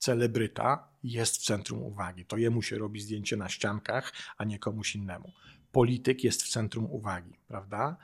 celebryta 0.00 0.88
jest 1.02 1.36
w 1.36 1.44
centrum 1.44 1.82
uwagi. 1.82 2.24
To 2.24 2.36
jemu 2.36 2.62
się 2.62 2.78
robi 2.78 3.00
zdjęcie 3.00 3.36
na 3.36 3.48
ściankach, 3.48 4.12
a 4.36 4.44
nie 4.44 4.58
komuś 4.58 4.94
innemu. 4.94 5.32
Polityk 5.72 6.24
jest 6.24 6.42
w 6.42 6.48
centrum 6.48 6.86
uwagi, 6.90 7.38
prawda? 7.48 7.96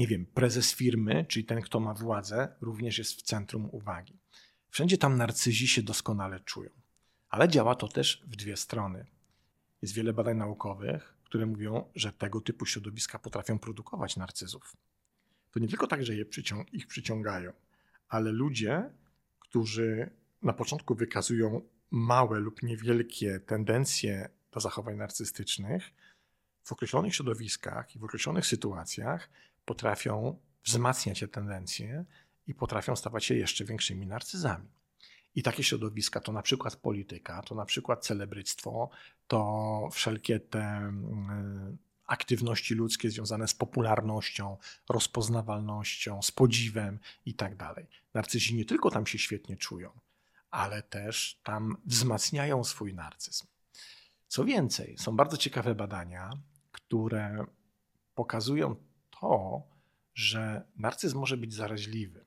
nie 0.00 0.06
wiem, 0.06 0.26
prezes 0.26 0.74
firmy, 0.74 1.24
czyli 1.28 1.44
ten, 1.44 1.62
kto 1.62 1.80
ma 1.80 1.94
władzę, 1.94 2.56
również 2.60 2.98
jest 2.98 3.12
w 3.18 3.22
centrum 3.22 3.68
uwagi. 3.72 4.18
Wszędzie 4.70 4.98
tam 4.98 5.16
narcyzi 5.16 5.68
się 5.68 5.82
doskonale 5.82 6.40
czują. 6.40 6.70
Ale 7.28 7.48
działa 7.48 7.74
to 7.74 7.88
też 7.88 8.22
w 8.26 8.36
dwie 8.36 8.56
strony. 8.56 9.06
Jest 9.82 9.94
wiele 9.94 10.12
badań 10.12 10.36
naukowych, 10.36 11.16
które 11.24 11.46
mówią, 11.46 11.90
że 11.94 12.12
tego 12.12 12.40
typu 12.40 12.66
środowiska 12.66 13.18
potrafią 13.18 13.58
produkować 13.58 14.16
narcyzów. 14.16 14.76
To 15.50 15.60
nie 15.60 15.68
tylko 15.68 15.86
tak, 15.86 16.04
że 16.04 16.14
je 16.14 16.24
przycią 16.24 16.64
ich 16.72 16.86
przyciągają, 16.86 17.52
ale 18.08 18.32
ludzie, 18.32 18.90
którzy 19.40 20.10
na 20.42 20.52
początku 20.52 20.94
wykazują 20.94 21.60
małe 21.90 22.38
lub 22.38 22.62
niewielkie 22.62 23.40
tendencje 23.40 24.28
do 24.52 24.60
zachowań 24.60 24.96
narcystycznych, 24.96 25.92
w 26.64 26.72
określonych 26.72 27.14
środowiskach 27.14 27.96
i 27.96 27.98
w 27.98 28.04
określonych 28.04 28.46
sytuacjach 28.46 29.30
potrafią 29.64 30.38
wzmacniać 30.64 31.20
te 31.20 31.28
tendencje 31.28 32.04
i 32.46 32.54
potrafią 32.54 32.96
stawać 32.96 33.24
się 33.24 33.34
jeszcze 33.34 33.64
większymi 33.64 34.06
narcyzami. 34.06 34.68
I 35.34 35.42
takie 35.42 35.62
środowiska 35.62 36.20
to 36.20 36.32
na 36.32 36.42
przykład 36.42 36.76
polityka, 36.76 37.42
to 37.42 37.54
na 37.54 37.64
przykład 37.64 38.06
celebryctwo, 38.06 38.90
to 39.26 39.88
wszelkie 39.92 40.40
te 40.40 40.60
mm, 40.60 41.78
aktywności 42.06 42.74
ludzkie 42.74 43.10
związane 43.10 43.48
z 43.48 43.54
popularnością, 43.54 44.56
rozpoznawalnością, 44.88 46.22
z 46.22 46.30
podziwem 46.30 46.98
i 47.26 47.34
tak 47.34 47.56
dalej. 47.56 47.86
Narcyzi 48.14 48.54
nie 48.54 48.64
tylko 48.64 48.90
tam 48.90 49.06
się 49.06 49.18
świetnie 49.18 49.56
czują, 49.56 49.90
ale 50.50 50.82
też 50.82 51.40
tam 51.42 51.76
wzmacniają 51.84 52.64
swój 52.64 52.94
narcyzm. 52.94 53.46
Co 54.28 54.44
więcej, 54.44 54.98
są 54.98 55.16
bardzo 55.16 55.36
ciekawe 55.36 55.74
badania, 55.74 56.30
które 56.72 57.44
pokazują 58.14 58.76
to, 59.20 59.62
że 60.14 60.64
narcyzm 60.76 61.18
może 61.18 61.36
być 61.36 61.54
zaraźliwy. 61.54 62.24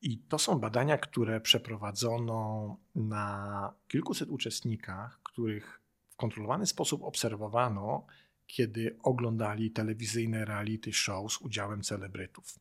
I 0.00 0.18
to 0.18 0.38
są 0.38 0.58
badania, 0.58 0.98
które 0.98 1.40
przeprowadzono 1.40 2.76
na 2.94 3.74
kilkuset 3.88 4.28
uczestnikach, 4.28 5.20
których 5.22 5.80
w 6.08 6.16
kontrolowany 6.16 6.66
sposób 6.66 7.02
obserwowano, 7.02 8.06
kiedy 8.46 8.98
oglądali 9.02 9.70
telewizyjne 9.70 10.44
reality 10.44 10.92
show 10.92 11.32
z 11.32 11.38
udziałem 11.40 11.82
celebrytów. 11.82 12.58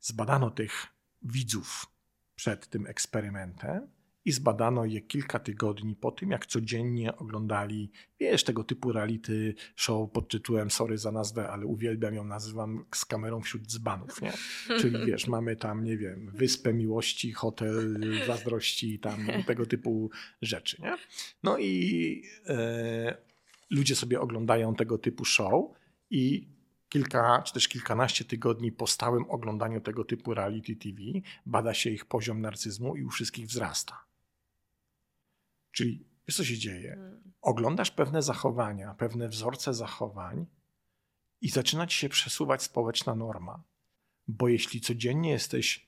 Zbadano 0.00 0.50
tych 0.50 0.86
widzów 1.22 1.93
przed 2.36 2.68
tym 2.68 2.86
eksperymentem 2.86 3.88
i 4.24 4.32
zbadano 4.32 4.84
je 4.84 5.00
kilka 5.00 5.38
tygodni 5.38 5.96
po 5.96 6.10
tym, 6.10 6.30
jak 6.30 6.46
codziennie 6.46 7.16
oglądali, 7.16 7.90
wiesz, 8.20 8.44
tego 8.44 8.64
typu 8.64 8.92
reality 8.92 9.54
show 9.76 10.10
pod 10.10 10.28
tytułem, 10.28 10.70
sorry 10.70 10.98
za 10.98 11.12
nazwę, 11.12 11.48
ale 11.50 11.66
uwielbiam 11.66 12.14
ją, 12.14 12.24
nazywam 12.24 12.84
z 12.94 13.04
kamerą 13.04 13.40
wśród 13.40 13.66
dzbanów, 13.66 14.22
nie? 14.22 14.32
Czyli 14.80 14.98
wiesz, 15.06 15.26
mamy 15.26 15.56
tam, 15.56 15.84
nie 15.84 15.96
wiem, 15.96 16.30
Wyspę 16.34 16.74
Miłości, 16.74 17.32
Hotel 17.32 18.00
Zazdrości, 18.26 18.98
tam 18.98 19.26
tego 19.46 19.66
typu 19.66 20.10
rzeczy, 20.42 20.82
nie? 20.82 20.96
No 21.42 21.58
i 21.58 22.22
e, 22.46 23.16
ludzie 23.70 23.96
sobie 23.96 24.20
oglądają 24.20 24.74
tego 24.74 24.98
typu 24.98 25.24
show 25.24 25.64
i 26.10 26.53
kilka 26.94 27.42
czy 27.42 27.54
też 27.54 27.68
kilkanaście 27.68 28.24
tygodni 28.24 28.72
po 28.72 28.86
stałym 28.86 29.30
oglądaniu 29.30 29.80
tego 29.80 30.04
typu 30.04 30.34
reality 30.34 30.76
TV 30.76 31.00
bada 31.46 31.74
się 31.74 31.90
ich 31.90 32.04
poziom 32.04 32.40
narcyzmu 32.40 32.96
i 32.96 33.04
u 33.04 33.10
wszystkich 33.10 33.46
wzrasta. 33.46 34.04
Czyli 35.72 36.04
wiesz, 36.26 36.36
co 36.36 36.44
się 36.44 36.58
dzieje? 36.58 36.90
Hmm. 36.90 37.32
Oglądasz 37.42 37.90
pewne 37.90 38.22
zachowania, 38.22 38.94
pewne 38.94 39.28
wzorce 39.28 39.74
zachowań 39.74 40.46
i 41.40 41.48
zaczyna 41.48 41.86
ci 41.86 41.98
się 41.98 42.08
przesuwać 42.08 42.62
społeczna 42.62 43.14
norma. 43.14 43.62
Bo 44.28 44.48
jeśli 44.48 44.80
codziennie 44.80 45.30
jesteś 45.30 45.86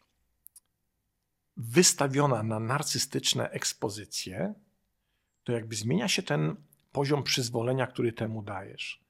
wystawiona 1.56 2.42
na 2.42 2.60
narcystyczne 2.60 3.50
ekspozycje, 3.50 4.54
to 5.44 5.52
jakby 5.52 5.76
zmienia 5.76 6.08
się 6.08 6.22
ten 6.22 6.56
poziom 6.92 7.22
przyzwolenia, 7.22 7.86
który 7.86 8.12
temu 8.12 8.42
dajesz. 8.42 9.05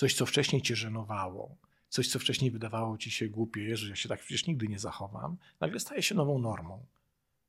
Coś, 0.00 0.14
co 0.14 0.26
wcześniej 0.26 0.62
cię 0.62 0.76
żenowało, 0.76 1.56
coś, 1.88 2.08
co 2.08 2.18
wcześniej 2.18 2.50
wydawało 2.50 2.98
ci 2.98 3.10
się 3.10 3.28
głupie, 3.28 3.76
że 3.76 3.88
ja 3.88 3.96
się 3.96 4.08
tak 4.08 4.20
przecież 4.20 4.46
nigdy 4.46 4.68
nie 4.68 4.78
zachowam, 4.78 5.36
nagle 5.60 5.80
staje 5.80 6.02
się 6.02 6.14
nową 6.14 6.38
normą. 6.38 6.86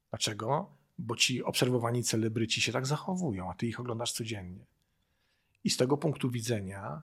Dlaczego? 0.09 0.75
Bo 0.97 1.15
ci 1.15 1.43
obserwowani 1.43 2.03
celebryci 2.03 2.61
się 2.61 2.71
tak 2.71 2.87
zachowują, 2.87 3.51
a 3.51 3.53
ty 3.53 3.67
ich 3.67 3.79
oglądasz 3.79 4.11
codziennie. 4.11 4.65
I 5.63 5.69
z 5.69 5.77
tego 5.77 5.97
punktu 5.97 6.29
widzenia 6.29 7.01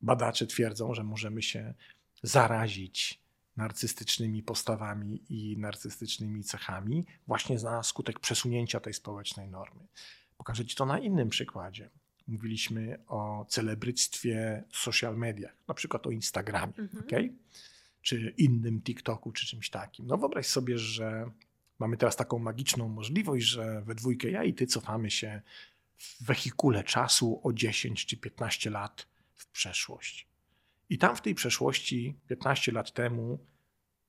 badacze 0.00 0.46
twierdzą, 0.46 0.94
że 0.94 1.04
możemy 1.04 1.42
się 1.42 1.74
zarazić 2.22 3.20
narcystycznymi 3.56 4.42
postawami 4.42 5.22
i 5.28 5.58
narcystycznymi 5.58 6.44
cechami 6.44 7.06
właśnie 7.26 7.56
na 7.56 7.82
skutek 7.82 8.18
przesunięcia 8.18 8.80
tej 8.80 8.94
społecznej 8.94 9.48
normy. 9.48 9.86
Pokażę 10.36 10.66
Ci 10.66 10.76
to 10.76 10.86
na 10.86 10.98
innym 10.98 11.28
przykładzie. 11.28 11.90
Mówiliśmy 12.28 12.98
o 13.06 13.46
celebryctwie 13.48 14.64
w 14.70 14.76
social 14.76 15.16
mediach, 15.16 15.56
na 15.68 15.74
przykład 15.74 16.06
o 16.06 16.10
Instagramie, 16.10 16.72
mhm. 16.78 17.04
okay? 17.04 17.32
czy 18.02 18.34
innym 18.36 18.82
TikToku, 18.82 19.32
czy 19.32 19.46
czymś 19.46 19.70
takim. 19.70 20.06
No 20.06 20.18
wyobraź 20.18 20.46
sobie, 20.46 20.78
że 20.78 21.30
mamy 21.78 21.96
teraz 21.96 22.16
taką 22.16 22.38
magiczną 22.38 22.88
możliwość, 22.88 23.46
że 23.46 23.82
we 23.82 23.94
dwójkę 23.94 24.30
ja 24.30 24.44
i 24.44 24.54
ty 24.54 24.66
cofamy 24.66 25.10
się 25.10 25.42
w 25.98 26.24
wehikule 26.24 26.84
czasu 26.84 27.40
o 27.44 27.52
10 27.52 28.06
czy 28.06 28.16
15 28.16 28.70
lat 28.70 29.06
w 29.34 29.46
przeszłość. 29.50 30.28
I 30.90 30.98
tam 30.98 31.16
w 31.16 31.20
tej 31.20 31.34
przeszłości, 31.34 32.14
15 32.28 32.72
lat 32.72 32.92
temu, 32.92 33.38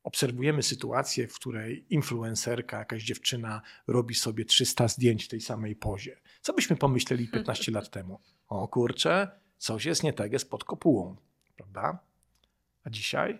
obserwujemy 0.03 0.63
sytuację, 0.63 1.27
w 1.27 1.35
której 1.35 1.85
influencerka, 1.89 2.79
jakaś 2.79 3.03
dziewczyna 3.03 3.61
robi 3.87 4.15
sobie 4.15 4.45
300 4.45 4.87
zdjęć 4.87 5.25
w 5.25 5.27
tej 5.27 5.41
samej 5.41 5.75
pozie. 5.75 6.17
Co 6.41 6.53
byśmy 6.53 6.75
pomyśleli 6.75 7.27
15 7.33 7.71
lat 7.71 7.89
temu? 7.89 8.19
O 8.47 8.67
kurczę, 8.67 9.39
coś 9.57 9.85
jest 9.85 10.03
nie 10.03 10.13
tak, 10.13 10.31
jest 10.31 10.49
pod 10.49 10.63
kopułą, 10.63 11.15
prawda? 11.55 11.99
A 12.83 12.89
dzisiaj? 12.89 13.39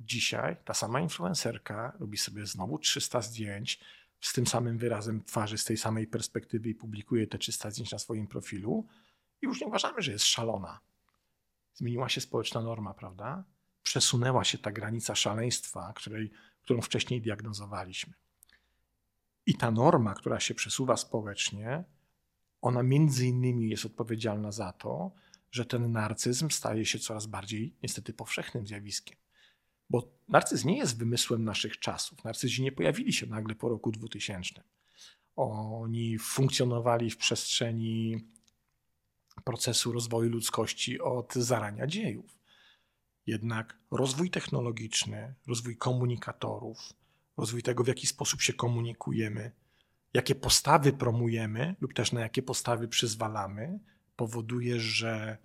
Dzisiaj 0.00 0.56
ta 0.64 0.74
sama 0.74 1.00
influencerka 1.00 1.96
robi 2.00 2.18
sobie 2.18 2.46
znowu 2.46 2.78
300 2.78 3.22
zdjęć 3.22 3.80
z 4.20 4.32
tym 4.32 4.46
samym 4.46 4.78
wyrazem 4.78 5.24
twarzy, 5.24 5.58
z 5.58 5.64
tej 5.64 5.76
samej 5.76 6.06
perspektywy 6.06 6.68
i 6.68 6.74
publikuje 6.74 7.26
te 7.26 7.38
300 7.38 7.70
zdjęć 7.70 7.92
na 7.92 7.98
swoim 7.98 8.26
profilu 8.26 8.86
i 9.42 9.46
już 9.46 9.60
nie 9.60 9.66
uważamy, 9.66 10.02
że 10.02 10.12
jest 10.12 10.24
szalona. 10.24 10.80
Zmieniła 11.74 12.08
się 12.08 12.20
społeczna 12.20 12.60
norma, 12.60 12.94
prawda? 12.94 13.44
Przesunęła 13.82 14.44
się 14.44 14.58
ta 14.58 14.72
granica 14.72 15.14
szaleństwa, 15.14 15.92
której, 15.96 16.30
którą 16.62 16.80
wcześniej 16.80 17.20
diagnozowaliśmy. 17.20 18.14
I 19.46 19.54
ta 19.54 19.70
norma, 19.70 20.14
która 20.14 20.40
się 20.40 20.54
przesuwa 20.54 20.96
społecznie, 20.96 21.84
ona 22.60 22.82
między 22.82 23.26
innymi 23.26 23.70
jest 23.70 23.84
odpowiedzialna 23.84 24.52
za 24.52 24.72
to, 24.72 25.12
że 25.50 25.66
ten 25.66 25.92
narcyzm 25.92 26.50
staje 26.50 26.86
się 26.86 26.98
coraz 26.98 27.26
bardziej 27.26 27.76
niestety 27.82 28.12
powszechnym 28.12 28.66
zjawiskiem. 28.66 29.16
Bo 29.90 30.12
narcyzm 30.28 30.68
nie 30.68 30.78
jest 30.78 30.98
wymysłem 30.98 31.44
naszych 31.44 31.78
czasów. 31.78 32.24
Narcyzi 32.24 32.62
nie 32.62 32.72
pojawili 32.72 33.12
się 33.12 33.26
nagle 33.26 33.54
po 33.54 33.68
roku 33.68 33.90
2000. 33.90 34.62
Oni 35.36 36.18
funkcjonowali 36.18 37.10
w 37.10 37.16
przestrzeni 37.16 38.24
procesu 39.44 39.92
rozwoju 39.92 40.30
ludzkości 40.30 41.00
od 41.00 41.34
zarania 41.34 41.86
dziejów. 41.86 42.38
Jednak 43.26 43.78
rozwój 43.90 44.30
technologiczny, 44.30 45.34
rozwój 45.46 45.76
komunikatorów, 45.76 46.92
rozwój 47.36 47.62
tego, 47.62 47.84
w 47.84 47.88
jaki 47.88 48.06
sposób 48.06 48.42
się 48.42 48.52
komunikujemy, 48.52 49.52
jakie 50.18 50.34
postawy 50.34 50.92
promujemy 50.92 51.74
lub 51.80 51.94
też 51.94 52.12
na 52.12 52.20
jakie 52.20 52.42
postawy 52.42 52.88
przyzwalamy, 52.88 53.78
powoduje, 54.16 54.80
że 54.80 55.38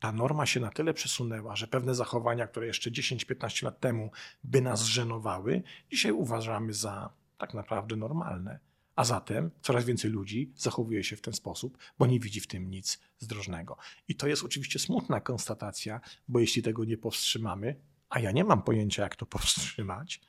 ta 0.00 0.12
norma 0.12 0.46
się 0.46 0.60
na 0.60 0.70
tyle 0.70 0.94
przesunęła, 0.94 1.56
że 1.56 1.66
pewne 1.66 1.94
zachowania, 1.94 2.46
które 2.46 2.66
jeszcze 2.66 2.90
10-15 2.90 3.64
lat 3.64 3.80
temu 3.80 4.10
by 4.44 4.62
nas 4.62 4.82
żenowały, 4.82 5.62
dzisiaj 5.90 6.12
uważamy 6.12 6.72
za 6.74 7.12
tak 7.38 7.54
naprawdę 7.54 7.96
normalne. 7.96 8.58
A 8.96 9.04
zatem 9.04 9.50
coraz 9.60 9.84
więcej 9.84 10.10
ludzi 10.10 10.52
zachowuje 10.56 11.04
się 11.04 11.16
w 11.16 11.20
ten 11.20 11.34
sposób, 11.34 11.78
bo 11.98 12.06
nie 12.06 12.20
widzi 12.20 12.40
w 12.40 12.46
tym 12.46 12.70
nic 12.70 13.00
zdrożnego. 13.18 13.76
I 14.08 14.14
to 14.14 14.26
jest 14.26 14.44
oczywiście 14.44 14.78
smutna 14.78 15.20
konstatacja, 15.20 16.00
bo 16.28 16.40
jeśli 16.40 16.62
tego 16.62 16.84
nie 16.84 16.96
powstrzymamy, 16.96 17.76
a 18.08 18.20
ja 18.20 18.32
nie 18.32 18.44
mam 18.44 18.62
pojęcia, 18.62 19.02
jak 19.02 19.16
to 19.16 19.26
powstrzymać, 19.26 20.20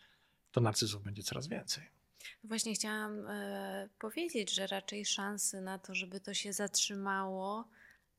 to 0.51 0.61
narcyzów 0.61 1.03
będzie 1.03 1.23
coraz 1.23 1.47
więcej. 1.47 2.02
Właśnie 2.43 2.73
chciałam 2.73 3.27
e, 3.27 3.89
powiedzieć, 3.99 4.53
że 4.53 4.67
raczej 4.67 5.05
szanse 5.05 5.61
na 5.61 5.79
to, 5.79 5.95
żeby 5.95 6.19
to 6.19 6.33
się 6.33 6.53
zatrzymało, 6.53 7.67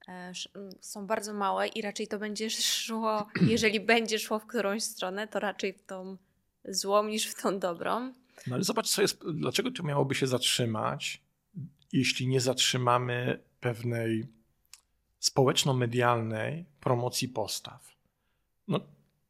e, 0.09 0.33
są 0.81 1.07
bardzo 1.07 1.35
małe 1.35 1.69
i 1.69 1.83
raczej 1.83 2.09
to 2.09 2.19
będzie 2.19 2.51
szło, 2.51 3.29
jeżeli 3.55 3.81
będzie 3.81 4.19
szło 4.19 4.39
w 4.39 4.47
którąś 4.47 4.83
stronę, 4.83 5.29
to 5.29 5.41
raczej 5.41 5.73
w 5.73 5.83
tą 5.83 6.17
złą 6.65 7.09
niż 7.09 7.27
w 7.27 7.43
tą 7.43 7.59
dobrą. 7.59 8.13
No 8.47 8.55
ale 8.55 8.65
zobacz, 8.65 8.91
co 8.91 9.03
jest, 9.03 9.25
dlaczego 9.35 9.71
to 9.71 9.83
miałoby 9.83 10.15
się 10.15 10.27
zatrzymać, 10.27 11.23
jeśli 11.93 12.29
nie 12.29 12.41
zatrzymamy 12.41 13.41
pewnej 13.61 14.27
społeczno-medialnej 15.19 16.65
promocji 16.81 17.29
postaw. 17.29 17.95
No, 18.69 18.81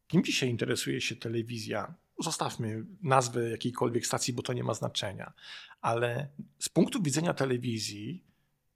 kim 0.08 0.24
dzisiaj 0.24 0.48
interesuje 0.48 1.00
się 1.00 1.16
telewizja? 1.16 1.94
Zostawmy 2.20 2.84
nazwę 3.02 3.50
jakiejkolwiek 3.50 4.06
stacji, 4.06 4.32
bo 4.32 4.42
to 4.42 4.52
nie 4.52 4.64
ma 4.64 4.74
znaczenia. 4.74 5.32
Ale 5.80 6.28
z 6.58 6.68
punktu 6.68 7.02
widzenia 7.02 7.34
telewizji, 7.34 8.24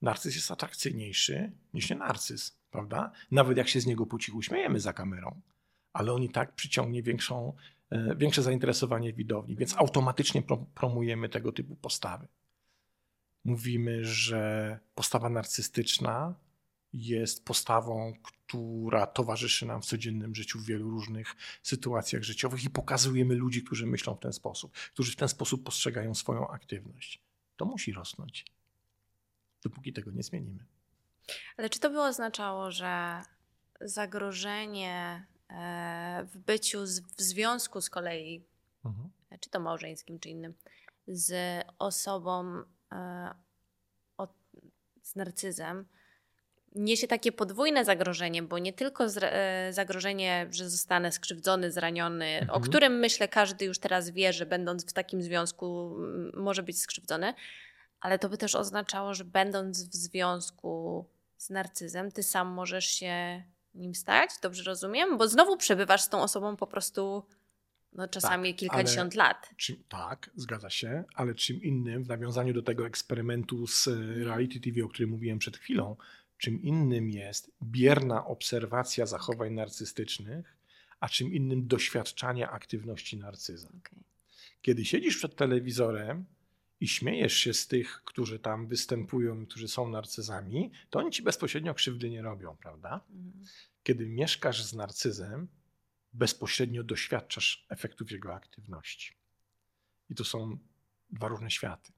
narcyz 0.03 0.35
jest 0.35 0.51
atrakcyjniejszy 0.51 1.53
niż 1.75 1.91
nie 1.91 1.97
narcyz, 1.97 2.59
prawda? 2.71 3.13
Nawet 3.31 3.59
jak 3.59 3.69
się 3.69 3.81
z 3.81 3.87
niego 3.87 4.07
po 4.07 4.19
cichu 4.19 4.43
śmiejemy 4.43 4.81
za 4.81 4.93
kamerą, 4.93 5.41
ale 5.93 6.13
on 6.13 6.23
i 6.23 6.29
tak 6.29 6.55
przyciągnie 6.55 7.03
większą 7.03 7.53
E, 7.91 8.17
większe 8.17 8.43
zainteresowanie 8.43 9.13
widowni, 9.13 9.57
więc 9.57 9.77
automatycznie 9.77 10.43
promujemy 10.75 11.29
tego 11.29 11.53
typu 11.53 11.77
postawy. 11.77 12.29
Mówimy, 13.45 14.05
że 14.05 14.79
postawa 14.95 15.29
narcystyczna 15.29 16.35
jest 16.93 17.45
postawą, 17.45 18.13
która 18.23 19.07
towarzyszy 19.07 19.67
nam 19.67 19.83
w 19.83 19.87
codziennym 19.87 20.35
życiu 20.35 20.59
w 20.59 20.65
wielu 20.65 20.91
różnych 20.91 21.37
sytuacjach 21.63 22.23
życiowych 22.23 22.65
i 22.65 22.71
pokazujemy 22.71 23.35
ludzi, 23.35 23.65
którzy 23.65 23.87
myślą 23.87 24.15
w 24.15 24.21
ten 24.21 24.33
sposób, 24.33 24.73
którzy 24.73 25.13
w 25.13 25.17
ten 25.17 25.29
sposób 25.29 25.65
postrzegają 25.65 26.15
swoją 26.15 26.49
aktywność. 26.49 27.23
To 27.57 27.65
musi 27.65 27.93
rosnąć, 27.93 28.45
dopóki 29.63 29.93
tego 29.93 30.11
nie 30.11 30.23
zmienimy. 30.23 30.65
Ale 31.57 31.71
czy 31.71 31.81
to 31.81 31.91
by 31.91 32.01
oznaczało, 32.01 32.71
że 32.71 33.23
zagrożenie 33.81 35.27
E, 35.51 36.25
w 36.25 36.39
byciu 36.39 36.87
z, 36.87 37.01
w 37.01 37.23
związku 37.23 37.81
z 37.81 37.91
kolei, 37.91 38.45
mhm. 38.85 39.11
czy 39.41 39.51
to 39.51 39.61
małżeńskim, 39.61 40.19
czy 40.19 40.29
innym, 40.29 40.55
z 41.07 41.65
osobą 41.79 42.63
e, 42.93 43.35
z 45.03 45.17
narcyzem, 45.17 45.87
niesie 46.75 47.09
takie 47.09 47.33
podwójne 47.33 47.85
zagrożenie, 47.85 48.43
bo 48.43 48.59
nie 48.59 48.73
tylko 48.73 49.05
e, 49.05 49.73
zagrożenie, 49.73 50.47
że 50.51 50.71
zostanę 50.71 51.13
skrzywdzony, 51.13 51.73
zraniony, 51.73 52.27
mhm. 52.27 52.51
o 52.51 52.61
którym 52.61 52.99
myślę 52.99 53.29
każdy 53.29 53.65
już 53.65 53.79
teraz 53.79 54.11
wie, 54.11 54.33
że 54.33 54.47
będąc 54.47 54.91
w 54.91 54.93
takim 54.93 55.23
związku 55.23 55.97
może 56.35 56.63
być 56.63 56.81
skrzywdzony, 56.81 57.35
ale 58.01 58.19
to 58.19 58.29
by 58.29 58.39
też 58.39 58.55
oznaczało, 58.55 59.15
że 59.15 59.25
będąc 59.25 59.89
w 59.89 59.95
związku 59.95 61.05
z 61.37 61.51
narcyzem, 61.51 62.13
ty 62.13 62.23
sam 62.23 62.49
możesz 62.49 62.87
się 62.87 63.43
nim 63.75 63.95
stać, 63.95 64.31
dobrze 64.43 64.63
rozumiem? 64.63 65.19
Bo 65.19 65.29
znowu 65.29 65.57
przebywasz 65.57 66.03
z 66.03 66.09
tą 66.09 66.23
osobą 66.23 66.57
po 66.57 66.67
prostu 66.67 67.23
no, 67.93 68.09
czasami 68.09 68.51
tak, 68.51 68.59
kilkadziesiąt 68.61 69.15
lat. 69.15 69.51
Czym, 69.57 69.77
tak, 69.89 70.31
zgadza 70.37 70.71
się, 70.71 71.05
ale 71.15 71.35
czym 71.35 71.63
innym, 71.63 72.05
w 72.05 72.09
nawiązaniu 72.09 72.55
do 72.55 72.63
tego 72.63 72.87
eksperymentu 72.87 73.67
z 73.67 73.87
reality 74.25 74.61
TV, 74.61 74.85
o 74.85 74.89
którym 74.89 75.11
mówiłem 75.11 75.39
przed 75.39 75.57
chwilą, 75.57 75.97
czym 76.39 76.63
innym 76.63 77.11
jest 77.11 77.51
bierna 77.63 78.27
obserwacja 78.27 79.07
zachowań 79.07 79.53
narcystycznych, 79.53 80.57
a 81.01 81.09
czym 81.09 81.33
innym 81.33 81.67
doświadczanie 81.67 82.49
aktywności 82.49 83.17
narcyza. 83.17 83.69
Okay. 83.69 84.03
Kiedy 84.63 84.85
siedzisz 84.85 85.17
przed 85.17 85.37
telewizorem 85.37 86.25
i 86.81 86.89
śmiejesz 86.89 87.35
się 87.35 87.55
z 87.55 87.67
tych, 87.69 88.03
którzy 88.05 88.39
tam 88.39 88.67
występują, 88.67 89.47
którzy 89.47 89.69
są 89.69 89.89
narcyzami, 89.89 90.71
to 90.91 90.99
oni 90.99 91.11
ci 91.11 91.23
bezpośrednio 91.23 91.75
krzywdy 91.75 92.11
nie 92.11 92.23
robią, 92.23 92.57
prawda? 92.57 93.01
Mhm. 93.11 93.45
Kiedy 93.83 94.07
mieszkasz 94.07 94.65
z 94.65 94.75
narcyzem, 94.75 95.49
bezpośrednio 96.13 96.85
doświadczasz 96.85 97.67
efektów 97.69 98.11
jego 98.11 98.35
aktywności. 98.35 99.13
I 100.11 100.15
to 100.15 100.25
są 100.25 100.59
dwa 101.11 101.29
różne 101.29 101.51
światy. 101.51 101.93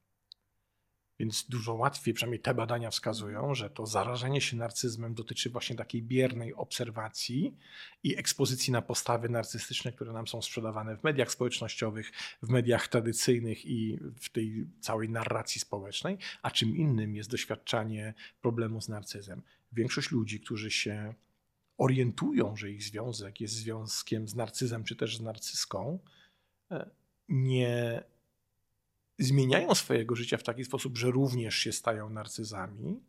Więc 1.21 1.47
dużo 1.49 1.75
łatwiej, 1.75 2.15
przynajmniej 2.15 2.41
te 2.41 2.55
badania 2.55 2.91
wskazują, 2.91 3.55
że 3.55 3.71
to 3.71 3.87
zarażenie 3.87 4.41
się 4.41 4.57
narcyzmem 4.57 5.15
dotyczy 5.15 5.51
właśnie 5.51 5.77
takiej 5.77 6.03
biernej 6.03 6.55
obserwacji 6.55 7.57
i 8.03 8.17
ekspozycji 8.17 8.73
na 8.73 8.83
postawy 8.83 9.29
narcystyczne, 9.29 9.93
które 9.93 10.13
nam 10.13 10.29
są 10.29 10.43
sprzedawane 10.43 10.97
w 10.97 11.05
mediach 11.05 11.31
społecznościowych, 11.31 12.13
w 12.43 12.49
mediach 12.49 12.89
tradycyjnych 12.89 13.67
i 13.67 13.99
w 14.21 14.29
tej 14.29 14.67
całej 14.81 15.09
narracji 15.09 15.61
społecznej, 15.61 16.19
a 16.43 16.51
czym 16.51 16.77
innym 16.77 17.17
jest 17.17 17.31
doświadczanie 17.31 18.15
problemu 18.41 18.81
z 18.81 18.89
narcyzmem. 18.89 19.43
Większość 19.73 20.11
ludzi, 20.11 20.41
którzy 20.41 20.71
się 20.71 21.15
orientują, 21.79 22.57
że 22.57 22.71
ich 22.71 22.83
związek 22.83 23.41
jest 23.41 23.55
związkiem 23.55 24.29
z 24.29 24.35
narcyzem 24.35 24.85
czy 24.85 24.97
też 24.97 25.17
z 25.17 25.21
narcyską, 25.21 25.99
e, 26.71 26.91
nie 27.29 28.03
zmieniają 29.21 29.75
swojego 29.75 30.17
życia 30.17 30.37
w 30.37 30.43
taki 30.43 30.65
sposób, 30.65 30.99
że 30.99 31.11
również 31.11 31.55
się 31.55 31.73
stają 31.73 32.11
narcyzami, 32.11 33.01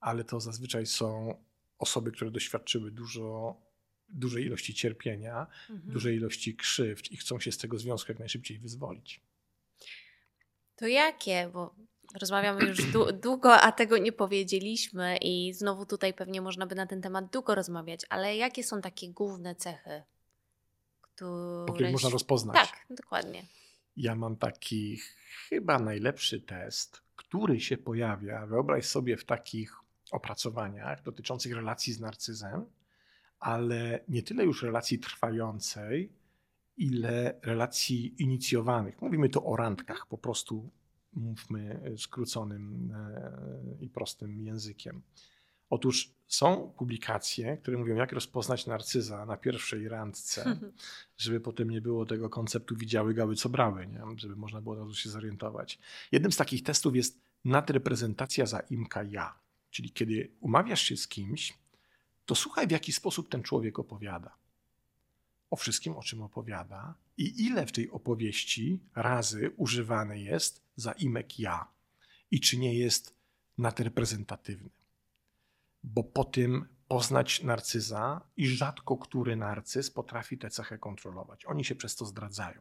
ale 0.00 0.24
to 0.24 0.40
zazwyczaj 0.40 0.86
są 0.86 1.34
osoby, 1.78 2.12
które 2.12 2.30
doświadczyły 2.30 2.90
dużo, 2.90 3.56
dużej 4.08 4.44
ilości 4.44 4.74
cierpienia, 4.74 5.46
mhm. 5.70 5.92
dużej 5.92 6.16
ilości 6.16 6.56
krzywd 6.56 7.12
i 7.12 7.16
chcą 7.16 7.40
się 7.40 7.52
z 7.52 7.58
tego 7.58 7.78
związku 7.78 8.12
jak 8.12 8.18
najszybciej 8.18 8.58
wyzwolić. 8.58 9.20
To 10.76 10.86
jakie? 10.86 11.50
Bo 11.52 11.74
rozmawiamy 12.20 12.64
już 12.64 12.78
długo, 13.22 13.60
a 13.60 13.72
tego 13.72 13.98
nie 13.98 14.12
powiedzieliśmy 14.12 15.16
i 15.16 15.54
znowu 15.54 15.86
tutaj 15.86 16.14
pewnie 16.14 16.40
można 16.40 16.66
by 16.66 16.74
na 16.74 16.86
ten 16.86 17.02
temat 17.02 17.30
długo 17.32 17.54
rozmawiać, 17.54 18.00
ale 18.08 18.36
jakie 18.36 18.64
są 18.64 18.80
takie 18.80 19.08
główne 19.08 19.54
cechy, 19.54 20.02
które... 21.00 21.92
Można 21.92 22.10
rozpoznać. 22.10 22.56
Tak, 22.56 22.86
dokładnie. 22.90 23.42
Ja 23.96 24.14
mam 24.14 24.36
taki 24.36 24.98
chyba 25.48 25.78
najlepszy 25.78 26.40
test, 26.40 27.02
który 27.16 27.60
się 27.60 27.78
pojawia, 27.78 28.46
wyobraź 28.46 28.84
sobie, 28.84 29.16
w 29.16 29.24
takich 29.24 29.76
opracowaniach 30.10 31.02
dotyczących 31.02 31.54
relacji 31.54 31.92
z 31.92 32.00
narcyzem, 32.00 32.66
ale 33.38 34.04
nie 34.08 34.22
tyle 34.22 34.44
już 34.44 34.62
relacji 34.62 34.98
trwającej, 34.98 36.12
ile 36.76 37.40
relacji 37.42 38.22
inicjowanych. 38.22 39.02
Mówimy 39.02 39.28
tu 39.28 39.48
o 39.48 39.56
randkach, 39.56 40.06
po 40.06 40.18
prostu 40.18 40.70
mówmy 41.12 41.80
skróconym 41.96 42.92
e, 42.92 43.84
i 43.84 43.88
prostym 43.88 44.42
językiem. 44.42 45.02
Otóż 45.72 46.10
są 46.26 46.72
publikacje, 46.76 47.56
które 47.56 47.78
mówią, 47.78 47.96
jak 47.96 48.12
rozpoznać 48.12 48.66
narcyza 48.66 49.26
na 49.26 49.36
pierwszej 49.36 49.88
randce, 49.88 50.58
żeby 51.18 51.40
potem 51.40 51.70
nie 51.70 51.80
było 51.80 52.06
tego 52.06 52.30
konceptu 52.30 52.76
widziały 52.76 53.14
gały, 53.14 53.36
co 53.36 53.48
brały, 53.48 53.86
nie? 53.86 54.00
żeby 54.16 54.36
można 54.36 54.60
było 54.60 54.74
od 54.74 54.80
razu 54.80 54.94
się 54.94 55.10
zorientować. 55.10 55.78
Jednym 56.12 56.32
z 56.32 56.36
takich 56.36 56.62
testów 56.62 56.96
jest 56.96 57.20
nadreprezentacja 57.44 58.46
zaimka 58.46 59.02
ja. 59.02 59.34
Czyli 59.70 59.90
kiedy 59.90 60.30
umawiasz 60.40 60.82
się 60.82 60.96
z 60.96 61.08
kimś, 61.08 61.58
to 62.26 62.34
słuchaj, 62.34 62.66
w 62.66 62.70
jaki 62.70 62.92
sposób 62.92 63.28
ten 63.28 63.42
człowiek 63.42 63.78
opowiada. 63.78 64.34
O 65.50 65.56
wszystkim, 65.56 65.96
o 65.96 66.02
czym 66.02 66.22
opowiada 66.22 66.94
i 67.16 67.44
ile 67.44 67.66
w 67.66 67.72
tej 67.72 67.90
opowieści 67.90 68.80
razy 68.94 69.50
używany 69.56 70.20
jest 70.20 70.62
zaimek 70.76 71.38
ja 71.38 71.66
i 72.30 72.40
czy 72.40 72.58
nie 72.58 72.74
jest 72.74 73.14
nadreprezentatywny 73.58 74.81
bo 75.84 76.04
po 76.04 76.24
tym 76.24 76.64
poznać 76.88 77.42
narcyza 77.42 78.20
i 78.36 78.46
rzadko 78.46 78.96
który 78.96 79.36
narcyz 79.36 79.90
potrafi 79.90 80.38
tę 80.38 80.50
cechę 80.50 80.78
kontrolować. 80.78 81.46
Oni 81.46 81.64
się 81.64 81.74
przez 81.74 81.96
to 81.96 82.06
zdradzają. 82.06 82.60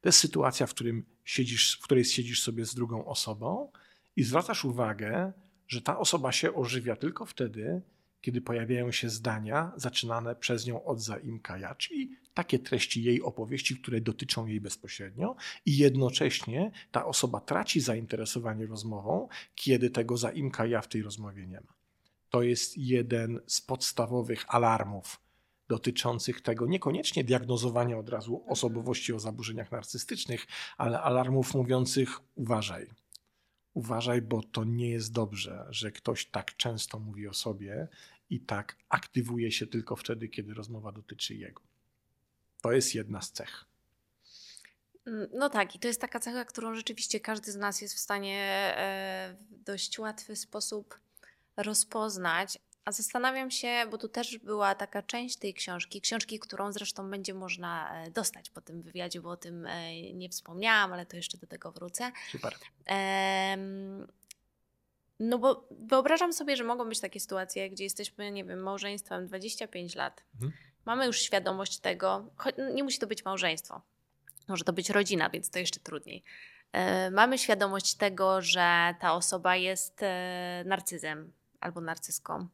To 0.00 0.08
jest 0.08 0.18
sytuacja, 0.18 0.66
w, 0.66 0.70
którym 0.70 1.04
siedzisz, 1.24 1.78
w 1.80 1.84
której 1.84 2.04
siedzisz 2.04 2.42
sobie 2.42 2.64
z 2.64 2.74
drugą 2.74 3.04
osobą 3.06 3.72
i 4.16 4.22
zwracasz 4.22 4.64
uwagę, 4.64 5.32
że 5.68 5.82
ta 5.82 5.98
osoba 5.98 6.32
się 6.32 6.54
ożywia 6.54 6.96
tylko 6.96 7.26
wtedy, 7.26 7.82
kiedy 8.20 8.40
pojawiają 8.40 8.92
się 8.92 9.10
zdania 9.10 9.72
zaczynane 9.76 10.36
przez 10.36 10.66
nią 10.66 10.84
od 10.84 11.00
zaimka 11.00 11.58
ja, 11.58 11.74
czyli 11.74 12.16
takie 12.34 12.58
treści 12.58 13.02
jej 13.02 13.22
opowieści, 13.22 13.76
które 13.76 14.00
dotyczą 14.00 14.46
jej 14.46 14.60
bezpośrednio, 14.60 15.36
i 15.66 15.76
jednocześnie 15.76 16.70
ta 16.92 17.06
osoba 17.06 17.40
traci 17.40 17.80
zainteresowanie 17.80 18.66
rozmową, 18.66 19.28
kiedy 19.54 19.90
tego 19.90 20.16
zaimka 20.16 20.66
ja 20.66 20.80
w 20.80 20.88
tej 20.88 21.02
rozmowie 21.02 21.46
nie 21.46 21.60
ma 21.60 21.83
to 22.34 22.42
jest 22.42 22.78
jeden 22.78 23.40
z 23.46 23.60
podstawowych 23.60 24.44
alarmów 24.54 25.20
dotyczących 25.68 26.40
tego 26.40 26.66
niekoniecznie 26.66 27.24
diagnozowania 27.24 27.98
od 27.98 28.08
razu 28.08 28.44
osobowości 28.46 29.12
o 29.12 29.20
zaburzeniach 29.20 29.72
narcystycznych, 29.72 30.46
ale 30.76 31.00
alarmów 31.00 31.54
mówiących 31.54 32.20
uważaj. 32.34 32.86
Uważaj, 33.74 34.22
bo 34.22 34.42
to 34.42 34.64
nie 34.64 34.90
jest 34.90 35.12
dobrze, 35.12 35.66
że 35.70 35.92
ktoś 35.92 36.26
tak 36.26 36.56
często 36.56 36.98
mówi 36.98 37.28
o 37.28 37.34
sobie 37.34 37.88
i 38.30 38.40
tak 38.40 38.76
aktywuje 38.88 39.52
się 39.52 39.66
tylko 39.66 39.96
wtedy, 39.96 40.28
kiedy 40.28 40.54
rozmowa 40.54 40.92
dotyczy 40.92 41.34
jego. 41.34 41.62
To 42.62 42.72
jest 42.72 42.94
jedna 42.94 43.22
z 43.22 43.32
cech. 43.32 43.64
No 45.32 45.50
tak, 45.50 45.74
i 45.74 45.78
to 45.78 45.88
jest 45.88 46.00
taka 46.00 46.20
cecha, 46.20 46.44
którą 46.44 46.74
rzeczywiście 46.74 47.20
każdy 47.20 47.52
z 47.52 47.56
nas 47.56 47.80
jest 47.80 47.94
w 47.94 47.98
stanie 47.98 48.40
e, 48.76 49.36
w 49.50 49.64
dość 49.64 49.98
łatwy 49.98 50.36
sposób 50.36 51.04
rozpoznać. 51.56 52.58
A 52.84 52.92
zastanawiam 52.92 53.50
się, 53.50 53.86
bo 53.90 53.98
tu 53.98 54.08
też 54.08 54.38
była 54.38 54.74
taka 54.74 55.02
część 55.02 55.36
tej 55.36 55.54
książki, 55.54 56.00
książki, 56.00 56.38
którą 56.38 56.72
zresztą 56.72 57.10
będzie 57.10 57.34
można 57.34 58.02
e, 58.04 58.10
dostać 58.10 58.50
po 58.50 58.60
tym 58.60 58.82
wywiadzie, 58.82 59.20
bo 59.20 59.30
o 59.30 59.36
tym 59.36 59.66
e, 59.66 60.12
nie 60.12 60.28
wspomniałam, 60.28 60.92
ale 60.92 61.06
to 61.06 61.16
jeszcze 61.16 61.38
do 61.38 61.46
tego 61.46 61.72
wrócę. 61.72 62.12
Super. 62.32 62.54
no 65.20 65.38
bo 65.38 65.68
wyobrażam 65.70 66.32
sobie, 66.32 66.56
że 66.56 66.64
mogą 66.64 66.88
być 66.88 67.00
takie 67.00 67.20
sytuacje, 67.20 67.70
gdzie 67.70 67.84
jesteśmy, 67.84 68.30
nie 68.30 68.44
wiem, 68.44 68.62
małżeństwem 68.62 69.26
25 69.26 69.94
lat. 69.94 70.22
Mhm. 70.34 70.52
Mamy 70.84 71.06
już 71.06 71.20
świadomość 71.20 71.78
tego, 71.78 72.30
choć 72.36 72.54
nie 72.74 72.84
musi 72.84 72.98
to 72.98 73.06
być 73.06 73.24
małżeństwo. 73.24 73.82
Może 74.48 74.64
to 74.64 74.72
być 74.72 74.90
rodzina, 74.90 75.30
więc 75.30 75.50
to 75.50 75.58
jeszcze 75.58 75.80
trudniej. 75.80 76.22
E, 76.72 77.10
mamy 77.10 77.38
świadomość 77.38 77.94
tego, 77.94 78.42
że 78.42 78.94
ta 79.00 79.14
osoba 79.14 79.56
jest 79.56 80.00
narcyzem, 80.64 81.32
albo 81.64 81.80
narcyską. 81.80 82.48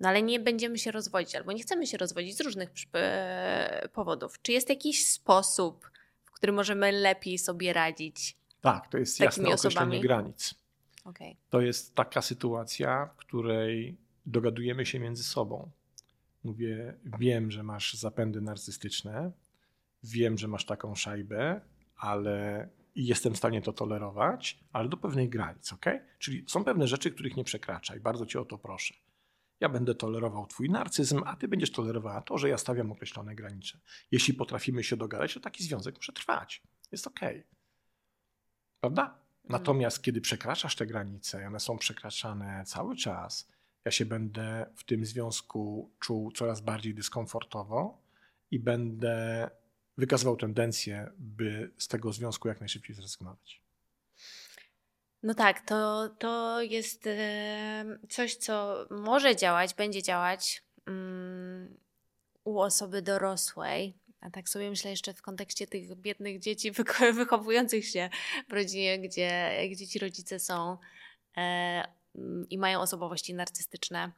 No 0.00 0.08
ale 0.08 0.22
nie 0.22 0.40
będziemy 0.40 0.78
się 0.78 0.90
rozwodzić, 0.90 1.34
albo 1.34 1.52
nie 1.52 1.62
chcemy 1.62 1.86
się 1.86 1.98
rozwodzić 1.98 2.36
z 2.36 2.40
różnych 2.40 2.70
e, 2.94 3.88
powodów. 3.92 4.42
Czy 4.42 4.52
jest 4.52 4.68
jakiś 4.68 5.06
sposób, 5.06 5.90
w 6.24 6.30
którym 6.30 6.54
możemy 6.54 6.92
lepiej 6.92 7.38
sobie 7.38 7.72
radzić? 7.72 8.36
Tak, 8.60 8.88
to 8.88 8.98
jest 8.98 9.20
jasne 9.20 9.48
osobami? 9.48 9.76
określenie 9.76 10.00
granic. 10.00 10.54
Okay. 11.04 11.36
To 11.50 11.60
jest 11.60 11.94
taka 11.94 12.22
sytuacja, 12.22 13.06
w 13.06 13.16
której 13.16 13.96
dogadujemy 14.26 14.86
się 14.86 14.98
między 14.98 15.24
sobą. 15.24 15.70
Mówię, 16.44 16.94
wiem, 17.04 17.50
że 17.50 17.62
masz 17.62 17.94
zapędy 17.94 18.40
narcystyczne, 18.40 19.32
wiem, 20.04 20.38
że 20.38 20.48
masz 20.48 20.64
taką 20.64 20.94
szajbę, 20.94 21.60
ale 21.96 22.68
i 22.94 23.06
jestem 23.06 23.34
w 23.34 23.36
stanie 23.36 23.62
to 23.62 23.72
tolerować, 23.72 24.58
ale 24.72 24.88
do 24.88 24.96
pewnej 24.96 25.28
granic, 25.28 25.72
ok? 25.72 25.86
Czyli 26.18 26.44
są 26.48 26.64
pewne 26.64 26.88
rzeczy, 26.88 27.10
których 27.10 27.36
nie 27.36 27.44
przekraczaj. 27.44 28.00
Bardzo 28.00 28.26
cię 28.26 28.40
o 28.40 28.44
to 28.44 28.58
proszę. 28.58 28.94
Ja 29.60 29.68
będę 29.68 29.94
tolerował 29.94 30.46
twój 30.46 30.70
narcyzm, 30.70 31.22
a 31.26 31.36
ty 31.36 31.48
będziesz 31.48 31.72
tolerowała 31.72 32.22
to, 32.22 32.38
że 32.38 32.48
ja 32.48 32.58
stawiam 32.58 32.92
określone 32.92 33.34
granice. 33.34 33.78
Jeśli 34.10 34.34
potrafimy 34.34 34.84
się 34.84 34.96
dogadać, 34.96 35.34
to 35.34 35.40
taki 35.40 35.64
związek 35.64 35.96
może 35.96 36.12
trwać. 36.12 36.62
Jest 36.92 37.06
ok. 37.06 37.20
Prawda? 38.80 39.02
Mhm. 39.02 39.20
Natomiast 39.48 40.02
kiedy 40.02 40.20
przekraczasz 40.20 40.76
te 40.76 40.86
granice, 40.86 41.46
one 41.46 41.60
są 41.60 41.78
przekraczane 41.78 42.64
cały 42.66 42.96
czas, 42.96 43.48
ja 43.84 43.90
się 43.90 44.06
będę 44.06 44.66
w 44.76 44.84
tym 44.84 45.04
związku 45.04 45.90
czuł 46.00 46.32
coraz 46.32 46.60
bardziej 46.60 46.94
dyskomfortowo 46.94 48.02
i 48.50 48.58
będę 48.58 49.50
wykazywał 50.00 50.36
tendencję, 50.36 51.10
by 51.18 51.70
z 51.78 51.88
tego 51.88 52.12
związku 52.12 52.48
jak 52.48 52.60
najszybciej 52.60 52.96
zrezygnować. 52.96 53.62
No 55.22 55.34
tak, 55.34 55.60
to, 55.60 56.08
to 56.18 56.62
jest 56.62 57.08
coś, 58.08 58.36
co 58.36 58.86
może 58.90 59.36
działać, 59.36 59.74
będzie 59.74 60.02
działać 60.02 60.62
um, 60.86 61.76
u 62.44 62.60
osoby 62.60 63.02
dorosłej. 63.02 63.94
A 64.20 64.30
tak 64.30 64.48
sobie 64.48 64.70
myślę 64.70 64.90
jeszcze 64.90 65.14
w 65.14 65.22
kontekście 65.22 65.66
tych 65.66 65.96
biednych 65.96 66.40
dzieci 66.40 66.72
wychowujących 67.14 67.86
się 67.86 68.10
w 68.48 68.52
rodzinie, 68.52 68.98
gdzie, 68.98 69.50
gdzie 69.70 69.86
ci 69.86 69.98
rodzice 69.98 70.38
są 70.38 70.76
e, 71.36 71.84
i 72.50 72.58
mają 72.58 72.80
osobowości 72.80 73.34
narcystyczne. 73.34 74.12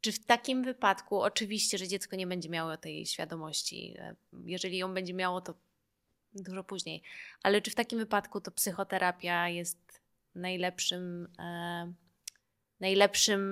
Czy 0.00 0.12
w 0.12 0.26
takim 0.26 0.64
wypadku, 0.64 1.20
oczywiście, 1.20 1.78
że 1.78 1.88
dziecko 1.88 2.16
nie 2.16 2.26
będzie 2.26 2.48
miało 2.48 2.76
tej 2.76 3.06
świadomości, 3.06 3.94
e, 3.98 4.16
jeżeli 4.44 4.78
ją 4.78 4.94
będzie 4.94 5.14
miało, 5.14 5.40
to 5.40 5.54
dużo 6.34 6.64
później, 6.64 7.02
ale 7.42 7.62
czy 7.62 7.70
w 7.70 7.74
takim 7.74 7.98
wypadku 7.98 8.40
to 8.40 8.50
psychoterapia 8.50 9.48
jest 9.48 10.00
najlepszym, 10.34 11.28
e, 11.38 11.92
najlepszym 12.80 13.42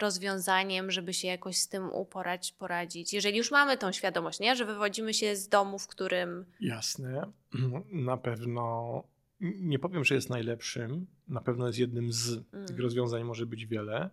rozwiązaniem, 0.00 0.90
żeby 0.90 1.14
się 1.14 1.28
jakoś 1.28 1.56
z 1.56 1.68
tym 1.68 1.92
uporać, 1.92 2.52
poradzić? 2.52 3.12
Jeżeli 3.12 3.38
już 3.38 3.50
mamy 3.50 3.78
tą 3.78 3.92
świadomość, 3.92 4.40
nie? 4.40 4.56
że 4.56 4.64
wywodzimy 4.64 5.14
się 5.14 5.36
z 5.36 5.48
domu, 5.48 5.78
w 5.78 5.86
którym. 5.86 6.44
Jasne, 6.60 7.32
na 7.92 8.16
pewno 8.16 9.02
nie 9.40 9.78
powiem, 9.78 10.04
że 10.04 10.14
jest 10.14 10.30
najlepszym, 10.30 11.06
na 11.28 11.40
pewno 11.40 11.66
jest 11.66 11.78
jednym 11.78 12.12
z. 12.12 12.44
Mm. 12.52 12.66
Tych 12.66 12.78
rozwiązań 12.78 13.24
może 13.24 13.46
być 13.46 13.66
wiele. 13.66 14.10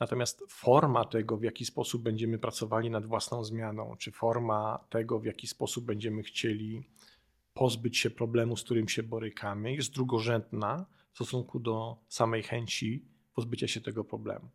Natomiast 0.00 0.42
forma 0.48 1.04
tego, 1.04 1.36
w 1.36 1.42
jaki 1.42 1.64
sposób 1.64 2.02
będziemy 2.02 2.38
pracowali 2.38 2.90
nad 2.90 3.06
własną 3.06 3.44
zmianą, 3.44 3.96
czy 3.98 4.12
forma 4.12 4.84
tego, 4.90 5.18
w 5.18 5.24
jaki 5.24 5.46
sposób 5.46 5.84
będziemy 5.84 6.22
chcieli 6.22 6.84
pozbyć 7.54 7.98
się 7.98 8.10
problemu, 8.10 8.56
z 8.56 8.62
którym 8.62 8.88
się 8.88 9.02
borykamy, 9.02 9.74
jest 9.74 9.92
drugorzędna 9.92 10.86
w 11.12 11.14
stosunku 11.14 11.60
do 11.60 11.96
samej 12.08 12.42
chęci 12.42 13.04
pozbycia 13.34 13.68
się 13.68 13.80
tego 13.80 14.04
problemu. 14.04 14.48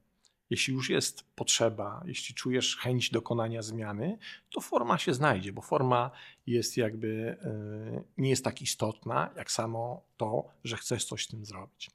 Jeśli 0.50 0.74
już 0.74 0.90
jest 0.90 1.24
potrzeba, 1.36 2.04
jeśli 2.06 2.36
czujesz 2.36 2.78
chęć 2.78 3.10
dokonania 3.10 3.62
zmiany, 3.62 4.18
to 4.50 4.62
forma 4.62 4.98
się 4.98 5.14
znajdzie, 5.14 5.54
bo 5.54 5.62
forma 5.62 6.12
jest 6.48 6.78
jakby 6.78 7.38
e, 7.42 8.04
nie 8.18 8.30
jest 8.30 8.44
tak 8.44 8.62
istotna, 8.62 9.30
jak 9.36 9.52
samo 9.52 10.04
to, 10.18 10.48
że 10.64 10.78
chcesz 10.78 11.06
coś 11.06 11.26
z 11.26 11.28
tym 11.28 11.46
zrobić. 11.46 11.90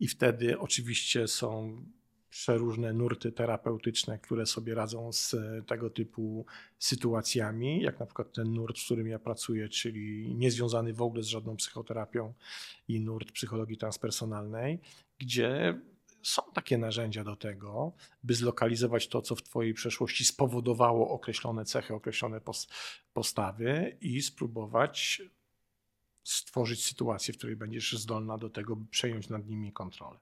I 0.00 0.08
wtedy 0.08 0.58
oczywiście 0.58 1.28
są 1.28 1.82
przeróżne 2.34 2.92
nurty 2.92 3.32
terapeutyczne, 3.32 4.18
które 4.18 4.46
sobie 4.46 4.74
radzą 4.74 5.12
z 5.12 5.36
tego 5.66 5.90
typu 5.90 6.46
sytuacjami, 6.78 7.80
jak 7.80 8.00
na 8.00 8.06
przykład 8.06 8.32
ten 8.32 8.52
nurt, 8.52 8.78
w 8.78 8.84
którym 8.84 9.06
ja 9.08 9.18
pracuję, 9.18 9.68
czyli 9.68 10.34
niezwiązany 10.34 10.94
w 10.94 11.02
ogóle 11.02 11.22
z 11.22 11.26
żadną 11.26 11.56
psychoterapią 11.56 12.34
i 12.88 13.00
nurt 13.00 13.32
psychologii 13.32 13.76
transpersonalnej, 13.76 14.80
gdzie 15.18 15.80
są 16.22 16.42
takie 16.54 16.78
narzędzia 16.78 17.24
do 17.24 17.36
tego, 17.36 17.92
by 18.22 18.34
zlokalizować 18.34 19.08
to, 19.08 19.22
co 19.22 19.36
w 19.36 19.42
Twojej 19.42 19.74
przeszłości 19.74 20.24
spowodowało 20.24 21.10
określone 21.10 21.64
cechy, 21.64 21.94
określone 21.94 22.40
postawy 23.12 23.96
i 24.00 24.22
spróbować 24.22 25.22
stworzyć 26.22 26.84
sytuację, 26.84 27.34
w 27.34 27.36
której 27.36 27.56
będziesz 27.56 27.92
zdolna 27.92 28.38
do 28.38 28.50
tego, 28.50 28.76
by 28.76 28.86
przejąć 28.86 29.28
nad 29.28 29.46
nimi 29.46 29.72
kontrolę. 29.72 30.18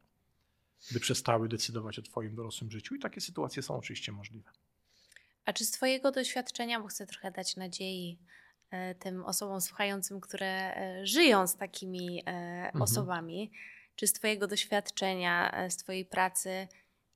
By 0.90 1.00
przestały 1.00 1.48
decydować 1.48 1.98
o 1.98 2.02
Twoim 2.02 2.34
dorosłym 2.34 2.70
życiu. 2.70 2.94
I 2.94 2.98
takie 2.98 3.20
sytuacje 3.20 3.62
są 3.62 3.76
oczywiście 3.76 4.12
możliwe. 4.12 4.50
A 5.44 5.52
czy 5.52 5.64
z 5.64 5.70
Twojego 5.70 6.12
doświadczenia, 6.12 6.80
bo 6.80 6.88
chcę 6.88 7.06
trochę 7.06 7.30
dać 7.30 7.56
nadziei 7.56 8.18
e, 8.70 8.94
tym 8.94 9.24
osobom 9.24 9.60
słuchającym, 9.60 10.20
które 10.20 10.76
e, 10.76 11.06
żyją 11.06 11.46
z 11.46 11.56
takimi 11.56 12.20
e, 12.20 12.22
mhm. 12.26 12.82
osobami, 12.82 13.52
czy 13.96 14.06
z 14.06 14.12
Twojego 14.12 14.46
doświadczenia, 14.46 15.66
z 15.70 15.76
Twojej 15.76 16.04
pracy 16.04 16.68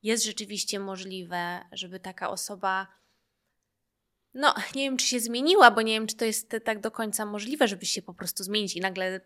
jest 0.02 0.24
rzeczywiście 0.24 0.80
możliwe, 0.80 1.60
żeby 1.72 2.00
taka 2.00 2.30
osoba, 2.30 2.86
no 4.34 4.54
nie 4.74 4.82
wiem, 4.82 4.96
czy 4.96 5.06
się 5.06 5.20
zmieniła, 5.20 5.70
bo 5.70 5.82
nie 5.82 5.92
wiem, 5.92 6.06
czy 6.06 6.16
to 6.16 6.24
jest 6.24 6.56
tak 6.64 6.80
do 6.80 6.90
końca 6.90 7.26
możliwe, 7.26 7.68
żeby 7.68 7.86
się 7.86 8.02
po 8.02 8.14
prostu 8.14 8.44
zmienić 8.44 8.76
i 8.76 8.80
nagle 8.80 9.20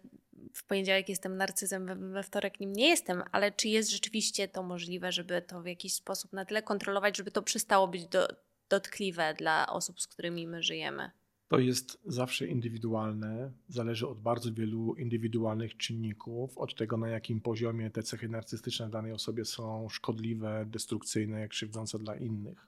w 0.52 0.64
poniedziałek 0.64 1.08
jestem 1.08 1.36
narcyzem, 1.36 2.12
we, 2.12 2.22
wtorek 2.22 2.60
nim 2.60 2.72
nie 2.72 2.88
jestem, 2.88 3.22
ale 3.32 3.52
czy 3.52 3.68
jest 3.68 3.90
rzeczywiście 3.90 4.48
to 4.48 4.62
możliwe, 4.62 5.12
żeby 5.12 5.42
to 5.42 5.62
w 5.62 5.66
jakiś 5.66 5.94
sposób 5.94 6.32
na 6.32 6.44
tyle 6.44 6.62
kontrolować, 6.62 7.16
żeby 7.16 7.30
to 7.30 7.42
przestało 7.42 7.88
być 7.88 8.06
do, 8.06 8.28
dotkliwe 8.68 9.34
dla 9.34 9.66
osób, 9.66 10.00
z 10.00 10.06
którymi 10.06 10.46
my 10.46 10.62
żyjemy? 10.62 11.10
To 11.48 11.58
jest 11.58 12.00
zawsze 12.04 12.46
indywidualne, 12.46 13.52
zależy 13.68 14.08
od 14.08 14.20
bardzo 14.20 14.52
wielu 14.52 14.94
indywidualnych 14.94 15.76
czynników, 15.76 16.58
od 16.58 16.74
tego 16.74 16.96
na 16.96 17.08
jakim 17.08 17.40
poziomie 17.40 17.90
te 17.90 18.02
cechy 18.02 18.28
narcystyczne 18.28 18.90
danej 18.90 19.12
osobie 19.12 19.44
są 19.44 19.88
szkodliwe, 19.88 20.66
destrukcyjne, 20.68 21.48
krzywdzące 21.48 21.98
dla 21.98 22.16
innych. 22.16 22.66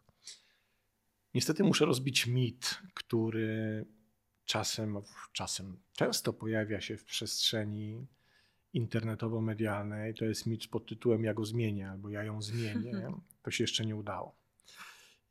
Niestety 1.34 1.64
muszę 1.64 1.84
rozbić 1.84 2.26
mit, 2.26 2.78
który 2.94 3.84
czasem, 4.44 5.02
czasem 5.32 5.76
często 5.92 6.32
pojawia 6.32 6.80
się 6.80 6.96
w 6.96 7.04
przestrzeni 7.04 8.06
internetowo-medialnej. 8.74 10.14
To 10.14 10.24
jest 10.24 10.46
mit 10.46 10.66
pod 10.66 10.86
tytułem 10.86 11.24
Ja 11.24 11.34
go 11.34 11.44
zmienię 11.44 11.90
albo 11.90 12.08
ja 12.08 12.24
ją 12.24 12.42
zmienię. 12.42 13.12
To 13.42 13.50
się 13.50 13.64
jeszcze 13.64 13.86
nie 13.86 13.96
udało. 13.96 14.34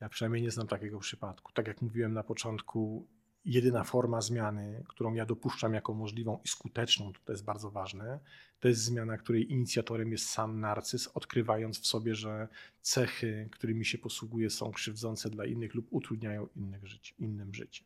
Ja 0.02 0.10
przynajmniej 0.10 0.42
nie 0.42 0.52
znam 0.52 0.68
takiego 0.68 1.00
przypadku. 1.00 1.52
Tak 1.52 1.68
jak 1.68 1.82
mówiłem 1.82 2.14
na 2.14 2.24
początku, 2.24 3.08
jedyna 3.46 3.84
forma 3.84 4.22
zmiany, 4.22 4.84
którą 4.88 5.14
ja 5.14 5.26
dopuszczam 5.26 5.74
jako 5.74 5.94
możliwą 5.94 6.40
i 6.46 6.48
skuteczną, 6.48 7.12
to 7.26 7.32
jest 7.32 7.44
bardzo 7.44 7.72
ważne, 7.72 8.20
to 8.60 8.68
jest 8.68 8.82
zmiana, 8.82 9.18
której 9.18 9.52
inicjatorem 9.52 10.12
jest 10.12 10.30
sam 10.30 10.60
narcyz, 10.60 11.08
odkrywając 11.08 11.80
w 11.80 11.88
sobie, 11.88 12.16
że 12.16 12.48
cechy, 12.82 13.50
którymi 13.52 13.86
się 13.86 13.98
posługuje, 13.98 14.50
są 14.50 14.72
krzywdzące 14.72 15.30
dla 15.30 15.46
innych 15.46 15.76
lub 15.76 15.88
utrudniają 15.90 16.48
innych 16.56 16.88
życie, 16.88 17.14
innym 17.20 17.54
życie. 17.54 17.84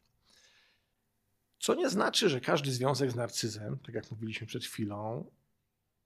Co 1.66 1.76
nie 1.76 1.90
znaczy, 1.90 2.30
że 2.30 2.42
każdy 2.42 2.72
związek 2.72 3.12
z 3.12 3.16
narcyzem, 3.16 3.80
tak 3.80 3.96
jak 3.96 4.12
mówiliśmy 4.12 4.48
przed 4.48 4.66
chwilą, 4.66 5.26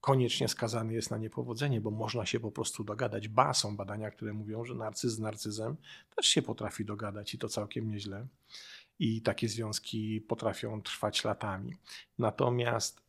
koniecznie 0.00 0.48
skazany 0.48 0.94
jest 0.94 1.10
na 1.10 1.18
niepowodzenie, 1.18 1.80
bo 1.80 1.90
można 1.90 2.26
się 2.26 2.40
po 2.40 2.50
prostu 2.50 2.84
dogadać. 2.84 3.28
Ba, 3.28 3.54
są 3.54 3.76
badania, 3.76 4.10
które 4.10 4.32
mówią, 4.32 4.64
że 4.64 4.74
narcyz 4.74 5.12
z 5.12 5.18
narcyzem 5.18 5.76
też 6.16 6.26
się 6.26 6.42
potrafi 6.42 6.84
dogadać 6.84 7.34
i 7.34 7.38
to 7.38 7.48
całkiem 7.48 7.88
nieźle 7.88 8.26
i 8.98 9.22
takie 9.22 9.48
związki 9.48 10.20
potrafią 10.20 10.82
trwać 10.82 11.24
latami. 11.24 11.74
Natomiast 12.18 13.00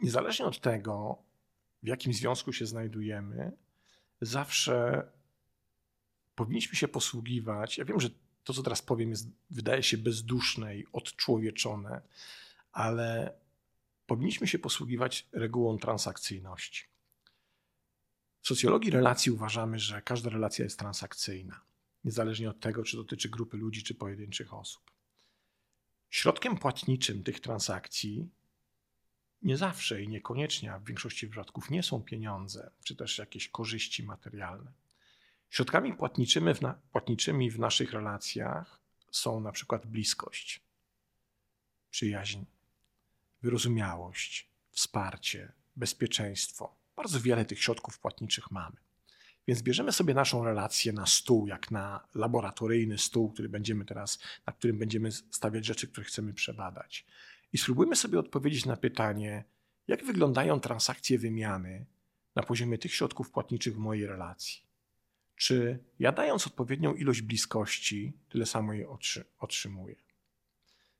niezależnie 0.00 0.46
od 0.46 0.60
tego, 0.60 1.18
w 1.82 1.86
jakim 1.86 2.12
związku 2.12 2.52
się 2.52 2.66
znajdujemy, 2.66 3.52
zawsze 4.20 5.06
powinniśmy 6.34 6.76
się 6.76 6.88
posługiwać. 6.88 7.78
Ja 7.78 7.84
wiem, 7.84 8.00
że 8.00 8.10
to, 8.50 8.54
co 8.54 8.62
teraz 8.62 8.82
powiem, 8.82 9.10
jest, 9.10 9.28
wydaje 9.50 9.82
się 9.82 9.98
bezduszne 9.98 10.76
i 10.76 10.86
odczłowieczone, 10.92 12.02
ale 12.72 13.34
powinniśmy 14.06 14.46
się 14.46 14.58
posługiwać 14.58 15.28
regułą 15.32 15.78
transakcyjności. 15.78 16.84
W 18.40 18.48
socjologii 18.48 18.90
relacji 18.90 19.32
uważamy, 19.32 19.78
że 19.78 20.02
każda 20.02 20.30
relacja 20.30 20.64
jest 20.64 20.78
transakcyjna 20.78 21.60
niezależnie 22.04 22.50
od 22.50 22.60
tego, 22.60 22.84
czy 22.84 22.96
dotyczy 22.96 23.28
grupy 23.28 23.56
ludzi, 23.56 23.82
czy 23.82 23.94
pojedynczych 23.94 24.54
osób. 24.54 24.90
Środkiem 26.10 26.58
płatniczym 26.58 27.22
tych 27.22 27.40
transakcji 27.40 28.28
nie 29.42 29.56
zawsze 29.56 30.02
i 30.02 30.08
niekoniecznie, 30.08 30.72
a 30.72 30.78
w 30.78 30.84
większości 30.84 31.28
przypadków 31.28 31.70
nie 31.70 31.82
są 31.82 32.02
pieniądze, 32.02 32.70
czy 32.84 32.96
też 32.96 33.18
jakieś 33.18 33.48
korzyści 33.48 34.02
materialne. 34.02 34.72
Środkami 35.50 35.94
płatniczymi 35.94 36.54
w, 36.54 36.60
na, 36.60 36.74
płatniczymi 36.92 37.50
w 37.50 37.58
naszych 37.58 37.92
relacjach 37.92 38.80
są 39.10 39.40
na 39.40 39.52
przykład 39.52 39.86
bliskość, 39.86 40.60
przyjaźń, 41.90 42.44
wyrozumiałość, 43.42 44.48
wsparcie, 44.70 45.52
bezpieczeństwo. 45.76 46.74
Bardzo 46.96 47.20
wiele 47.20 47.44
tych 47.44 47.62
środków 47.62 47.98
płatniczych 47.98 48.50
mamy. 48.50 48.76
Więc 49.46 49.62
bierzemy 49.62 49.92
sobie 49.92 50.14
naszą 50.14 50.44
relację 50.44 50.92
na 50.92 51.06
stół, 51.06 51.46
jak 51.46 51.70
na 51.70 52.06
laboratoryjny 52.14 52.98
stół, 52.98 53.32
który 53.32 53.48
będziemy 53.48 53.84
teraz, 53.84 54.18
na 54.46 54.52
którym 54.52 54.78
będziemy 54.78 55.12
stawiać 55.12 55.66
rzeczy, 55.66 55.88
które 55.88 56.04
chcemy 56.04 56.34
przebadać. 56.34 57.06
I 57.52 57.58
spróbujmy 57.58 57.96
sobie 57.96 58.18
odpowiedzieć 58.18 58.66
na 58.66 58.76
pytanie, 58.76 59.44
jak 59.88 60.04
wyglądają 60.04 60.60
transakcje 60.60 61.18
wymiany 61.18 61.86
na 62.34 62.42
poziomie 62.42 62.78
tych 62.78 62.94
środków 62.94 63.30
płatniczych 63.30 63.74
w 63.74 63.78
mojej 63.78 64.06
relacji. 64.06 64.69
Czy 65.40 65.78
ja 65.98 66.12
dając 66.12 66.46
odpowiednią 66.46 66.94
ilość 66.94 67.22
bliskości, 67.22 68.12
tyle 68.28 68.46
samo 68.46 68.72
jej 68.72 68.86
otrzymuję? 69.38 69.96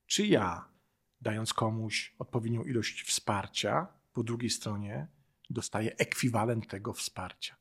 Czy 0.07 0.27
ja, 0.27 0.69
dając 1.21 1.55
komuś 1.55 2.15
odpowiednią 2.19 2.65
ilość 2.65 3.03
wsparcia, 3.03 3.87
po 4.13 4.23
drugiej 4.23 4.51
stronie 4.51 5.07
dostaję 5.51 5.97
ekwiwalent 5.97 6.69
tego 6.69 6.93
wsparcia? 6.93 7.57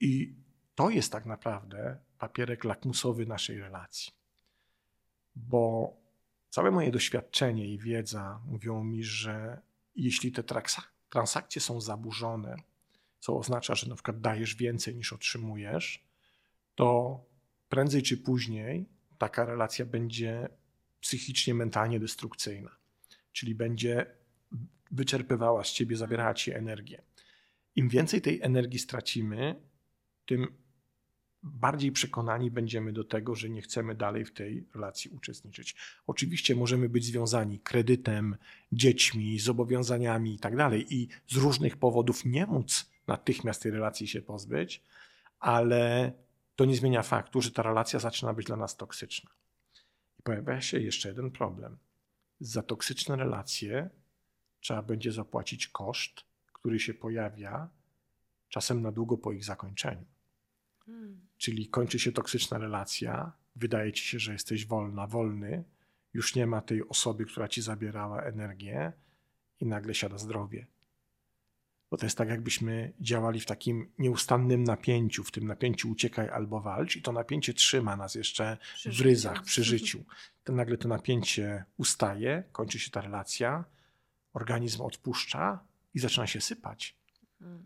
I 0.00 0.34
to 0.74 0.90
jest 0.90 1.12
tak 1.12 1.26
naprawdę 1.26 1.98
papierek 2.18 2.64
lakmusowy 2.64 3.26
naszej 3.26 3.58
relacji. 3.58 4.12
Bo 5.36 5.92
całe 6.50 6.70
moje 6.70 6.90
doświadczenie 6.90 7.68
i 7.68 7.78
wiedza 7.78 8.40
mówią 8.46 8.84
mi, 8.84 9.04
że 9.04 9.60
jeśli 9.96 10.32
te 10.32 10.44
transakcje 11.08 11.60
są 11.60 11.80
zaburzone, 11.80 12.56
co 13.20 13.38
oznacza, 13.38 13.74
że 13.74 13.88
na 13.88 13.94
przykład 13.94 14.20
dajesz 14.20 14.54
więcej 14.54 14.94
niż 14.94 15.12
otrzymujesz, 15.12 16.04
to 16.74 17.20
prędzej 17.68 18.02
czy 18.02 18.16
później 18.16 18.88
taka 19.18 19.44
relacja 19.44 19.86
będzie 19.86 20.48
psychicznie, 21.00 21.54
mentalnie 21.54 22.00
destrukcyjna. 22.00 22.76
Czyli 23.32 23.54
będzie 23.54 24.06
wyczerpywała 24.90 25.64
z 25.64 25.72
ciebie, 25.72 25.96
zabierała 25.96 26.34
ci 26.34 26.52
energię. 26.52 27.02
Im 27.76 27.88
więcej 27.88 28.20
tej 28.20 28.42
energii 28.42 28.78
stracimy, 28.78 29.62
tym 30.26 30.46
bardziej 31.42 31.92
przekonani 31.92 32.50
będziemy 32.50 32.92
do 32.92 33.04
tego, 33.04 33.34
że 33.34 33.50
nie 33.50 33.62
chcemy 33.62 33.94
dalej 33.94 34.24
w 34.24 34.32
tej 34.32 34.66
relacji 34.74 35.10
uczestniczyć. 35.10 35.76
Oczywiście 36.06 36.56
możemy 36.56 36.88
być 36.88 37.04
związani 37.04 37.58
kredytem, 37.58 38.36
dziećmi, 38.72 39.38
zobowiązaniami 39.38 40.34
i 40.34 40.38
tak 40.38 40.54
i 40.90 41.08
z 41.28 41.36
różnych 41.36 41.76
powodów 41.76 42.24
nie 42.24 42.46
móc 42.46 42.89
natychmiast 43.10 43.62
tej 43.62 43.72
relacji 43.72 44.08
się 44.08 44.22
pozbyć, 44.22 44.82
ale 45.40 46.12
to 46.56 46.64
nie 46.64 46.76
zmienia 46.76 47.02
faktu, 47.02 47.40
że 47.40 47.50
ta 47.50 47.62
relacja 47.62 47.98
zaczyna 47.98 48.34
być 48.34 48.46
dla 48.46 48.56
nas 48.56 48.76
toksyczna. 48.76 49.30
I 50.18 50.22
pojawia 50.22 50.60
się 50.60 50.80
jeszcze 50.80 51.08
jeden 51.08 51.30
problem. 51.30 51.78
Za 52.40 52.62
toksyczne 52.62 53.16
relacje 53.16 53.90
trzeba 54.60 54.82
będzie 54.82 55.12
zapłacić 55.12 55.68
koszt, 55.68 56.24
który 56.52 56.80
się 56.80 56.94
pojawia 56.94 57.68
czasem 58.48 58.82
na 58.82 58.92
długo 58.92 59.18
po 59.18 59.32
ich 59.32 59.44
zakończeniu. 59.44 60.04
Hmm. 60.86 61.20
Czyli 61.38 61.68
kończy 61.68 61.98
się 61.98 62.12
toksyczna 62.12 62.58
relacja, 62.58 63.32
wydaje 63.56 63.92
ci 63.92 64.04
się, 64.04 64.18
że 64.18 64.32
jesteś 64.32 64.66
wolna, 64.66 65.06
wolny, 65.06 65.64
już 66.14 66.34
nie 66.34 66.46
ma 66.46 66.60
tej 66.60 66.88
osoby, 66.88 67.24
która 67.24 67.48
ci 67.48 67.62
zabierała 67.62 68.22
energię 68.22 68.92
i 69.60 69.66
nagle 69.66 69.94
siada 69.94 70.18
zdrowie. 70.18 70.66
Bo 71.90 71.96
to 71.96 72.06
jest 72.06 72.18
tak, 72.18 72.28
jakbyśmy 72.28 72.92
działali 73.00 73.40
w 73.40 73.46
takim 73.46 73.92
nieustannym 73.98 74.64
napięciu, 74.64 75.24
w 75.24 75.30
tym 75.30 75.46
napięciu 75.46 75.90
uciekaj 75.90 76.28
albo 76.28 76.60
walcz, 76.60 76.96
i 76.96 77.02
to 77.02 77.12
napięcie 77.12 77.54
trzyma 77.54 77.96
nas 77.96 78.14
jeszcze 78.14 78.58
przy 78.74 78.92
w 78.92 79.00
ryzach, 79.00 79.42
przy 79.42 79.64
życiu. 79.72 80.04
To 80.44 80.52
nagle 80.52 80.76
to 80.76 80.88
napięcie 80.88 81.64
ustaje, 81.76 82.44
kończy 82.52 82.78
się 82.78 82.90
ta 82.90 83.00
relacja, 83.00 83.64
organizm 84.32 84.82
odpuszcza 84.82 85.64
i 85.94 85.98
zaczyna 85.98 86.26
się 86.26 86.40
sypać. 86.40 87.00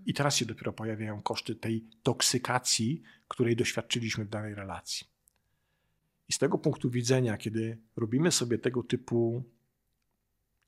I 0.06 0.14
teraz 0.14 0.36
się 0.36 0.46
dopiero 0.46 0.72
pojawiają 0.72 1.22
koszty 1.22 1.54
tej 1.54 1.84
toksykacji, 2.02 3.02
której 3.28 3.56
doświadczyliśmy 3.56 4.24
w 4.24 4.28
danej 4.28 4.54
relacji. 4.54 5.06
I 6.28 6.32
z 6.32 6.38
tego 6.38 6.58
punktu 6.58 6.90
widzenia, 6.90 7.36
kiedy 7.36 7.78
robimy 7.96 8.32
sobie 8.32 8.58
tego 8.58 8.82
typu 8.82 9.44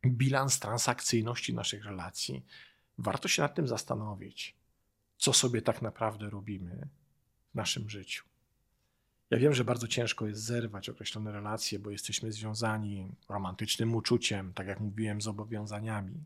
bilans 0.06 0.60
transakcyjności 0.60 1.54
naszych 1.54 1.84
relacji, 1.84 2.44
warto 2.98 3.28
się 3.28 3.42
nad 3.42 3.54
tym 3.54 3.68
zastanowić, 3.68 4.56
co 5.16 5.32
sobie 5.32 5.62
tak 5.62 5.82
naprawdę 5.82 6.30
robimy 6.30 6.88
w 7.52 7.54
naszym 7.54 7.90
życiu. 7.90 8.24
Ja 9.30 9.38
wiem, 9.38 9.54
że 9.54 9.64
bardzo 9.64 9.88
ciężko 9.88 10.26
jest 10.26 10.42
zerwać 10.42 10.88
określone 10.88 11.32
relacje, 11.32 11.78
bo 11.78 11.90
jesteśmy 11.90 12.32
związani 12.32 13.12
romantycznym 13.28 13.94
uczuciem, 13.94 14.52
tak 14.54 14.66
jak 14.66 14.80
mówiłem, 14.80 15.20
zobowiązaniami, 15.20 16.24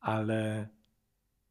ale 0.00 0.68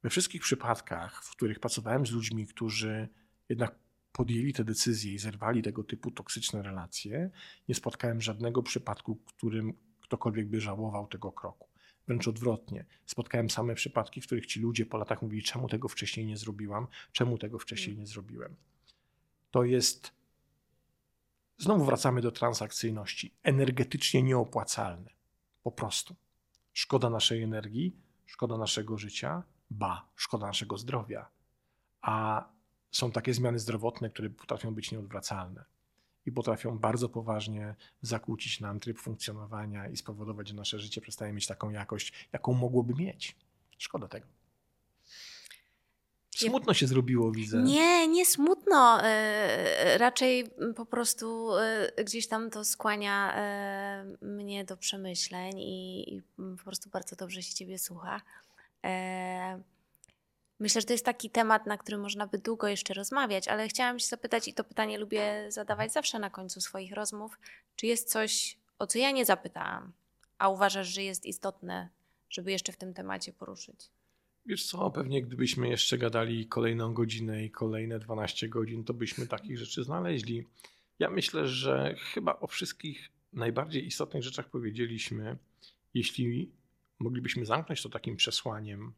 we 0.04 0.10
wszystkich 0.10 0.42
przypadkach, 0.42 1.24
w 1.24 1.32
których 1.32 1.60
pracowałem 1.60 2.06
z 2.06 2.12
ludźmi, 2.12 2.48
którzy 2.48 3.10
jednak 3.50 3.76
podjęli 4.12 4.54
te 4.54 4.64
decyzje 4.64 5.14
i 5.14 5.20
zerwali 5.20 5.62
tego 5.62 5.84
typu 5.84 6.12
toksyczne 6.12 6.62
relacje, 6.62 7.30
nie 7.68 7.76
spotkałem 7.76 8.22
żadnego 8.22 8.64
przypadku, 8.64 9.16
w 9.16 9.34
którym 9.34 9.74
ktokolwiek 10.02 10.48
by 10.48 10.62
żałował 10.62 11.08
tego 11.08 11.32
kroku. 11.32 11.73
Wręcz 12.08 12.28
odwrotnie. 12.28 12.86
Spotkałem 13.06 13.50
same 13.50 13.76
przypadki, 13.76 14.22
w 14.22 14.26
których 14.26 14.46
ci 14.46 14.60
ludzie 14.60 14.86
po 14.86 14.98
latach 14.98 15.22
mówili, 15.22 15.44
czemu 15.44 15.70
tego 15.70 15.88
wcześniej 15.88 16.26
nie 16.26 16.38
zrobiłam, 16.38 16.88
czemu 17.12 17.38
tego 17.38 17.60
wcześniej 17.60 17.98
nie 17.98 18.08
zrobiłem. 18.08 18.56
To 19.52 19.64
jest, 19.64 20.12
znowu 21.58 21.86
wracamy 21.86 22.22
do 22.22 22.32
transakcyjności, 22.32 23.34
energetycznie 23.44 24.24
nieopłacalne. 24.24 25.10
Po 25.64 25.72
prostu. 25.72 26.16
Szkoda 26.74 27.10
naszej 27.10 27.44
energii, 27.44 27.96
szkoda 28.26 28.58
naszego 28.58 28.98
życia, 28.98 29.44
ba, 29.70 30.10
szkoda 30.16 30.48
naszego 30.48 30.78
zdrowia. 30.78 31.30
A 32.02 32.46
są 32.92 33.12
takie 33.12 33.34
zmiany 33.34 33.60
zdrowotne, 33.60 34.10
które 34.10 34.30
potrafią 34.30 34.76
być 34.76 34.92
nieodwracalne 34.92 35.73
i 36.26 36.32
potrafią 36.32 36.80
bardzo 36.80 37.10
poważnie 37.10 37.76
zakłócić 38.02 38.60
nam 38.60 38.80
tryb 38.80 39.00
funkcjonowania 39.00 39.88
i 39.88 39.98
spowodować, 39.98 40.48
że 40.48 40.56
nasze 40.56 40.80
życie 40.80 41.02
przestaje 41.02 41.34
mieć 41.34 41.48
taką 41.48 41.70
jakość, 41.70 42.14
jaką 42.34 42.54
mogłoby 42.54 42.94
mieć. 42.94 43.36
Szkoda 43.78 44.08
tego. 44.08 44.28
Smutno 46.36 46.74
się 46.74 46.88
zrobiło, 46.88 47.32
widzę. 47.32 47.64
Nie, 47.64 48.08
nie 48.08 48.26
smutno. 48.26 49.04
E, 49.04 49.98
raczej 49.98 50.46
po 50.76 50.86
prostu 50.86 51.58
e, 51.58 52.04
gdzieś 52.04 52.28
tam 52.28 52.50
to 52.50 52.66
skłania 52.66 53.34
e, 53.36 54.06
mnie 54.22 54.66
do 54.66 54.78
przemyśleń 54.78 55.60
i 55.60 56.22
po 56.58 56.64
prostu 56.64 56.90
bardzo 56.90 57.16
dobrze 57.16 57.42
się 57.42 57.54
ciebie 57.54 57.80
słucha. 57.80 58.22
Myślę, 60.64 60.82
że 60.82 60.88
to 60.88 60.94
jest 60.94 61.06
taki 61.06 61.30
temat, 61.30 61.66
na 61.66 61.78
który 61.78 61.98
można 61.98 62.28
by 62.28 62.38
długo 62.38 62.68
jeszcze 62.68 62.94
rozmawiać, 62.94 63.48
ale 63.48 63.68
chciałam 63.68 64.00
się 64.00 64.08
zapytać, 64.08 64.48
i 64.48 64.54
to 64.54 64.64
pytanie 64.64 64.98
lubię 64.98 65.46
zadawać 65.50 65.94
zawsze 65.94 66.20
na 66.20 66.30
końcu 66.30 66.62
swoich 66.62 66.92
rozmów, 66.92 67.40
czy 67.76 67.88
jest 67.88 68.10
coś, 68.10 68.58
o 68.80 68.88
co 68.88 69.00
ja 69.00 69.12
nie 69.12 69.26
zapytałam, 69.26 69.92
a 70.38 70.50
uważasz, 70.50 70.88
że 70.88 71.04
jest 71.04 71.26
istotne, 71.26 71.90
żeby 72.30 72.52
jeszcze 72.52 72.72
w 72.72 72.78
tym 72.78 72.94
temacie 72.94 73.34
poruszyć? 73.34 73.90
Wiesz 74.46 74.66
co, 74.66 74.92
pewnie 74.92 75.22
gdybyśmy 75.22 75.70
jeszcze 75.70 75.98
gadali 75.98 76.48
kolejną 76.48 76.94
godzinę 76.94 77.44
i 77.44 77.52
kolejne 77.52 78.00
12 78.00 78.50
godzin, 78.50 78.84
to 78.84 78.94
byśmy 78.94 79.28
takich 79.28 79.58
rzeczy 79.58 79.84
znaleźli. 79.84 80.48
Ja 81.00 81.10
myślę, 81.10 81.48
że 81.48 81.96
chyba 82.14 82.40
o 82.40 82.48
wszystkich 82.48 83.12
najbardziej 83.34 83.88
istotnych 83.88 84.24
rzeczach 84.24 84.50
powiedzieliśmy. 84.50 85.38
Jeśli 85.94 86.52
moglibyśmy 87.00 87.46
zamknąć 87.46 87.82
to 87.82 87.90
takim 87.90 88.16
przesłaniem, 88.16 88.94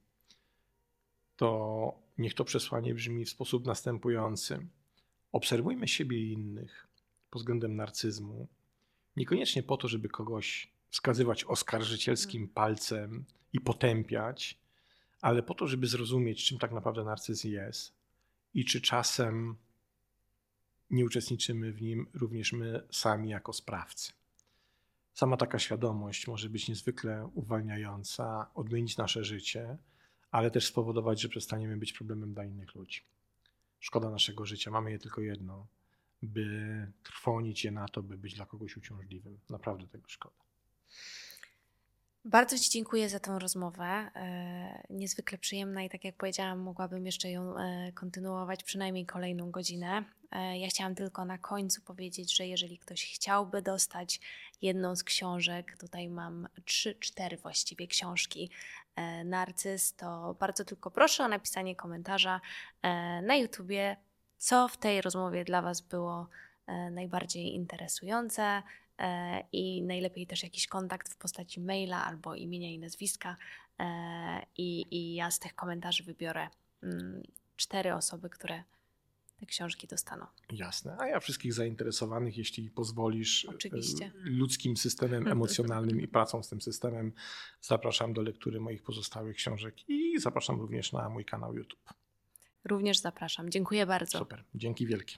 to 1.36 1.93
niech 2.17 2.33
to 2.33 2.45
przesłanie 2.45 2.93
brzmi 2.93 3.25
w 3.25 3.29
sposób 3.29 3.65
następujący. 3.65 4.67
Obserwujmy 5.31 5.88
siebie 5.88 6.17
i 6.17 6.31
innych 6.31 6.88
pod 7.29 7.41
względem 7.41 7.75
narcyzmu, 7.75 8.47
niekoniecznie 9.15 9.63
po 9.63 9.77
to, 9.77 9.88
żeby 9.88 10.09
kogoś 10.09 10.71
wskazywać 10.89 11.43
oskarżycielskim 11.43 12.41
mm. 12.41 12.53
palcem 12.53 13.25
i 13.53 13.59
potępiać, 13.59 14.59
ale 15.21 15.43
po 15.43 15.53
to, 15.53 15.67
żeby 15.67 15.88
zrozumieć, 15.88 16.45
czym 16.45 16.59
tak 16.59 16.71
naprawdę 16.71 17.03
narcyzm 17.03 17.47
jest 17.47 17.93
i 18.53 18.65
czy 18.65 18.81
czasem 18.81 19.55
nie 20.89 21.05
uczestniczymy 21.05 21.71
w 21.71 21.81
nim 21.81 22.07
również 22.13 22.53
my 22.53 22.81
sami 22.91 23.29
jako 23.29 23.53
sprawcy. 23.53 24.13
Sama 25.13 25.38
taka 25.38 25.59
świadomość 25.59 26.27
może 26.27 26.49
być 26.49 26.67
niezwykle 26.67 27.29
uwalniająca, 27.33 28.51
odmienić 28.53 28.97
nasze 28.97 29.23
życie 29.23 29.77
ale 30.36 30.51
też 30.51 30.67
spowodować, 30.67 31.21
że 31.21 31.29
przestaniemy 31.29 31.77
być 31.77 31.93
problemem 31.93 32.33
dla 32.33 32.45
innych 32.45 32.75
ludzi. 32.75 33.01
Szkoda 33.79 34.09
naszego 34.09 34.45
życia, 34.45 34.71
mamy 34.71 34.91
je 34.91 34.99
tylko 34.99 35.21
jedno, 35.21 35.67
by 36.21 36.47
trwonić 37.03 37.63
je 37.63 37.71
na 37.71 37.88
to, 37.88 38.03
by 38.03 38.17
być 38.17 38.36
dla 38.36 38.45
kogoś 38.45 38.77
uciążliwym. 38.77 39.39
Naprawdę 39.49 39.88
tego 39.88 40.09
szkoda. 40.09 40.36
Bardzo 42.25 42.59
Ci 42.59 42.69
dziękuję 42.69 43.09
za 43.09 43.19
tą 43.19 43.39
rozmowę. 43.39 43.86
E, 43.86 44.83
niezwykle 44.89 45.38
przyjemna 45.38 45.83
i 45.83 45.89
tak 45.89 46.03
jak 46.03 46.15
powiedziałam, 46.15 46.59
mogłabym 46.59 47.05
jeszcze 47.05 47.29
ją 47.29 47.57
e, 47.57 47.91
kontynuować 47.91 48.63
przynajmniej 48.63 49.05
kolejną 49.05 49.51
godzinę. 49.51 50.03
E, 50.36 50.57
ja 50.57 50.67
chciałam 50.67 50.95
tylko 50.95 51.25
na 51.25 51.38
końcu 51.38 51.81
powiedzieć, 51.81 52.36
że 52.36 52.47
jeżeli 52.47 52.77
ktoś 52.77 53.13
chciałby 53.15 53.61
dostać 53.61 54.19
jedną 54.61 54.95
z 54.95 55.03
książek, 55.03 55.77
tutaj 55.79 56.09
mam 56.09 56.47
trzy, 56.65 56.95
cztery 56.95 57.38
właściwie 57.38 57.88
książki 57.88 58.49
Narcyz, 59.25 59.93
to 59.93 60.36
bardzo 60.39 60.65
tylko 60.65 60.91
proszę 60.91 61.23
o 61.23 61.27
napisanie 61.27 61.75
komentarza 61.75 62.41
na 63.23 63.36
YouTubie, 63.36 63.97
co 64.38 64.67
w 64.67 64.77
tej 64.77 65.01
rozmowie 65.01 65.45
dla 65.45 65.61
Was 65.61 65.81
było 65.81 66.27
najbardziej 66.91 67.55
interesujące 67.55 68.63
E, 68.99 69.43
i 69.51 69.81
najlepiej 69.81 70.27
też 70.27 70.43
jakiś 70.43 70.67
kontakt 70.67 71.13
w 71.13 71.17
postaci 71.17 71.61
maila 71.61 72.05
albo 72.05 72.36
imienia 72.36 72.69
i 72.69 72.79
nazwiska. 72.79 73.36
E, 73.79 74.45
I, 74.57 74.86
i 74.91 75.15
ja 75.15 75.31
z 75.31 75.39
tych 75.39 75.55
komentarzy 75.55 76.03
wybiorę 76.03 76.47
mm, 76.83 77.23
cztery 77.55 77.93
osoby, 77.93 78.29
które 78.29 78.63
te 79.38 79.45
książki 79.45 79.88
dostaną. 79.88 80.25
Jasne. 80.51 80.97
A 80.99 81.07
ja 81.07 81.19
wszystkich 81.19 81.53
zainteresowanych, 81.53 82.38
jeśli 82.38 82.69
pozwolisz, 82.69 83.45
e, 83.45 83.49
Oczywiście. 83.49 84.11
ludzkim 84.15 84.77
systemem 84.77 85.27
emocjonalnym 85.38 86.01
i 86.01 86.07
pracą 86.07 86.43
z 86.43 86.49
tym 86.49 86.61
systemem, 86.61 87.13
zapraszam 87.61 88.13
do 88.13 88.21
lektury 88.21 88.59
moich 88.59 88.83
pozostałych 88.83 89.36
książek 89.36 89.89
i 89.89 90.19
zapraszam 90.19 90.61
również 90.61 90.93
na 90.93 91.09
mój 91.09 91.25
kanał 91.25 91.55
YouTube. 91.55 91.93
Również 92.65 92.97
zapraszam. 92.97 93.49
Dziękuję 93.49 93.86
bardzo. 93.86 94.19
Super. 94.19 94.43
Dzięki 94.55 94.88
wielkie. 94.88 95.15